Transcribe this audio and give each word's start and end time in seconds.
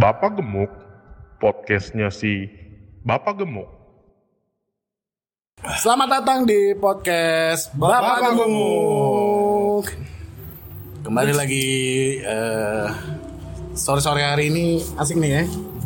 Bapak 0.00 0.40
Gemuk, 0.40 0.72
podcastnya 1.36 2.08
si 2.08 2.48
Bapak 3.04 3.36
Gemuk. 3.36 3.68
Selamat 5.76 6.08
datang 6.08 6.48
di 6.48 6.72
podcast 6.72 7.68
Bapak, 7.76 8.00
Bapak 8.00 8.32
Gemuk. 8.40 9.84
Kembali 11.04 11.36
lagi 11.36 11.68
eh, 12.16 12.88
sore-sore 13.76 14.24
hari 14.24 14.48
ini 14.48 14.80
asik 14.96 15.20
nih 15.20 15.30
ya. 15.36 15.42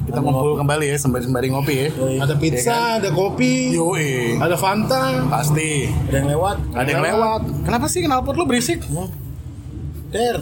Kita 0.06 0.22
ngumpul 0.22 0.62
kembali 0.62 0.94
ya 0.94 0.96
sembari-sembari 1.02 1.50
ngopi 1.50 1.74
ya. 1.74 1.88
Ada 2.22 2.38
pizza, 2.38 3.02
ada 3.02 3.10
kopi, 3.10 3.74
Yoi. 3.74 4.38
ada 4.38 4.54
Fanta. 4.54 5.26
Pasti. 5.26 5.90
Ada 5.90 6.22
yang 6.22 6.28
lewat. 6.38 6.56
Ada 6.70 6.86
yang 6.86 7.02
lewat. 7.02 7.42
Kenapa 7.66 7.90
sih 7.90 8.06
knalpot 8.06 8.38
lu 8.38 8.46
berisik? 8.46 8.78
Der. 10.14 10.38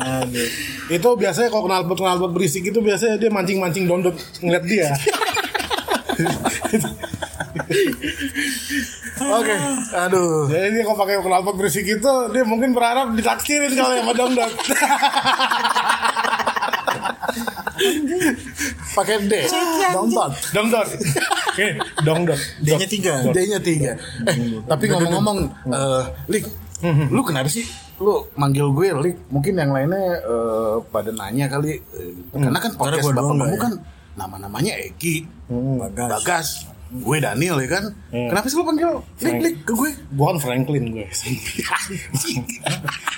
Aduh. 0.00 0.48
Itu 0.88 1.08
biasanya 1.20 1.48
kalau 1.52 1.68
knalpot 1.68 1.98
knalpot 2.00 2.32
berisik 2.32 2.64
itu 2.64 2.80
biasanya 2.80 3.20
dia 3.20 3.28
mancing-mancing 3.28 3.84
dondot 3.84 4.16
ngeliat 4.40 4.64
dia. 4.64 4.88
Oke. 9.20 9.54
Aduh. 9.94 10.48
Jadi 10.48 10.68
dia 10.74 10.82
kalau 10.88 10.98
pakai 10.98 11.20
knalpot 11.20 11.54
berisik 11.60 11.84
itu 11.84 12.12
dia 12.32 12.42
mungkin 12.48 12.72
berharap 12.72 13.12
ditaksirin 13.12 13.76
kalau 13.76 13.92
yang 13.94 14.08
sama 14.08 14.14
dondot. 14.16 14.52
Pakai 18.92 19.16
D. 19.24 19.32
Dongtot. 19.94 20.32
dondot. 20.52 20.88
Oke, 21.50 21.68
dondot. 22.04 22.40
D-nya 22.60 22.86
tiga. 22.88 23.14
D-nya 23.32 23.58
tiga. 23.62 23.92
Eh, 24.26 24.36
tapi 24.66 24.84
ngomong-ngomong, 24.90 25.38
eh, 25.70 26.02
Lik, 26.28 26.44
lu 27.14 27.20
kenapa 27.20 27.46
sih? 27.46 27.64
Lu 27.96 28.24
manggil 28.34 28.66
gue 28.70 28.86
Lik, 29.02 29.16
mungkin 29.28 29.54
yang 29.54 29.70
lainnya 29.70 30.00
eh, 30.18 30.76
pada 30.88 31.10
nanya 31.10 31.46
kali. 31.46 31.76
eh, 31.76 32.12
Karena 32.32 32.58
kan 32.58 32.72
podcast 32.72 33.04
Bapak 33.06 33.22
Kamu 33.22 33.44
ya. 33.46 33.58
kan 33.58 33.72
nama-namanya 34.12 34.72
Eki, 34.82 35.28
Bagas. 35.78 36.08
Bagas, 36.10 36.48
gue 36.90 37.16
Daniel 37.22 37.56
ya 37.62 37.68
kan. 37.70 37.84
Kenapa 38.10 38.50
sih 38.50 38.58
lu 38.58 38.66
panggil 38.66 38.98
Lik, 39.22 39.36
Lik 39.38 39.56
ke 39.62 39.72
gue? 39.72 39.90
Bukan 40.10 40.42
Franklin 40.42 40.90
gue. 40.90 41.06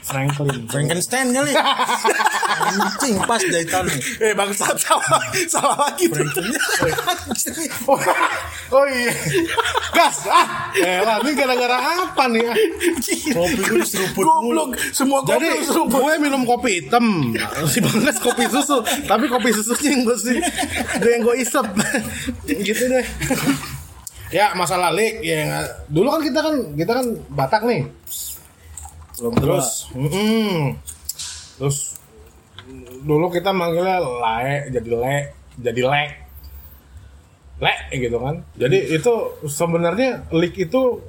Franklin. 0.08 0.68
Frankenstein 0.68 1.32
kali. 1.32 1.52
Anjing 2.62 3.16
pas 3.24 3.40
jahitannya. 3.40 3.96
eh 4.20 4.32
bangsat 4.36 4.76
salah, 4.76 5.24
salah 5.48 5.76
lagi 5.88 6.04
tuh. 6.12 6.20
Oh, 7.88 7.98
oh 8.72 8.84
iya. 8.86 9.12
Gas. 9.92 10.28
Ah. 10.28 10.72
Elah, 10.76 11.16
ini 11.24 11.32
gara-gara 11.32 11.76
apa 12.04 12.28
nih? 12.28 12.44
ah? 12.44 12.56
Kopi 13.32 13.60
gue 13.62 13.78
diseruput 13.80 14.24
Goblok, 14.24 14.70
semua 14.92 15.24
kopi 15.24 15.40
Jadi 15.40 15.48
seruput. 15.64 16.00
gue 16.00 16.12
minum 16.20 16.42
kopi 16.44 16.84
hitam, 16.84 17.32
si 17.68 17.80
Bagas 17.80 18.18
kopi 18.20 18.44
susu, 18.48 18.84
tapi 19.04 19.28
kopi 19.28 19.52
susunya 19.52 19.96
yang 19.96 20.02
gue 20.04 20.16
sih, 20.16 20.36
gue 20.98 21.10
yang 21.10 21.22
gue 21.24 21.36
isep, 21.40 21.66
gitu 22.46 22.84
deh. 22.88 23.04
Ya 24.32 24.56
masalah 24.56 24.88
lik, 24.96 25.20
ya 25.20 25.68
dulu 25.92 26.08
kan 26.08 26.22
kita 26.24 26.40
kan 26.40 26.54
kita 26.72 26.92
kan 26.96 27.06
Batak 27.36 27.62
nih, 27.68 27.84
terus, 29.20 29.92
mm, 29.92 30.80
terus 31.60 32.00
dulu 33.04 33.28
kita 33.28 33.52
manggilnya 33.52 34.00
lae, 34.00 34.72
jadi 34.72 34.88
le, 34.88 35.16
jadi 35.60 35.82
lek, 35.84 36.10
le 37.60 37.74
gitu 37.92 38.16
kan. 38.16 38.40
Jadi 38.56 38.78
itu 38.96 39.14
sebenarnya 39.44 40.24
lik 40.32 40.56
itu 40.56 41.04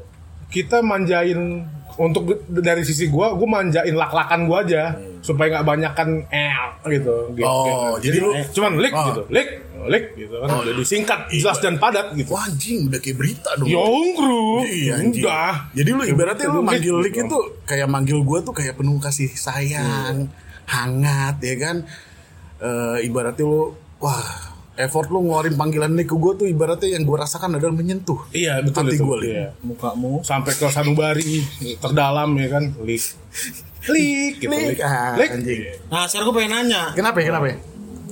kita 0.52 0.84
manjain 0.84 1.64
untuk 1.96 2.24
dari 2.48 2.82
sisi 2.82 3.06
gua, 3.06 3.34
gua 3.34 3.48
manjain 3.54 3.92
lak-lakan 3.92 4.46
gua 4.46 4.62
aja 4.62 4.94
supaya 5.20 5.54
nggak 5.54 5.66
banyakan 5.66 6.10
l 6.28 6.70
gitu. 6.90 7.16
gitu 7.34 7.44
Oh, 7.44 7.96
gitu. 7.96 8.04
jadi 8.04 8.18
lu- 8.20 8.36
cuman 8.52 8.72
lik 8.78 8.92
Oh. 8.92 9.06
gitu, 9.08 9.22
lik, 9.30 9.50
lik 9.84 10.06
gitu 10.16 10.36
kan. 10.38 10.48
jadi 10.64 10.82
singkat, 10.84 11.20
jelas 11.30 11.58
dan 11.58 11.76
padat 11.76 12.12
gitu. 12.14 12.30
Wah 12.30 12.44
anjing, 12.44 12.88
udah 12.88 13.00
kayak 13.00 13.18
berita 13.18 13.50
dong. 13.56 13.68
Yongkru, 13.68 14.64
Iya 14.64 14.94
anjing. 14.98 15.24
udah. 15.24 15.54
Jadi 15.72 15.90
lu 15.90 16.04
ibaratnya 16.06 16.46
lu 16.48 16.62
manggil 16.62 16.96
Lik 17.00 17.14
gitu. 17.14 17.26
itu 17.26 17.38
kayak 17.64 17.88
manggil 17.88 18.20
gue 18.20 18.40
tuh 18.42 18.54
kayak 18.54 18.76
penuh 18.76 18.98
kasih 18.98 19.30
sayang, 19.30 20.28
hangat 20.66 21.40
ya 21.40 21.56
kan. 21.58 21.78
Eh 22.60 22.98
ibaratnya 23.04 23.44
lu 23.44 23.72
wah 23.98 24.53
effort 24.76 25.08
lu 25.08 25.22
ngeluarin 25.22 25.54
panggilan 25.54 25.94
Lik 25.94 26.10
ke 26.10 26.16
gue 26.16 26.34
tuh 26.34 26.48
ibaratnya 26.50 26.98
yang 26.98 27.06
gue 27.06 27.18
rasakan 27.18 27.58
adalah 27.58 27.74
menyentuh. 27.74 28.18
Iya 28.30 28.58
betul 28.62 28.90
Hati 28.90 28.98
itu. 28.98 29.04
gua, 29.06 29.18
Lik. 29.22 29.30
Iya. 29.30 29.48
Mukamu. 29.62 30.26
Sampai 30.26 30.54
ke 30.54 30.66
sanubari 30.68 31.46
terdalam 31.78 32.30
ya 32.34 32.48
kan, 32.50 32.64
lik, 32.82 33.04
lik, 33.86 34.34
gitu, 34.42 34.50
Lik, 34.50 34.78
lik, 34.78 34.80
ah, 34.82 35.14
lik. 35.14 35.30
anjing. 35.30 35.62
Nah 35.88 36.04
sekarang 36.10 36.26
gue 36.28 36.36
pengen 36.36 36.52
nanya. 36.58 36.82
Kenapa 36.94 37.18
ya? 37.22 37.26
Kenapa 37.30 37.48
ya? 37.48 37.58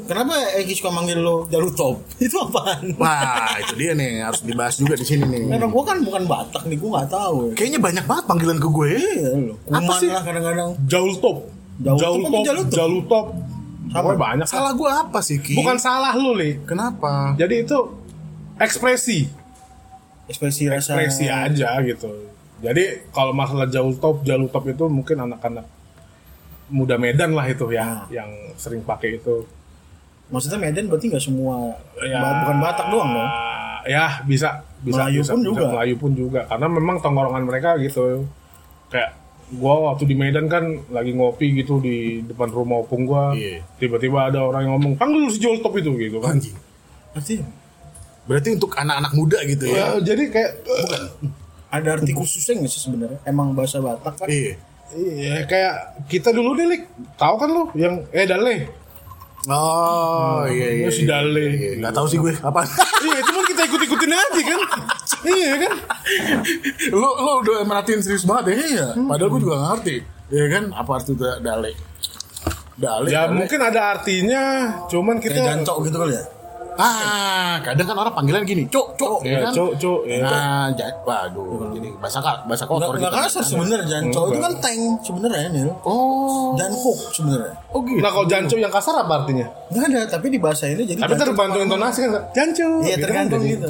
Kenapa 0.02 0.34
Eki 0.60 0.74
suka 0.76 0.92
manggil 0.92 1.24
lo 1.24 1.48
jalur 1.48 1.72
top? 1.72 2.04
Itu 2.26 2.36
apaan? 2.38 3.00
Wah 3.00 3.56
itu 3.58 3.80
dia 3.80 3.96
nih 3.96 4.20
harus 4.20 4.44
dibahas 4.44 4.76
juga 4.76 5.00
di 5.00 5.06
sini 5.08 5.24
nih. 5.24 5.56
Karena 5.56 5.68
gue 5.72 5.84
kan 5.88 5.98
bukan 6.04 6.24
Batak 6.28 6.64
nih, 6.68 6.76
gue 6.76 6.90
gak 6.92 7.10
tahu. 7.10 7.56
Kayaknya 7.56 7.80
banyak 7.80 8.06
banget 8.06 8.24
panggilan 8.28 8.58
ke 8.60 8.68
gue. 8.68 8.90
Iya 8.92 9.32
lo. 9.40 9.56
Apa 9.72 9.94
sih? 9.98 10.12
lah 10.12 10.20
kadang-kadang. 10.22 10.70
Jaul 10.84 11.16
top, 11.18 11.38
Jaul 11.80 12.22
Jaul 12.68 12.98
top 13.08 13.26
jalur. 13.92 14.16
Pokoknya 14.16 14.20
banyak. 14.24 14.48
Salah 14.48 14.74
gue 14.74 14.90
apa 14.90 15.20
sih 15.20 15.38
Ki? 15.44 15.54
Bukan 15.60 15.78
salah 15.78 16.16
lu, 16.16 16.32
Lik. 16.34 16.64
Kenapa? 16.64 17.36
Jadi 17.36 17.68
itu 17.68 17.78
ekspresi, 18.56 19.28
Ekspresi 20.32 20.72
rasa. 20.72 20.96
ekspresi 20.96 21.28
aja 21.28 21.76
gitu. 21.84 22.08
Jadi 22.62 23.10
kalau 23.12 23.36
masalah 23.36 23.68
Jaul 23.68 23.98
top, 24.00 24.24
Jaul 24.24 24.48
top 24.48 24.70
itu 24.70 24.86
mungkin 24.88 25.18
anak-anak 25.28 25.66
muda 26.72 26.96
Medan 26.96 27.36
lah 27.36 27.52
itu 27.52 27.68
ya, 27.74 28.08
yang 28.08 28.32
sering 28.56 28.80
pakai 28.86 29.20
itu. 29.20 29.44
Maksudnya 30.32 30.62
Medan 30.62 30.88
berarti 30.88 31.12
gak 31.12 31.20
semua. 31.20 31.76
Ya, 32.00 32.24
Bukan 32.48 32.58
Batak 32.64 32.88
doang 32.88 33.12
dong. 33.12 33.30
Ya 33.84 34.22
bisa, 34.24 34.64
bisa 34.80 35.04
Melayu 35.10 35.20
bisa, 35.26 35.32
pun 35.36 35.42
bisa, 35.42 35.48
juga. 35.52 35.64
Melayu 35.74 35.96
pun 36.00 36.12
juga. 36.16 36.42
Karena 36.48 36.68
memang 36.72 36.96
tongkrongan 37.04 37.44
mereka 37.44 37.76
gitu. 37.82 38.30
Kayak 38.88 39.18
gua 39.52 39.92
waktu 39.92 40.08
di 40.08 40.16
Medan 40.16 40.48
kan 40.48 40.64
lagi 40.90 41.12
ngopi 41.12 41.60
gitu 41.60 41.80
di 41.80 42.24
depan 42.24 42.48
rumah 42.52 42.84
opung 42.84 43.04
gua. 43.04 43.36
Iya. 43.36 43.64
Tiba-tiba 43.78 44.32
ada 44.32 44.44
orang 44.44 44.68
yang 44.68 44.74
ngomong, 44.80 44.94
"Panggil 44.96 45.28
si 45.32 45.40
Jaul 45.40 45.60
top 45.60 45.76
itu" 45.78 45.92
gitu 46.00 46.24
kan. 46.24 46.40
Anjing. 46.40 46.56
Berarti 47.12 47.36
Berarti 48.22 48.50
untuk 48.54 48.72
anak-anak 48.78 49.12
muda 49.18 49.42
gitu 49.44 49.66
ya? 49.66 49.98
Ya, 49.98 50.14
jadi 50.14 50.24
kayak 50.30 50.52
ada 51.74 51.90
arti 51.98 52.14
khususnya 52.14 52.62
gak 52.62 52.72
sih 52.72 52.80
sebenarnya? 52.80 53.20
Emang 53.26 53.52
bahasa 53.58 53.82
Batak 53.82 54.14
kan? 54.24 54.28
Iya. 54.30 54.56
Iya, 54.92 55.48
kayak 55.48 56.06
kita 56.12 56.30
dulu 56.36 56.54
deh, 56.54 56.68
Lik. 56.68 56.84
Tahu 57.16 57.36
kan 57.40 57.50
lu 57.50 57.64
yang 57.74 58.04
eh 58.12 58.28
Dale. 58.28 58.68
Oh 59.50 60.46
iya 60.46 60.68
iya. 60.70 60.86
Lu 60.86 60.92
si 60.94 61.04
Dale. 61.08 61.48
Iya, 61.50 61.72
Nggak 61.82 61.94
tahu 61.98 62.06
sih 62.12 62.20
gue 62.22 62.34
apa. 62.38 62.62
iya, 63.02 63.20
cuman 63.26 63.44
kita 63.50 63.62
ikut-ikutin 63.72 64.12
aja 64.14 64.42
kan. 64.46 64.60
iya 65.24 65.54
kan? 65.60 65.74
lu 66.92 67.10
lu 67.18 67.32
udah 67.42 67.62
merhatiin 67.64 68.02
serius 68.02 68.26
banget 68.26 68.52
ya? 68.52 68.56
Iya. 68.58 68.88
Padahal 69.06 69.30
gue 69.30 69.42
juga 69.42 69.56
ngerti. 69.70 69.96
Iya 70.32 70.46
kan? 70.48 70.64
Apa 70.72 70.92
arti 70.96 71.12
da- 71.14 71.40
dale? 71.40 71.72
Dale. 72.74 73.08
Ya 73.12 73.28
dale. 73.28 73.36
mungkin 73.38 73.60
ada 73.62 73.82
artinya, 73.94 74.44
cuman 74.88 75.20
Kayak 75.20 75.26
kita 75.28 75.40
jancok 75.44 75.78
gitu 75.86 75.98
kali 76.00 76.14
ya? 76.18 76.24
Ah, 76.74 77.60
kadang 77.60 77.84
kan 77.84 77.98
orang 77.98 78.14
panggilan 78.14 78.42
gini, 78.42 78.64
cok, 78.66 78.96
cok, 78.96 79.20
Iya, 79.22 79.44
kan? 79.44 79.52
cok, 79.52 79.72
cok, 79.76 80.00
iya. 80.04 80.24
Nah, 80.24 80.66
jadi, 80.72 80.94
waduh, 81.02 81.68
jadi 81.72 81.88
bahasa 81.96 82.20
bahasa 82.42 82.64
Nggak, 82.64 82.68
kotor 82.72 82.94
nggak 82.96 83.12
gitu. 83.12 83.22
kasar 83.22 83.44
sebenarnya 83.44 83.86
jancok 83.86 84.24
itu 84.26 84.40
kan 84.40 84.54
tank 84.58 84.82
sebenarnya 85.04 85.48
Nil. 85.52 85.70
Oh, 85.84 86.56
Jankuk 86.56 87.00
sebenarnya. 87.12 87.54
oh 87.70 87.80
gitu. 87.82 88.00
Nah, 88.00 88.10
kalau 88.10 88.26
jancuk 88.26 88.58
yang 88.58 88.72
kasar 88.72 88.96
apa 88.98 89.14
artinya? 89.18 89.48
Nggak 89.68 89.84
ada, 89.86 90.02
tapi 90.10 90.28
di 90.28 90.40
bahasa 90.40 90.64
ini 90.66 90.84
jadi 90.86 90.96
Tapi 90.98 91.12
jancok. 91.12 91.26
tergantung 91.28 91.62
intonasi 91.62 92.00
kan. 92.02 92.12
Jancuk. 92.32 92.80
Iya 92.82 92.88
gitu 92.90 93.04
tergantung 93.04 93.40
kan, 93.40 93.52
gitu. 93.52 93.68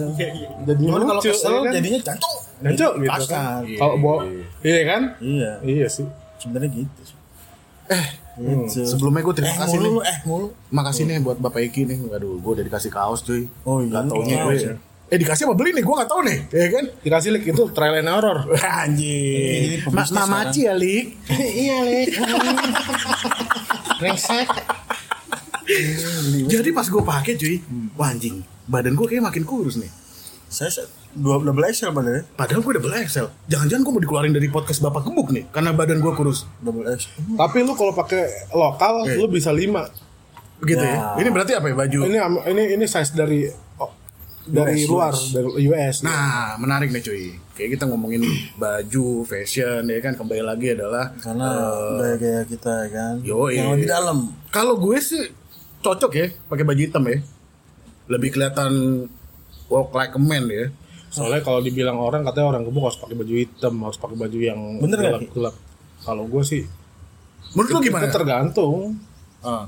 Jadi 0.61 0.83
kalau 0.85 1.21
kesel 1.21 1.51
iya 1.51 1.59
kan? 1.59 1.73
jadinya 1.73 1.99
jancok. 2.03 2.35
jancuk 2.61 2.91
gitu 2.95 3.11
Kasar. 3.11 3.29
kan. 3.33 3.61
Kalau 3.65 3.95
bawa 3.97 4.15
iya 4.61 4.81
kan? 4.85 5.01
Iya, 5.17 5.51
Iya 5.59 5.87
sih. 5.87 6.05
sebenarnya 6.37 6.69
gitu. 6.71 7.01
sih. 7.03 7.17
Eh, 7.89 8.05
Gitu. 8.31 8.87
sebelumnya 8.87 9.21
gue 9.21 9.35
terima 9.35 9.51
eh 9.51 9.59
kasih 9.59 9.77
mulu, 9.77 9.99
nih. 9.99 10.07
eh 10.07 10.17
mulu. 10.23 10.47
Makasih 10.69 11.03
nih 11.03 11.17
buat 11.19 11.37
Bapak 11.37 11.61
Eki 11.67 11.81
nih. 11.83 11.97
Waduh, 12.05 12.39
gue 12.39 12.51
udah 12.55 12.65
dikasih 12.65 12.87
kaos 12.87 13.21
cuy. 13.21 13.45
Oh, 13.63 13.79
iya. 13.79 13.91
Gak 13.91 14.03
taunya 14.07 14.35
Kaos, 14.39 14.55
gue. 14.55 14.65
ya. 14.65 14.73
Eh 15.11 15.17
dikasih 15.19 15.43
apa 15.43 15.55
beli 15.55 15.69
nih? 15.71 15.83
Gue 15.83 15.95
gak 15.97 16.07
tau 16.07 16.23
nih. 16.23 16.39
Ya 16.49 16.67
kan? 16.71 16.83
Dikasih 17.03 17.29
lik 17.35 17.43
itu 17.45 17.63
trial 17.75 17.99
and 17.99 18.07
error. 18.07 18.39
Anjir. 18.87 19.83
Pebisnis 19.83 20.15
Ma. 20.15 20.23
Mamaci 20.23 20.61
ya, 20.63 20.73
Lik. 20.73 21.05
iya, 21.67 21.77
Lik. 21.83 22.15
Rengsek. 23.99 24.47
Jadi 26.47 26.69
pas 26.71 26.83
gue 26.83 26.99
pakai 26.99 27.33
cuy, 27.35 27.55
wah 27.95 28.11
anjing, 28.11 28.43
badan 28.65 28.91
gue 28.91 29.07
kayak 29.07 29.23
makin 29.23 29.43
kurus 29.43 29.79
nih. 29.79 29.87
Saya 30.47 30.83
dua 31.13 31.39
double 31.39 31.65
XL 31.67 31.91
pada 31.91 32.09
ya. 32.09 32.21
Padahal 32.31 32.61
gue 32.61 32.73
double 32.75 32.95
XL. 33.03 33.27
Jangan-jangan 33.47 33.81
gue 33.81 33.93
mau 33.93 34.01
dikeluarin 34.01 34.31
dari 34.31 34.47
podcast 34.47 34.79
Bapak 34.79 35.03
Gebuk 35.03 35.29
nih, 35.29 35.45
karena 35.49 35.71
badan 35.71 35.99
gue 35.99 36.11
kurus. 36.11 36.47
Double 36.59 36.87
XL. 36.87 37.35
Tapi 37.35 37.57
lu 37.61 37.73
kalau 37.73 37.91
pakai 37.91 38.51
lokal, 38.51 39.05
lu 39.09 39.27
bisa 39.27 39.49
lima. 39.49 39.87
Begitu 40.57 40.79
Ya. 40.79 41.17
ya. 41.17 41.25
Ini 41.25 41.29
berarti 41.29 41.51
apa 41.53 41.67
ya 41.67 41.75
baju? 41.75 41.99
Ini 42.05 42.17
ini 42.47 42.63
ini 42.77 42.85
size 42.85 43.11
dari 43.11 43.49
oh, 43.77 43.89
dari 44.45 44.85
US, 44.85 44.89
luar 44.89 45.09
US. 45.11 45.21
dari 45.33 45.49
US. 45.65 45.95
Nah, 46.01 46.53
menarik 46.55 46.93
nih 46.93 47.01
cuy. 47.01 47.33
Kayak 47.51 47.69
kita 47.75 47.83
ngomongin 47.89 48.21
baju, 48.61 49.25
fashion, 49.25 49.81
ya 49.85 49.99
kan 49.99 50.13
kembali 50.13 50.45
lagi 50.45 50.73
adalah 50.73 51.17
Karena 51.17 51.49
gaya-gaya 51.97 52.41
kita 52.45 52.73
ya 52.85 52.87
kan. 52.93 53.13
Yoi. 53.25 53.57
Yang 53.57 53.69
lebih 53.73 53.89
dalam. 53.89 54.17
kalau 54.49 54.77
gue 54.77 55.01
sih 55.01 55.33
cocok 55.81 56.11
ya 56.13 56.27
pakai 56.45 56.61
baju 56.61 56.81
hitam 56.81 57.03
ya. 57.09 57.17
Lebih 58.05 58.29
kelihatan 58.31 58.71
walk 59.65 59.89
like 59.91 60.13
a 60.13 60.21
man 60.21 60.45
ya. 60.45 60.69
Soalnya 61.11 61.43
kalau 61.43 61.59
dibilang 61.59 61.99
orang 61.99 62.23
katanya 62.23 62.55
orang 62.55 62.63
gemuk 62.63 62.87
harus 62.87 62.95
pakai 62.95 63.15
baju 63.19 63.33
hitam, 63.35 63.73
harus 63.83 63.99
pakai 63.99 64.15
baju 64.15 64.37
yang 64.39 64.59
Bener 64.79 64.97
nggak, 64.97 65.11
Ki? 65.11 65.15
gelap-gelap. 65.27 65.55
Kalau 66.01 66.23
gue 66.25 66.43
sih 66.43 66.63
Menurut 67.51 67.69
lu 67.75 67.79
gimana? 67.83 68.07
Itu 68.07 68.15
tergantung. 68.15 68.95
Ah. 69.43 69.67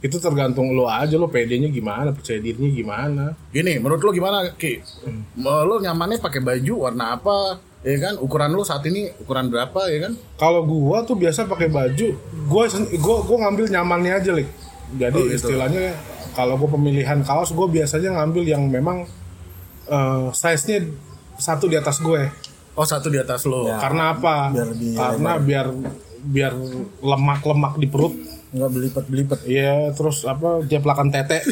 Itu 0.00 0.16
tergantung 0.18 0.72
lo 0.72 0.88
aja 0.88 1.14
lo 1.14 1.28
PD-nya 1.28 1.68
gimana, 1.68 2.10
percaya 2.10 2.40
dirinya 2.40 2.72
gimana. 2.72 3.24
Gini, 3.52 3.76
menurut 3.78 4.00
lu 4.00 4.10
gimana, 4.10 4.50
Ki? 4.56 4.80
Lo 5.38 5.78
nyamannya 5.78 6.18
pakai 6.18 6.40
baju 6.40 6.90
warna 6.90 7.14
apa? 7.14 7.60
Ya 7.80 7.96
kan, 7.96 8.18
ukuran 8.18 8.52
lu 8.52 8.60
saat 8.60 8.84
ini 8.84 9.08
ukuran 9.20 9.48
berapa 9.48 9.88
ya 9.88 10.08
kan? 10.08 10.12
Kalau 10.36 10.64
gua 10.64 11.00
tuh 11.00 11.16
biasa 11.16 11.46
pakai 11.46 11.68
baju, 11.68 12.12
gua 12.44 12.64
gua 12.98 13.16
gua 13.24 13.36
ngambil 13.46 13.72
nyamannya 13.72 14.12
aja, 14.20 14.30
Lik. 14.34 14.48
Jadi 14.98 15.16
Oh, 15.16 15.24
gitu. 15.28 15.36
istilahnya 15.48 15.94
kalau 16.34 16.58
gua 16.58 16.76
pemilihan 16.76 17.20
kaos, 17.22 17.54
gua 17.54 17.70
biasanya 17.70 18.20
ngambil 18.20 18.42
yang 18.42 18.66
memang 18.68 19.04
eh, 19.90 20.26
size-nya 20.30 20.78
satu 21.36 21.66
di 21.66 21.76
atas 21.76 21.98
gue. 21.98 22.22
Oh, 22.78 22.86
satu 22.86 23.10
di 23.10 23.18
atas 23.18 23.44
lo. 23.44 23.66
Karena 23.66 24.14
apa? 24.14 24.54
Biar 24.54 24.68
lebih 24.70 24.90
Karena 24.94 25.30
biar 25.36 25.66
biar 26.20 26.52
lemak-lemak 27.02 27.74
di 27.76 27.86
perut. 27.90 28.14
Enggak 28.54 28.70
belipet-belipet. 28.70 29.40
Iya, 29.44 29.90
terus 29.92 30.22
apa 30.24 30.62
jeplakan 30.64 31.10
tete. 31.10 31.42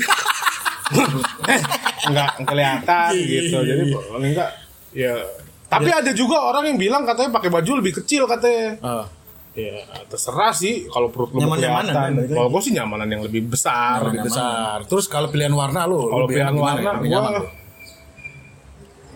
enggak 2.09 2.31
kelihatan 2.49 3.13
gitu. 3.19 3.59
Jadi 3.61 3.93
paling 3.93 4.33
enggak 4.33 4.51
ya 4.97 5.21
tapi 5.69 5.91
ada 5.93 6.13
juga 6.17 6.49
orang 6.49 6.65
yang 6.73 6.79
bilang 6.81 7.05
katanya 7.05 7.31
pakai 7.37 7.53
baju 7.53 7.71
lebih 7.85 8.01
kecil 8.01 8.25
katanya. 8.25 8.81
Ah. 8.81 9.07
Ya 9.53 9.85
terserah 10.09 10.55
sih 10.55 10.89
kalau 10.89 11.13
perut 11.13 11.35
lu 11.35 11.45
kelihatan. 11.45 11.93
lagi. 12.17 12.33
Kalau 12.33 12.49
gue 12.49 12.63
sih 12.65 12.73
nyamanan 12.73 13.09
yang 13.11 13.23
lebih 13.27 13.53
besar. 13.53 14.01
lebih 14.09 14.33
besar. 14.33 14.87
Terus 14.89 15.05
kalau 15.13 15.29
pilihan 15.29 15.53
warna 15.53 15.85
lu, 15.85 16.09
Kalau 16.09 16.25
pilihan 16.25 16.57
warna, 16.57 16.91
gue 17.05 17.11
lu? 17.11 17.43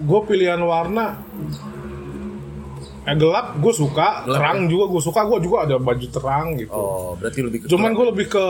Gue 0.03 0.21
pilihan 0.27 0.61
warna 0.63 1.23
eh, 3.07 3.17
gelap 3.19 3.59
gue 3.59 3.73
suka, 3.75 4.27
Gelap, 4.27 4.35
terang 4.39 4.59
juga 4.67 4.85
gue 4.91 5.03
suka, 5.03 5.21
gue 5.27 5.39
juga 5.43 5.57
ada 5.67 5.77
baju 5.79 6.07
terang 6.07 6.47
gitu. 6.59 6.75
Oh, 6.75 7.15
berarti 7.19 7.39
lebih 7.43 7.59
ke 7.63 7.67
Cuman 7.71 7.91
gue 7.95 8.07
lebih 8.15 8.27
ke 8.31 8.47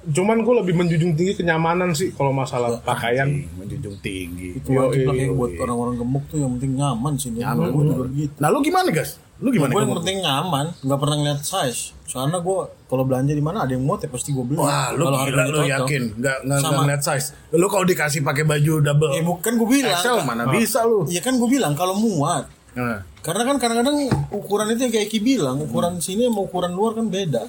cuman 0.00 0.40
gue 0.40 0.54
lebih 0.64 0.74
menjunjung 0.80 1.12
tinggi 1.12 1.36
kenyamanan 1.36 1.92
sih 1.92 2.08
kalau 2.16 2.32
masalah 2.32 2.80
pakaian. 2.80 3.28
menjunjung 3.60 4.00
tinggi. 4.00 4.56
Itu 4.56 4.72
kayak 4.72 5.36
buat 5.36 5.52
orang-orang 5.60 6.00
gemuk 6.00 6.24
tuh 6.32 6.40
yang 6.40 6.56
penting 6.56 6.80
nyaman 6.80 7.12
sih. 7.20 7.28
Nyaman. 7.36 7.68
Gue 7.68 7.84
juga 7.84 8.04
gitu. 8.16 8.34
Nah, 8.40 8.48
lu 8.48 8.64
gimana, 8.64 8.88
guys? 8.88 9.20
Lu 9.40 9.48
gimana? 9.48 9.72
Gue 9.72 9.82
yang 9.88 9.96
penting 10.04 10.18
nyaman, 10.20 10.66
nggak 10.84 10.98
pernah 11.00 11.16
ngeliat 11.16 11.40
size. 11.40 11.96
Soalnya 12.04 12.44
gue 12.44 12.60
kalau 12.90 13.04
belanja 13.08 13.32
di 13.32 13.40
mana 13.40 13.64
ada 13.64 13.72
yang 13.72 13.86
muat 13.86 14.04
ya 14.04 14.12
pasti 14.12 14.36
gue 14.36 14.44
beli. 14.44 14.60
Wah, 14.60 14.92
lu 14.92 15.08
Kalau 15.08 15.18
gila 15.24 15.44
lu 15.48 15.60
yakin 15.64 16.02
nggak 16.20 16.38
nggak 16.44 16.60
ngeliat 16.60 17.02
size. 17.02 17.26
Lu 17.56 17.66
kalau 17.72 17.84
dikasih 17.88 18.20
pakai 18.20 18.44
baju 18.44 18.72
double 18.84 19.16
Eh 19.16 19.24
bukan 19.24 19.52
gue 19.56 19.68
bilang. 19.80 19.96
XL 19.96 20.18
mana 20.28 20.44
bisa 20.52 20.84
lu? 20.84 21.08
Iya 21.08 21.24
kan 21.24 21.40
gue 21.40 21.48
bilang 21.48 21.72
kalau 21.72 21.96
muat. 21.96 22.50
Nah, 22.70 23.02
Karena 23.20 23.42
kan 23.44 23.56
kadang-kadang 23.58 23.96
ukuran 24.30 24.70
itu 24.72 24.86
yang 24.86 24.94
kayak 24.94 25.08
Ki 25.10 25.18
bilang, 25.18 25.58
ukuran 25.58 25.98
sini 25.98 26.30
sama 26.30 26.40
ukuran 26.46 26.72
luar 26.72 26.94
kan 26.96 27.10
beda. 27.10 27.42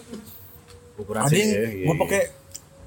ukuran 0.97 1.21
ada 1.25 1.33
yang 1.33 1.49
ya, 1.49 1.61
gue 1.87 1.93
iya. 1.93 2.01
pakai 2.01 2.21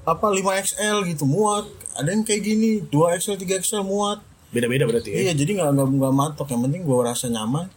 apa 0.05 0.27
5 0.29 0.65
XL 0.69 0.97
gitu 1.09 1.25
muat. 1.25 1.65
Ada 1.95 2.09
yang 2.11 2.23
kayak 2.27 2.41
gini 2.43 2.83
2 2.87 3.19
XL 3.19 3.37
3 3.39 3.63
XL 3.63 3.83
muat. 3.85 4.19
beda-beda 4.55 4.87
berarti 4.87 5.11
ya. 5.11 5.17
Iya 5.27 5.33
jadi 5.35 5.51
nggak 5.59 5.69
nggak 5.75 5.87
nggak 5.99 6.13
matok. 6.15 6.47
Yang 6.47 6.61
penting 6.69 6.81
gue 6.87 6.97
rasa 7.03 7.25
nyaman. 7.27 7.67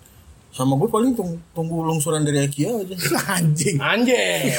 Sama 0.49 0.75
gue 0.75 0.89
paling 0.89 1.13
tunggu, 1.13 1.37
tunggu 1.53 1.83
lungsuran 1.83 2.23
dari 2.23 2.43
IKEA 2.43 2.73
aja. 2.79 2.95
Anjing. 3.37 3.77
Anjing. 3.79 4.43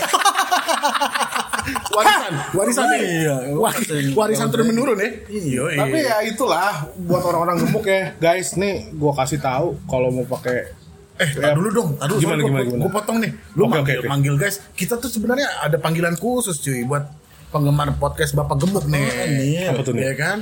Warisan, 1.90 2.34
warisan 2.56 2.86
nih. 2.88 3.02
Iya, 3.04 3.36
Wari- 3.54 4.16
warisan 4.16 4.48
turun 4.50 4.72
menurun 4.72 4.98
ya. 4.98 5.10
Iya. 5.28 5.64
Tapi 5.78 5.98
ya 6.00 6.18
itulah 6.24 6.88
buat 6.98 7.22
orang-orang 7.22 7.62
gemuk 7.62 7.86
ya, 7.86 8.16
guys. 8.18 8.56
Nih 8.56 8.90
gua 8.96 9.14
kasih 9.14 9.38
tahu 9.38 9.78
kalau 9.86 10.10
mau 10.10 10.26
pakai 10.26 10.74
Eh, 11.20 11.30
tar 11.36 11.52
dulu 11.52 11.70
dong. 11.70 11.90
Tar 12.00 12.08
dulu, 12.08 12.20
Gimana, 12.24 12.40
gimana, 12.40 12.64
gua, 12.64 12.68
gimana? 12.72 12.84
Gua 12.88 12.92
potong 12.96 13.18
nih. 13.20 13.32
Lu 13.54 13.68
Oke, 13.68 13.76
manggil, 13.76 13.84
oke, 13.84 13.94
oke. 14.00 14.08
manggil 14.08 14.36
guys. 14.40 14.56
Kita 14.72 14.96
tuh 14.96 15.12
sebenarnya 15.12 15.48
ada 15.60 15.76
panggilan 15.76 16.16
khusus 16.16 16.58
cuy 16.58 16.88
buat 16.88 17.12
penggemar 17.52 17.92
podcast 18.00 18.32
Bapak 18.32 18.56
Gemuk 18.56 18.88
nih. 18.88 19.04
nih. 19.28 19.68
Apa 19.68 19.84
tuh 19.84 19.94
nih? 19.94 20.10
Ya 20.10 20.16
kan? 20.16 20.38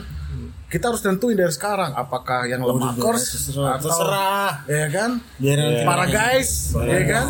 Kita 0.67 0.91
harus 0.91 0.99
tentuin 0.99 1.37
dari 1.37 1.53
sekarang 1.53 1.95
apakah 1.95 2.43
yang 2.47 2.59
lemakers 2.63 3.49
terserah, 3.49 3.79
atau 3.79 3.87
terserah. 3.87 4.51
ya 4.67 4.87
kan? 4.91 5.11
Biar 5.39 5.57
nanti 5.59 5.83
Para 5.87 6.05
guys, 6.09 6.73
ya 6.75 7.01
kan? 7.07 7.25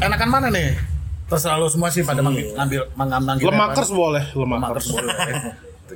Enakan 0.00 0.28
mana 0.28 0.46
nih? 0.48 0.76
Terserah 1.28 1.60
lu 1.60 1.68
semua 1.68 1.92
sih 1.92 2.00
pada 2.02 2.24
manggil 2.24 2.56
ngambil 2.56 2.82
mengambil 2.96 3.44
lemakers 3.52 3.90
boleh, 3.92 4.24
lemakers 4.32 4.86
boleh. 4.88 5.12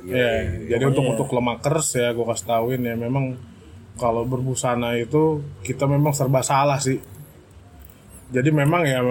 ya. 0.05 0.13
Ya, 0.13 0.31
jadi 0.77 0.83
untuk 0.89 1.05
untuk 1.09 1.29
lemakers 1.33 1.97
ya 1.97 2.13
gua 2.13 2.33
kasih 2.33 2.45
tauin 2.49 2.81
ya 2.81 2.93
memang 2.93 3.37
kalau 3.97 4.25
berbusana 4.25 4.97
itu 4.97 5.41
kita 5.65 5.89
memang 5.89 6.13
serba 6.13 6.45
salah 6.45 6.77
sih. 6.77 7.01
Jadi 8.33 8.49
memang 8.49 8.81
ya 8.85 9.01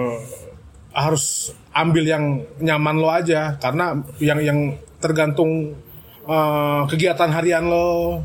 harus 0.93 1.55
ambil 1.73 2.03
yang 2.05 2.23
nyaman 2.61 2.95
lo 3.01 3.09
aja 3.09 3.57
karena 3.57 3.97
yang 4.21 4.39
yang 4.39 4.59
tergantung 5.01 5.73
eh, 6.23 6.81
kegiatan 6.87 7.29
harian 7.29 7.65
lo. 7.67 8.23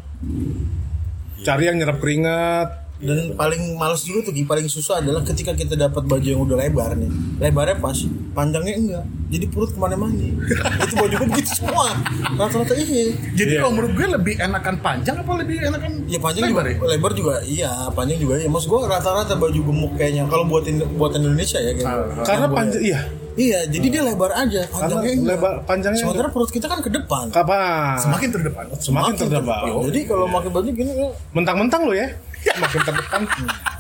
Cari 1.39 1.71
yang 1.71 1.79
nyerap 1.79 2.03
keringat. 2.03 2.89
Dan 2.99 3.39
paling 3.39 3.79
males 3.79 4.03
juga 4.03 4.27
tuh 4.27 4.35
paling 4.43 4.67
susah 4.67 4.99
adalah 4.99 5.23
ketika 5.23 5.55
kita 5.55 5.79
dapat 5.79 6.03
baju 6.03 6.27
yang 6.27 6.43
udah 6.43 6.59
lebar 6.59 6.99
nih. 6.99 7.07
Lebarnya 7.39 7.79
pas, 7.79 7.95
panjangnya 8.35 8.75
enggak. 8.75 9.05
Jadi 9.31 9.47
perut 9.47 9.71
ke 9.71 9.79
mana-mana. 9.79 10.19
itu 10.83 10.95
baju 10.99 11.15
gue 11.15 11.29
begitu 11.31 11.63
semua. 11.63 11.95
Rata-rata 12.35 12.75
iya. 12.75 13.15
Jadi 13.39 13.55
Iya. 13.55 13.63
kalau 13.63 13.73
menurut 13.79 13.93
gue 13.95 14.07
lebih 14.19 14.35
enakan 14.43 14.75
panjang 14.83 15.15
apa 15.15 15.31
lebih 15.39 15.57
enakan 15.63 15.91
Ya 16.11 16.19
panjang 16.19 16.51
lebar 16.51 16.67
juga, 16.67 16.75
ya? 16.75 16.91
lebar 16.91 17.13
juga 17.15 17.35
iya, 17.47 17.71
panjang 17.95 18.19
juga 18.19 18.35
iya. 18.43 18.49
Maksud 18.51 18.67
gue 18.67 18.81
rata-rata 18.91 19.35
baju 19.39 19.61
gemuk 19.63 19.93
kayaknya 19.95 20.27
kalau 20.27 20.43
buatin 20.51 20.83
buatan 20.99 21.23
Indonesia 21.23 21.63
ya 21.63 21.73
kayak. 21.79 22.27
Karena 22.27 22.47
panjang 22.51 22.83
iya. 22.83 23.01
Iya, 23.39 23.71
jadi 23.71 23.87
dia 23.87 24.03
lebar 24.03 24.35
aja, 24.35 24.67
Karena 24.67 24.99
panjangnya 24.99 25.13
enggak. 25.15 25.31
lebar 25.31 25.55
panjangnya 25.63 26.03
Sementara 26.03 26.29
perut 26.35 26.51
kita 26.51 26.67
kan 26.67 26.83
ke 26.83 26.91
depan. 26.91 27.31
kapan? 27.31 27.95
Semakin 28.03 28.29
terdepan. 28.35 28.65
Semakin 28.83 29.15
terdepan. 29.15 29.63
Jadi 29.87 30.01
kalau 30.11 30.27
pakai 30.27 30.51
baju 30.51 30.71
gini 30.75 30.91
ya, 30.91 31.09
Mentang-mentang 31.31 31.87
lo 31.87 31.95
ya. 31.95 32.11
Makin 32.59 32.81
terdepan. 32.83 33.21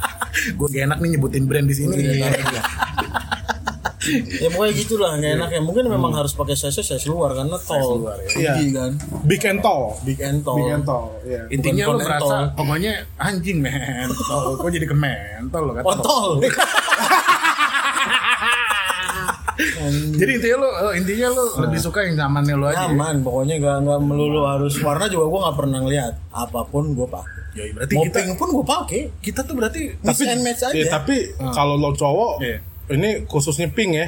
Gue 0.58 0.68
gak 0.70 0.82
enak 0.86 0.98
nih 1.02 1.08
nyebutin 1.18 1.44
brand 1.50 1.66
di 1.66 1.74
sini. 1.74 1.90
Iya. 1.98 2.30
ya 4.40 4.48
pokoknya 4.54 4.74
gitulah 4.78 5.10
nggak 5.18 5.32
enak 5.42 5.50
ya. 5.52 5.60
Mungkin 5.60 5.84
memang 5.90 6.14
harus 6.14 6.32
pakai 6.32 6.54
size 6.54 6.78
size 6.80 7.06
luar 7.10 7.34
karena 7.34 7.58
tall. 7.58 8.06
luar, 8.06 8.16
ya. 8.22 8.28
Iya. 8.30 8.52
Tinggi 8.54 8.68
kan. 8.72 8.92
Big 9.26 9.42
and 9.42 9.58
tall. 9.58 9.98
Big 10.06 10.18
and 10.22 10.38
tall. 10.46 10.56
Big 10.56 10.70
and 10.70 10.84
tall. 10.86 11.04
Iya. 11.26 11.42
Intinya 11.50 11.84
lu 11.90 11.98
merasa 11.98 12.22
kontol. 12.22 12.54
pokoknya 12.54 12.92
anjing 13.18 13.58
men. 13.58 14.08
Oh, 14.30 14.54
kok 14.54 14.70
jadi 14.70 14.86
ke 14.86 14.94
mentol 14.94 15.62
lo 15.66 15.72
kata. 15.74 15.84
Kontol. 15.84 16.28
Jadi 20.14 20.30
intinya 20.34 20.56
lu 20.56 20.68
eh, 20.68 20.92
intinya 20.96 21.28
lu 21.30 21.44
lebih 21.60 21.78
suka 21.78 21.98
yang 22.02 22.14
zamannya 22.14 22.54
lu 22.54 22.66
aja. 22.66 22.76
ya? 22.78 22.82
Nyaman, 22.88 23.16
pokoknya 23.20 23.54
nggak 23.58 23.76
nggak 23.82 24.00
melulu 24.02 24.40
harus 24.44 24.74
warna 24.78 25.06
juga 25.06 25.24
gue 25.26 25.40
nggak 25.40 25.56
pernah 25.56 25.78
ngeliat. 25.80 26.12
Apa 26.30 26.60
pun 26.64 26.92
gue 26.92 27.06
pakai. 27.06 27.40
Ya, 27.54 27.62
berarti 27.72 27.92
Mau 27.94 28.04
kita 28.04 28.18
pun 28.34 28.48
gue 28.52 28.66
pakai. 28.66 29.00
kita 29.18 29.40
tuh 29.42 29.54
berarti 29.54 29.80
Mix 29.98 30.18
and 30.20 30.42
match 30.42 30.62
aja. 30.62 30.72
Iya, 30.72 30.86
tapi 30.88 31.16
kalau 31.36 31.74
lo 31.74 31.90
cowok, 31.90 32.32
Iya. 32.40 32.58
ini 32.90 33.24
khususnya 33.24 33.68
pink 33.68 33.90
ya. 33.92 34.06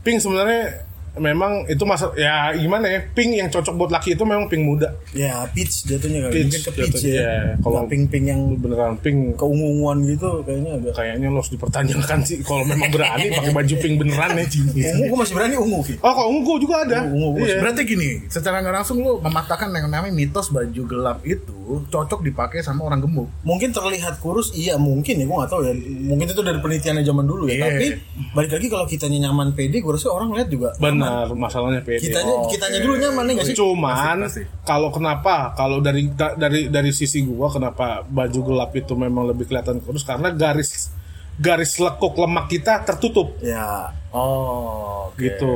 Pink 0.00 0.18
sebenarnya 0.18 0.86
memang 1.12 1.66
itu 1.66 1.82
masa 1.82 2.14
ya 2.14 2.54
gimana 2.54 2.86
ya? 2.86 3.02
Pink 3.02 3.34
yang 3.34 3.48
cocok 3.48 3.74
buat 3.74 3.90
laki 3.90 4.14
itu 4.14 4.22
memang 4.22 4.46
pink 4.46 4.62
muda. 4.62 4.94
Ya 5.10 5.42
peach 5.50 5.86
jatuhnya 5.86 6.28
kali. 6.28 6.32
Peach 6.32 6.46
Mungkin 6.46 6.62
ke 6.62 6.70
peach 6.70 6.94
jatuhnya, 6.94 7.10
ya. 7.10 7.22
iya. 7.22 7.38
Kalau 7.58 7.80
pink 7.90 8.04
pink 8.10 8.24
yang 8.30 8.42
Beneran 8.60 8.94
pink 9.02 9.34
keunguan 9.34 10.06
gitu 10.06 10.42
kayaknya 10.46 10.78
agak. 10.78 10.92
kayaknya 10.94 11.26
lo 11.32 11.42
harus 11.42 11.50
dipertanyakan 11.50 12.18
sih 12.22 12.38
kalau 12.46 12.62
memang 12.62 12.90
berani 12.94 13.26
pakai 13.34 13.52
baju 13.54 13.74
pink 13.80 13.94
beneran 13.98 14.30
ya. 14.38 14.46
Ungu 14.94 15.04
gue 15.10 15.18
masih 15.18 15.34
berani 15.34 15.54
ungu 15.58 15.80
Ki. 15.82 15.94
Oh, 15.98 16.12
kalau 16.14 16.30
ungu 16.30 16.54
juga 16.62 16.86
ada. 16.86 16.98
Ungu, 17.10 17.34
ungu. 17.34 17.44
Iya. 17.46 17.58
Berarti 17.58 17.82
gini, 17.88 18.10
secara 18.30 18.62
nggak 18.62 18.74
langsung 18.82 19.02
lu 19.02 19.18
mematahkan 19.18 19.68
yang 19.74 19.88
namanya 19.90 20.14
mitos 20.14 20.52
baju 20.54 20.82
gelap 20.86 21.18
itu 21.26 21.82
cocok 21.90 22.20
dipakai 22.26 22.62
sama 22.62 22.86
orang 22.86 23.02
gemuk. 23.02 23.30
Mungkin 23.46 23.70
terlihat 23.70 24.18
kurus, 24.18 24.50
iya 24.54 24.74
mungkin 24.78 25.22
ya 25.22 25.24
gue 25.26 25.36
nggak 25.36 25.50
tahu 25.50 25.62
ya. 25.66 25.72
Mungkin 26.06 26.26
itu 26.30 26.42
dari 26.42 26.58
penelitiannya 26.58 27.02
zaman 27.02 27.24
dulu 27.26 27.46
ya. 27.50 27.54
Iya. 27.54 27.64
Tapi 27.66 27.86
balik 28.34 28.50
lagi 28.58 28.66
kalau 28.70 28.86
kitanya 28.86 29.18
nyaman 29.30 29.54
pede, 29.54 29.82
gue 29.82 29.92
rasa 29.94 30.10
orang 30.10 30.34
lihat 30.34 30.48
juga. 30.50 30.74
Benar, 30.78 31.30
masalahnya 31.34 31.82
pede. 31.82 32.10
Kitanya 32.10 32.34
kitanya 32.50 32.78
dulu 32.82 32.94
nyaman 32.98 33.22
nih 33.26 33.34
nggak 33.38 33.46
sih? 33.46 33.56
Cuman 33.56 34.26
kalau 34.66 34.88
kenapa 35.00 35.34
kalau 35.54 35.80
dari 35.80 36.06
da- 36.10 36.36
dari 36.36 36.68
dari 36.68 36.90
sisi 36.90 37.24
gua 37.24 37.48
kenapa 37.48 37.86
baju 38.02 38.40
gelap 38.44 38.70
itu 38.74 38.92
memang 38.94 39.24
lebih 39.26 39.44
kelihatan 39.44 39.80
kurus 39.80 40.04
karena 40.04 40.28
garis 40.30 40.92
garis 41.34 41.74
lekuk 41.74 42.12
lemak 42.14 42.46
kita 42.46 42.84
tertutup 42.84 43.40
Ya. 43.40 43.96
Oh. 44.12 45.08
oke. 45.08 45.16
gitu 45.16 45.52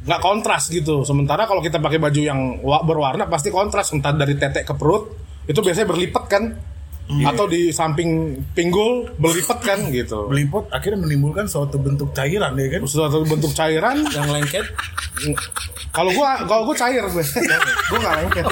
nggak 0.00 0.20
kontras 0.20 0.68
gitu 0.68 1.02
sementara 1.02 1.44
kalau 1.44 1.58
kita 1.58 1.76
pakai 1.76 1.98
baju 1.98 2.20
yang 2.20 2.40
wa- 2.62 2.80
berwarna 2.80 3.26
pasti 3.26 3.50
kontras 3.50 3.90
entah 3.90 4.12
dari 4.12 4.34
tetek 4.34 4.62
ke 4.62 4.72
perut 4.72 5.10
itu 5.44 5.58
biasanya 5.58 5.88
berlipat 5.88 6.24
kan 6.26 6.42
atau 7.06 7.46
di 7.46 7.70
samping 7.70 8.10
pinggul 8.50 9.06
berlipat 9.16 9.58
kan 9.60 9.78
gitu 9.88 10.26
Beliput 10.26 10.66
akhirnya 10.68 10.98
menimbulkan 10.98 11.46
suatu 11.46 11.76
bentuk 11.76 12.10
cairan 12.10 12.52
ya 12.52 12.66
kan. 12.68 12.80
suatu 12.82 13.22
bentuk 13.22 13.52
cairan 13.52 14.02
Yang 14.04 14.28
lengket. 14.32 14.66
kalau 15.90 16.10
gua 16.10 16.42
kalau 16.42 16.66
gua 16.66 16.74
cair 16.74 17.00
gue 17.00 17.24
gua 17.86 17.98
nggak 18.00 18.14
lengket 18.20 18.44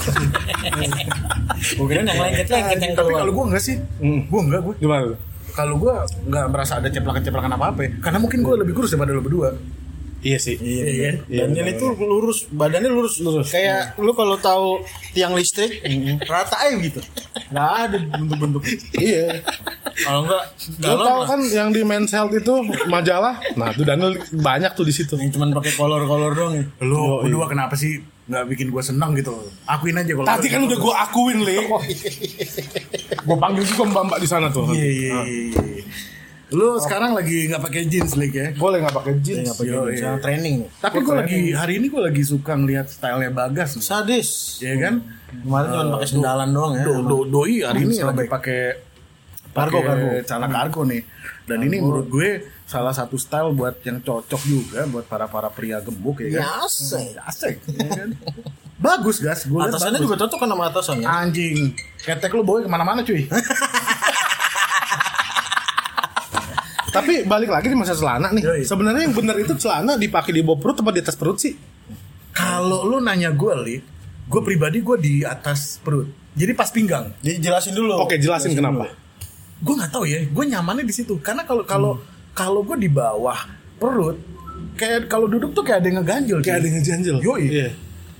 Gue 1.75 1.87
kira 1.87 2.01
yang 2.01 2.15
lengket 2.15 2.47
lengket 2.47 2.79
yang 2.79 2.95
Tapi 2.95 3.13
kalau 3.13 3.33
gue 3.33 3.45
enggak 3.47 3.63
sih, 3.63 3.77
Hmm. 3.99 4.21
gue 4.23 4.41
enggak 4.41 4.61
gue. 4.63 4.75
gimana? 4.79 5.17
Kalau 5.51 5.75
gue 5.77 5.93
nggak 6.25 6.47
merasa 6.49 6.79
ada 6.79 6.89
ceplakan-ceplakan 6.89 7.51
apa 7.53 7.67
apa, 7.71 7.81
karena 8.01 8.19
mungkin 8.19 8.43
gue 8.43 8.55
lebih 8.59 8.75
kurus 8.75 8.91
daripada 8.91 9.15
lo 9.15 9.23
berdua. 9.23 9.51
Iya 10.25 10.39
sih 10.39 10.57
Iya, 10.57 10.65
Iya, 10.81 10.85
iya. 10.89 11.11
iya, 11.27 11.43
Dan 11.45 11.53
benar, 11.55 11.69
itu 11.71 11.85
lurus, 12.01 12.49
badannya 12.49 12.89
lurus, 12.89 13.21
lurus. 13.21 13.49
Kayak 13.49 13.95
lu 13.97 14.11
kalau 14.11 14.35
tahu 14.37 14.81
tiang 15.13 15.33
listrik, 15.33 15.85
rata 16.25 16.57
aja 16.59 16.75
gitu. 16.79 17.01
Nggak 17.47 17.71
ada 17.79 17.97
bentuk-bentuk. 18.17 18.63
iya 18.97 19.45
Kalau 19.95 20.25
enggak, 20.25 20.43
tau 20.81 20.97
lah. 20.97 21.27
kan 21.29 21.41
yang 21.47 21.71
di 21.71 21.83
Men's 21.83 22.11
Health 22.11 22.33
itu 22.33 22.55
majalah 22.87 23.39
nah 23.55 23.71
tuh 23.71 23.85
Daniel 23.85 24.11
banyak 24.33 24.73
tuh 24.73 24.83
di 24.83 24.91
situ 24.91 25.15
Yang 25.15 25.37
cuma 25.37 25.47
pakai 25.53 25.71
kolor-kolor 25.73 26.33
doang 26.33 26.55
ya. 26.57 26.65
Lo 26.83 27.21
berdua 27.21 27.47
kenapa 27.47 27.77
sih 27.77 28.01
nggak 28.25 28.45
bikin 28.49 28.67
gue 28.69 28.81
senang 28.81 29.13
gitu? 29.13 29.37
Akuin 29.65 29.95
aja 29.95 30.11
kalau. 30.11 30.25
tadi 30.25 30.49
kan 30.49 30.65
udah 30.65 30.79
gua 30.79 30.95
akuin 31.05 31.39
le 31.39 31.55
gua 33.23 33.37
panggil 33.39 33.63
juga 33.63 33.85
mbak 33.85 34.03
mbak 34.05 34.19
di 34.19 34.27
sana 34.27 34.49
tuh 34.49 34.67
Iya 34.69 34.89
iya 34.89 35.13
iya. 35.23 35.85
Lo 36.51 36.77
sekarang 36.77 37.13
lagi 37.13 37.49
nggak 37.49 37.63
pakai 37.63 37.83
jeans 37.85 38.13
lik 38.15 38.33
ya? 38.33 38.53
boleh 38.55 38.85
nggak 38.85 38.93
pakai 38.93 39.15
jeans 39.19 39.49
Nggak 39.49 39.57
pakai 39.57 39.71
Yo, 39.71 39.81
jeans, 39.87 39.99
iya. 39.99 40.13
training. 40.19 40.57
Tapi 40.77 40.97
gue 41.01 41.15
lagi 41.15 41.41
hari 41.51 41.73
ini 41.79 41.87
gue 41.89 42.03
lagi 42.03 42.23
suka 42.23 42.53
ngeliat 42.53 42.87
stylenya 42.87 43.31
Bagas, 43.31 43.75
nih. 43.75 43.83
Sadis. 43.83 44.29
ya 44.61 44.77
kan? 44.77 44.95
Kemarin 45.35 45.69
cuma 45.69 45.85
pakai 45.97 46.09
sendalan 46.09 46.49
doang 46.51 46.73
ya. 46.75 46.85
Do, 46.85 46.95
do, 47.03 47.19
doi 47.25 47.55
hari 47.61 47.81
ini 47.85 47.97
lagi 47.99 48.29
pakai 48.29 48.61
Kargo, 49.51 49.79
kargo. 49.81 50.09
celana 50.21 50.49
kargo 50.49 50.83
nih. 50.83 51.03
Dan 51.45 51.63
ini 51.63 51.79
menurut 51.79 52.07
gue 52.09 52.31
salah 52.65 52.91
satu 52.91 53.15
style 53.15 53.53
buat 53.53 53.79
yang 53.83 54.01
cocok 54.01 54.43
juga 54.43 54.83
buat 54.85 55.07
para 55.07 55.25
para 55.25 55.47
pria 55.47 55.79
gemuk 55.79 56.19
ya 56.21 56.29
kan? 56.29 56.43
Ya, 56.43 56.51
asik. 56.61 57.15
Asik. 57.21 57.55
ya 57.69 57.89
kan? 57.95 58.11
Bagus 58.75 59.17
gas, 59.17 59.47
gue 59.47 59.55
liat 59.55 59.71
Atasannya 59.71 59.97
bagus. 59.97 60.07
juga 60.07 60.17
cocok 60.21 60.39
kan 60.39 60.49
sama 60.51 60.65
atasannya. 60.69 61.07
Anjing, 61.07 61.59
ketek 61.99 62.31
lu 62.31 62.43
bawa 62.43 62.61
ke 62.61 62.69
mana-mana 62.69 63.01
cuy. 63.01 63.25
tapi 66.95 67.27
balik 67.27 67.51
lagi 67.51 67.67
di 67.67 67.75
masa 67.75 67.99
celana 67.99 68.31
nih 68.31 68.63
sebenarnya 68.63 69.11
yang 69.11 69.15
benar 69.19 69.35
itu 69.35 69.59
celana 69.59 69.99
dipakai 69.99 70.31
di 70.31 70.47
bawah 70.47 70.63
perut 70.63 70.79
atau 70.79 70.95
di 70.95 71.03
atas 71.03 71.19
perut 71.19 71.43
sih 71.43 71.55
Kalau 72.35 72.83
lu 72.83 72.99
nanya 72.99 73.31
gue, 73.31 73.55
li, 73.63 73.77
gue 74.27 74.41
pribadi 74.43 74.83
gue 74.83 74.99
di 74.99 75.15
atas 75.23 75.79
perut. 75.79 76.11
Jadi 76.35 76.51
pas 76.51 76.67
pinggang. 76.67 77.15
Dijelasin 77.23 77.79
dulu. 77.79 77.95
oke 77.95 78.19
jelasin 78.19 78.59
kenapa 78.59 78.91
Gue 79.63 79.75
nggak 79.79 79.95
tahu 79.95 80.03
ya, 80.03 80.19
gue 80.27 80.45
nyamannya 80.51 80.83
di 80.83 80.91
situ. 80.91 81.15
Karena 81.23 81.47
kalau 81.47 81.63
kalau 81.63 82.03
kalau 82.35 82.67
gue 82.67 82.75
di 82.75 82.91
bawah 82.91 83.39
perut, 83.79 84.19
kayak 84.75 85.07
kalau 85.07 85.31
duduk 85.31 85.55
tuh 85.55 85.63
kayak 85.63 85.79
ada 85.79 85.87
yang 85.87 85.99
ngeganjel. 86.03 86.39
kayak 86.43 86.59
ada 86.59 86.67
yang 86.67 86.77
ngejanjel 86.83 87.17
Yoi. 87.23 87.45
Iya. 87.47 87.69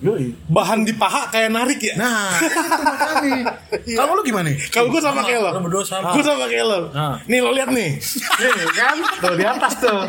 Yoi. 0.05 0.37
bahan 0.47 0.85
di 0.85 0.93
paha 0.93 1.27
kayak 1.29 1.49
narik 1.49 1.81
ya 1.81 1.95
Nah, 1.97 2.37
itu 2.37 2.61
makanya. 2.85 3.57
Kalau 3.73 4.13
lu 4.13 4.23
gimana? 4.23 4.53
kalau 4.69 4.89
gue 4.89 5.01
sama, 5.01 5.17
Sama, 5.17 5.23
kayak 5.25 5.41
lo 5.41 5.51
lu 5.51 5.61
berdua 5.65 5.81
sama. 5.83 6.09
gue 6.13 6.21
sama 6.23 6.45
kayak 6.45 6.67
lo 6.67 6.79
Ah. 6.93 7.17
nih 7.25 7.39
lo 7.41 7.51
lihat 7.51 7.71
nih 7.71 7.91
nih 7.97 8.53
kan 8.71 8.97
tuh 9.19 9.35
di 9.35 9.45
atas 9.47 9.73
tuh 9.79 10.01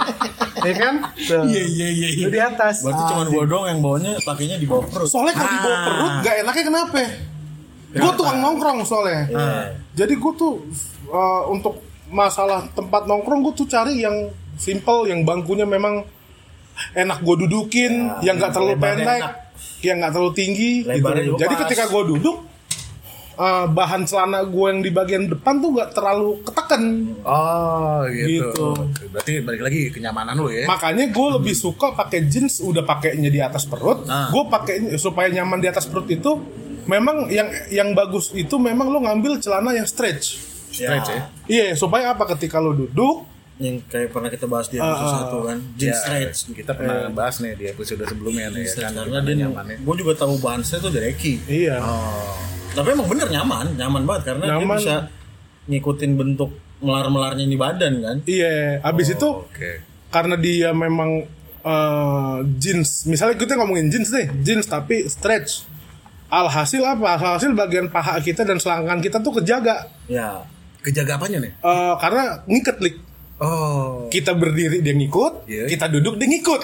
ya 0.62 0.74
kan 0.76 0.94
tuh 1.16 1.44
Iya 1.46 1.64
iya 1.64 1.88
iya. 1.90 2.08
iya. 2.12 2.26
Lu 2.26 2.30
di 2.30 2.42
atas 2.42 2.84
Berarti 2.84 3.04
cuma 3.08 3.24
gua 3.26 3.44
doang 3.46 3.66
yang 3.68 3.80
bawanya 3.80 4.12
pakainya 4.22 4.58
di 4.58 4.66
bawah 4.66 4.84
perut. 4.84 5.08
soalnya 5.08 5.34
kalau 5.34 5.48
di 5.48 5.60
bawah 5.62 5.74
Ah. 5.74 5.86
perut 5.86 6.14
gak 6.22 6.36
enaknya 6.42 6.64
kenapa 6.66 7.00
gue 7.96 8.12
tukang 8.14 8.40
nongkrong 8.42 8.80
soalnya 8.84 9.22
jadi 9.94 10.14
gue 10.14 10.34
tuh 10.36 10.54
uh, 11.08 11.48
untuk 11.48 11.80
masalah 12.06 12.68
tempat 12.70 13.08
nongkrong 13.08 13.40
gue 13.42 13.54
tuh 13.56 13.66
cari 13.66 13.98
yang 13.98 14.28
simple 14.56 15.06
yang 15.06 15.24
bangkunya 15.24 15.64
memang 15.64 16.04
enak 16.94 17.20
gue 17.20 17.36
dudukin 17.40 17.92
yang 18.20 18.36
gak 18.36 18.52
terlalu 18.52 18.76
pendek 18.76 19.24
enak. 19.24 19.45
Yang 19.82 20.00
gak 20.00 20.12
terlalu 20.12 20.34
tinggi 20.34 20.72
gitu. 20.82 20.90
Lebarnya 20.92 21.24
jadi 21.36 21.54
pas. 21.54 21.62
ketika 21.68 21.84
gue 21.88 22.04
duduk 22.12 22.38
uh, 23.36 23.66
bahan 23.68 24.02
celana 24.04 24.42
gue 24.44 24.66
yang 24.66 24.82
di 24.82 24.90
bagian 24.90 25.24
depan 25.28 25.60
tuh 25.60 25.70
gak 25.76 25.92
terlalu 25.94 26.42
ketekan 26.42 26.84
Oh 27.22 28.02
gitu. 28.08 28.50
Gitu. 28.50 28.68
Berarti 29.12 29.32
balik 29.42 29.62
lagi 29.62 29.82
kenyamanan 29.90 30.36
lu 30.36 30.50
ya. 30.50 30.66
makanya 30.66 31.06
gue 31.10 31.28
lebih 31.38 31.54
suka 31.54 31.94
pakai 31.94 32.26
jeans 32.26 32.60
udah 32.60 32.82
pakainya 32.82 33.30
di 33.30 33.40
atas 33.40 33.66
perut 33.66 34.06
Ah. 34.06 34.30
gue 34.30 34.44
pakai 34.48 34.76
supaya 34.98 35.30
nyaman 35.30 35.60
di 35.60 35.68
atas 35.68 35.86
perut 35.86 36.08
itu 36.08 36.40
memang 36.86 37.30
yang 37.30 37.50
yang 37.70 37.90
bagus 37.94 38.30
itu 38.34 38.58
memang 38.58 38.90
lo 38.90 39.02
ngambil 39.02 39.42
celana 39.42 39.74
yang 39.74 39.86
stretch 39.86 40.38
Stretch 40.70 41.08
ya. 41.08 41.22
iya 41.48 41.66
supaya 41.74 42.12
apa 42.12 42.28
ketika 42.36 42.60
lo 42.60 42.76
duduk 42.76 43.35
Yang 43.56 43.88
kayak 43.88 44.10
pernah 44.10 44.28
kita 44.28 44.46
bahas 44.46 44.68
di 44.68 44.76
Ah, 44.76 44.84
episode 44.86 45.06
ah. 45.06 45.16
satu 45.18 45.38
kan. 45.44 45.58
Jeans 45.74 45.90
Ya, 45.90 45.96
stretch. 45.98 46.38
Kita 46.54 46.72
pernah 46.72 47.08
bahas 47.10 47.36
nih 47.38 47.54
di 47.54 47.66
episode 47.68 48.04
sebelumnya 48.04 48.48
nih 48.50 48.64
ya 48.64 48.74
kan. 48.82 48.92
Karena 48.98 49.20
dia 49.22 49.36
nyamannya. 49.42 49.78
gue 49.80 49.96
juga 49.98 50.14
tahu 50.18 50.34
bahan 50.38 50.62
saya 50.62 50.80
tuh 50.80 50.92
dari 50.92 51.12
Eki. 51.12 51.34
iya 51.48 51.80
Oh. 51.80 52.36
Tapi 52.74 52.92
emang 52.92 53.08
bener 53.08 53.28
nyaman, 53.30 53.66
nyaman 53.74 54.04
banget 54.04 54.24
karena 54.30 54.44
Nyaman. 54.52 54.60
dia 54.60 54.76
bisa 54.76 54.96
ngikutin 55.66 56.12
bentuk 56.14 56.52
melar-melarnya 56.78 57.44
di 57.44 57.56
badan 57.56 57.94
kan. 58.00 58.18
iya 58.26 58.78
habis 58.82 59.08
itu 59.10 59.24
Oke. 59.24 59.80
karena 60.10 60.36
dia 60.36 60.70
memang 60.70 61.24
eh, 61.64 62.38
jeans 62.54 63.08
misalnya 63.08 63.34
kita 63.36 63.56
ngomongin 63.56 63.88
jeans 63.88 64.12
deh 64.12 64.28
jeans 64.38 64.68
tapi 64.68 65.08
stretch 65.08 65.64
alhasil 66.28 66.84
apa 66.84 67.16
alhasil 67.16 67.50
bagian 67.52 67.88
paha 67.88 68.20
kita 68.20 68.44
dan 68.44 68.60
selangkangan 68.60 69.00
kita 69.00 69.18
tuh 69.20 69.34
kejaga 69.34 69.88
Ya. 70.06 70.44
Kejaga 70.80 71.18
apanya 71.18 71.42
nih? 71.42 71.52
Eh, 71.56 71.94
karena 71.98 72.24
ngiket 72.46 72.78
lik 72.78 72.96
Oh. 73.38 74.08
kita 74.08 74.32
berdiri 74.32 74.80
dia 74.80 74.92
ngikut 74.92 75.44
Iya. 75.44 75.68
kita 75.68 75.86
duduk 75.90 76.16
dia 76.16 76.26
ngikut 76.26 76.62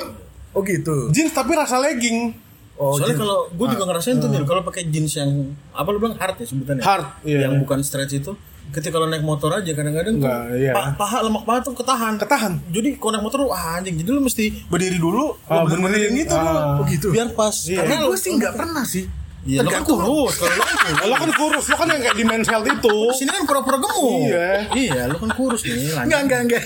Oh 0.51 0.61
gitu. 0.61 1.07
jeans 1.09 1.31
tapi 1.31 1.51
rasa 1.53 1.77
legging 1.77 2.31
Oh, 2.73 2.97
Soalnya 2.97 3.13
kalau 3.15 3.45
gue 3.47 3.67
juga 3.69 3.83
ngerasain 3.85 4.17
tuh 4.17 4.25
Nil, 4.25 4.41
kalau 4.41 4.65
pakai 4.65 4.89
jeans 4.89 5.13
yang 5.13 5.29
apa 5.69 5.85
lu 5.87 6.01
bilang 6.01 6.17
hard 6.17 6.33
ya 6.33 6.49
sebutannya. 6.49 6.81
Hard, 6.81 7.21
iya. 7.21 7.45
Yang 7.45 7.61
bukan 7.61 7.85
stretch 7.85 8.13
itu 8.15 8.33
ketika 8.71 8.97
kalau 8.97 9.05
naik 9.05 9.21
motor 9.21 9.53
aja 9.53 9.69
kadang-kadang 9.69 10.17
tuh 10.17 10.25
iya. 10.57 10.73
pa- 10.73 10.97
paha 10.97 11.21
lemak 11.21 11.45
paha 11.45 11.61
tuh 11.61 11.77
ketahan. 11.77 12.17
Ketahan. 12.17 12.57
Jadi 12.67 12.97
kalau 12.97 13.13
naik 13.13 13.21
motor 13.21 13.45
wah 13.45 13.77
anjing. 13.77 13.93
Jadi 13.95 14.09
lu 14.09 14.17
mesti 14.19 14.65
berdiri 14.65 14.97
dulu, 14.97 15.37
Ah, 15.45 15.61
lu 15.61 15.77
benerin 15.77 16.09
benerin. 16.09 16.11
gitu 16.17 16.33
Ah. 16.33 16.41
dulu. 16.41 16.57
Oh, 16.57 16.85
gitu. 16.89 17.07
Biar 17.13 17.29
pas. 17.31 17.53
Iya. 17.61 17.85
Karena 17.85 17.95
gue 18.01 18.17
sih 18.17 18.31
nggak 18.33 18.53
pernah 18.57 18.83
sih. 18.83 19.05
Iya, 19.41 19.59
kan 19.59 19.81
Tergantung. 19.81 19.97
kurus. 19.99 20.35
Kalau 20.37 20.53
lu 20.53 20.61
kan 20.61 20.77
kurus. 20.77 21.01
lo 21.01 21.15
kan 21.15 21.31
kurus 21.33 21.65
lo 21.65 21.75
kan 21.75 21.87
yang 21.89 22.01
kayak 22.01 22.13
di 22.13 22.23
men's 22.23 22.45
health 22.45 22.67
itu 22.67 22.97
Sini 23.11 23.31
kan 23.31 23.43
pura-pura 23.43 23.77
gemuk. 23.77 24.21
Iya. 24.23 24.49
Iya, 24.71 25.01
lu 25.07 25.17
kan 25.17 25.31
kurus 25.31 25.61
nih. 25.63 25.73
lanjut. 25.73 26.05
Enggak 26.05 26.19
enggak 26.21 26.39
enggak. 26.43 26.63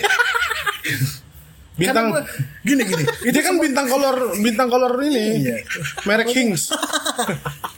bintang 1.76 2.08
gua- 2.08 2.24
gini 2.62 2.84
gini. 2.84 3.04
dia 3.26 3.42
kan 3.42 3.56
bintang 3.58 3.86
kolor 3.86 4.16
bintang 4.38 4.68
kolor 4.70 4.92
ini 5.02 5.26
Iya. 5.42 5.56
merek 6.04 6.30
Hings 6.30 6.72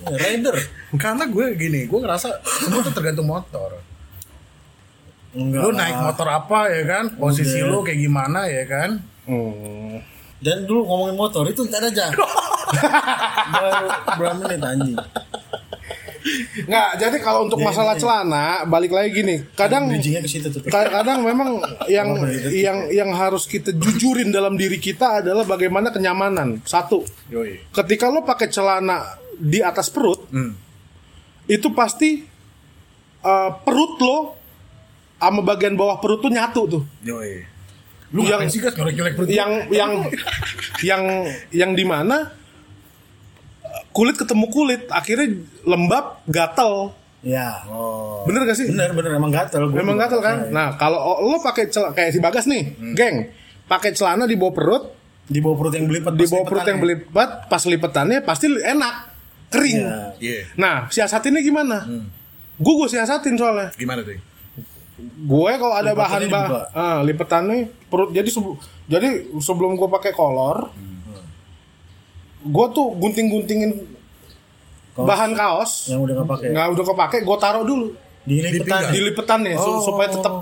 Rider. 0.04 0.54
Karena 0.96 1.26
gue 1.26 1.46
gini, 1.54 1.86
gue 1.86 2.00
ngerasa 2.00 2.30
semua 2.44 2.82
tuh 2.82 2.92
tergantung 2.92 3.26
motor. 3.26 3.82
Enggak. 5.32 5.62
Lu 5.62 5.70
naik 5.72 5.98
motor 6.00 6.28
apa 6.28 6.60
ya 6.68 6.84
kan? 6.86 7.06
Posisi 7.14 7.58
Udah. 7.60 7.70
lu 7.70 7.78
kayak 7.82 8.00
gimana 8.00 8.40
ya 8.46 8.64
kan? 8.66 8.90
Hmm. 9.26 10.02
Dan 10.38 10.64
dulu 10.64 10.84
ngomongin 10.84 11.16
motor 11.16 11.44
itu 11.46 11.64
ntar 11.64 11.82
aja. 11.82 12.14
Baru 13.54 13.88
berapa 14.16 14.36
menit 14.38 14.62
anjing. 14.62 14.98
nggak 16.60 16.90
jadi 17.00 17.18
kalau 17.18 17.48
untuk 17.48 17.56
masalah 17.58 17.96
celana 17.96 18.68
balik 18.68 18.92
lagi 18.92 19.16
gini 19.16 19.48
kadang 19.56 19.88
Bridgingnya 19.88 20.20
ke 20.20 20.28
situ 20.28 20.52
tuh. 20.52 20.60
ka- 20.68 20.92
kadang 20.92 21.24
memang 21.24 21.64
yang 21.88 22.20
yang 22.52 22.92
yang 22.92 23.10
harus 23.14 23.48
kita 23.48 23.72
jujurin 23.72 24.28
dalam 24.28 24.60
diri 24.60 24.76
kita 24.76 25.24
adalah 25.24 25.48
bagaimana 25.48 25.88
kenyamanan 25.88 26.60
satu 26.62 27.08
Yoi. 27.32 27.72
ketika 27.72 28.12
lo 28.12 28.28
pakai 28.28 28.52
celana 28.52 29.08
di 29.34 29.64
atas 29.64 29.88
perut 29.88 30.28
Hmm. 30.28 30.52
itu 31.48 31.72
pasti 31.72 32.28
uh, 33.22 33.52
perut 33.58 33.96
lo 33.98 34.18
sama 35.16 35.40
bagian 35.42 35.74
bawah 35.74 35.96
perut 35.96 36.20
tuh 36.20 36.28
nyatu 36.28 36.62
tuh 36.68 36.84
Yoi. 37.02 37.48
Lu 38.10 38.24
Yang- 38.24 38.48
sih 38.50 38.60
gas 38.60 38.72
nyolek-nyolek 38.74 39.14
perut? 39.14 39.28
yang 39.28 39.52
yang 39.68 39.92
yang 40.82 41.04
yang 41.52 41.72
di 41.74 41.84
mana 41.84 42.32
kulit 43.92 44.16
ketemu 44.16 44.46
kulit 44.48 44.82
akhirnya 44.88 45.28
lembab 45.64 46.22
gatel 46.26 46.94
Ya. 47.20 47.66
bener 48.24 48.46
gak 48.46 48.56
sih 48.56 48.70
Bener 48.70 48.94
bener 48.94 49.12
emang 49.12 49.34
gatel. 49.34 49.68
Gua 49.68 49.82
juga. 49.82 49.98
gatel 50.00 50.20
kan 50.22 50.38
nah 50.50 50.78
kalau 50.78 50.98
lo 51.20 51.42
pakai 51.42 51.68
celana 51.68 51.92
kayak 51.92 52.14
si 52.14 52.20
bagas 52.20 52.46
nih 52.46 52.64
geng 52.94 53.28
pakai 53.66 53.92
celana 53.92 54.24
di 54.24 54.38
bawah 54.38 54.54
perut 54.54 54.84
Di 55.26 55.42
bawah 55.42 55.58
perut 55.58 55.74
yang 55.76 55.90
belipat. 55.90 56.14
di 56.14 56.24
bawah 56.24 56.46
perut 56.46 56.64
yang 56.64 56.80
belipat 56.80 57.30
pas 57.46 57.60
lipetannya 57.62 58.22
pasti 58.22 58.48
enak 58.48 58.96
kering 59.50 59.80
Iya. 59.82 60.00
Iya. 60.16 60.40
nah 60.56 60.88
siasatinnya 60.88 61.42
gimana 61.42 61.84
gue 62.56 62.74
gue 62.76 62.88
siasatin 62.88 63.36
soalnya 63.36 63.74
Gimana 63.74 64.02
tuh? 64.02 64.16
Gue 65.00 65.52
kalau 65.56 65.76
ada 65.76 65.94
bahan 65.94 66.26
bah 66.26 66.68
ah, 66.72 66.98
lipetannya 67.00 67.70
perut 67.86 68.10
jadi 68.10 68.26
sebe- 68.26 68.58
jadi 68.86 69.08
sebelum 69.38 69.74
gue 69.74 69.86
pakai 69.88 70.10
kolor 70.12 70.74
gue 72.40 72.66
tuh 72.72 72.88
gunting-guntingin 72.96 73.72
bahan 74.96 75.32
kaos. 75.32 75.88
Yang 75.88 76.00
udah 76.02 76.14
nggak 76.16 76.30
pakai. 76.32 76.48
Nggak 76.50 76.68
udah 76.74 76.86
kepake 76.86 77.18
gue 77.22 77.38
taruh 77.38 77.62
dulu. 77.62 77.88
Di 78.24 78.36
lipetan 78.42 78.82
di 78.90 79.00
lipetannya 79.00 79.54
su- 79.56 79.70
Oh. 79.70 79.82
supaya 79.84 80.10
tetap 80.10 80.34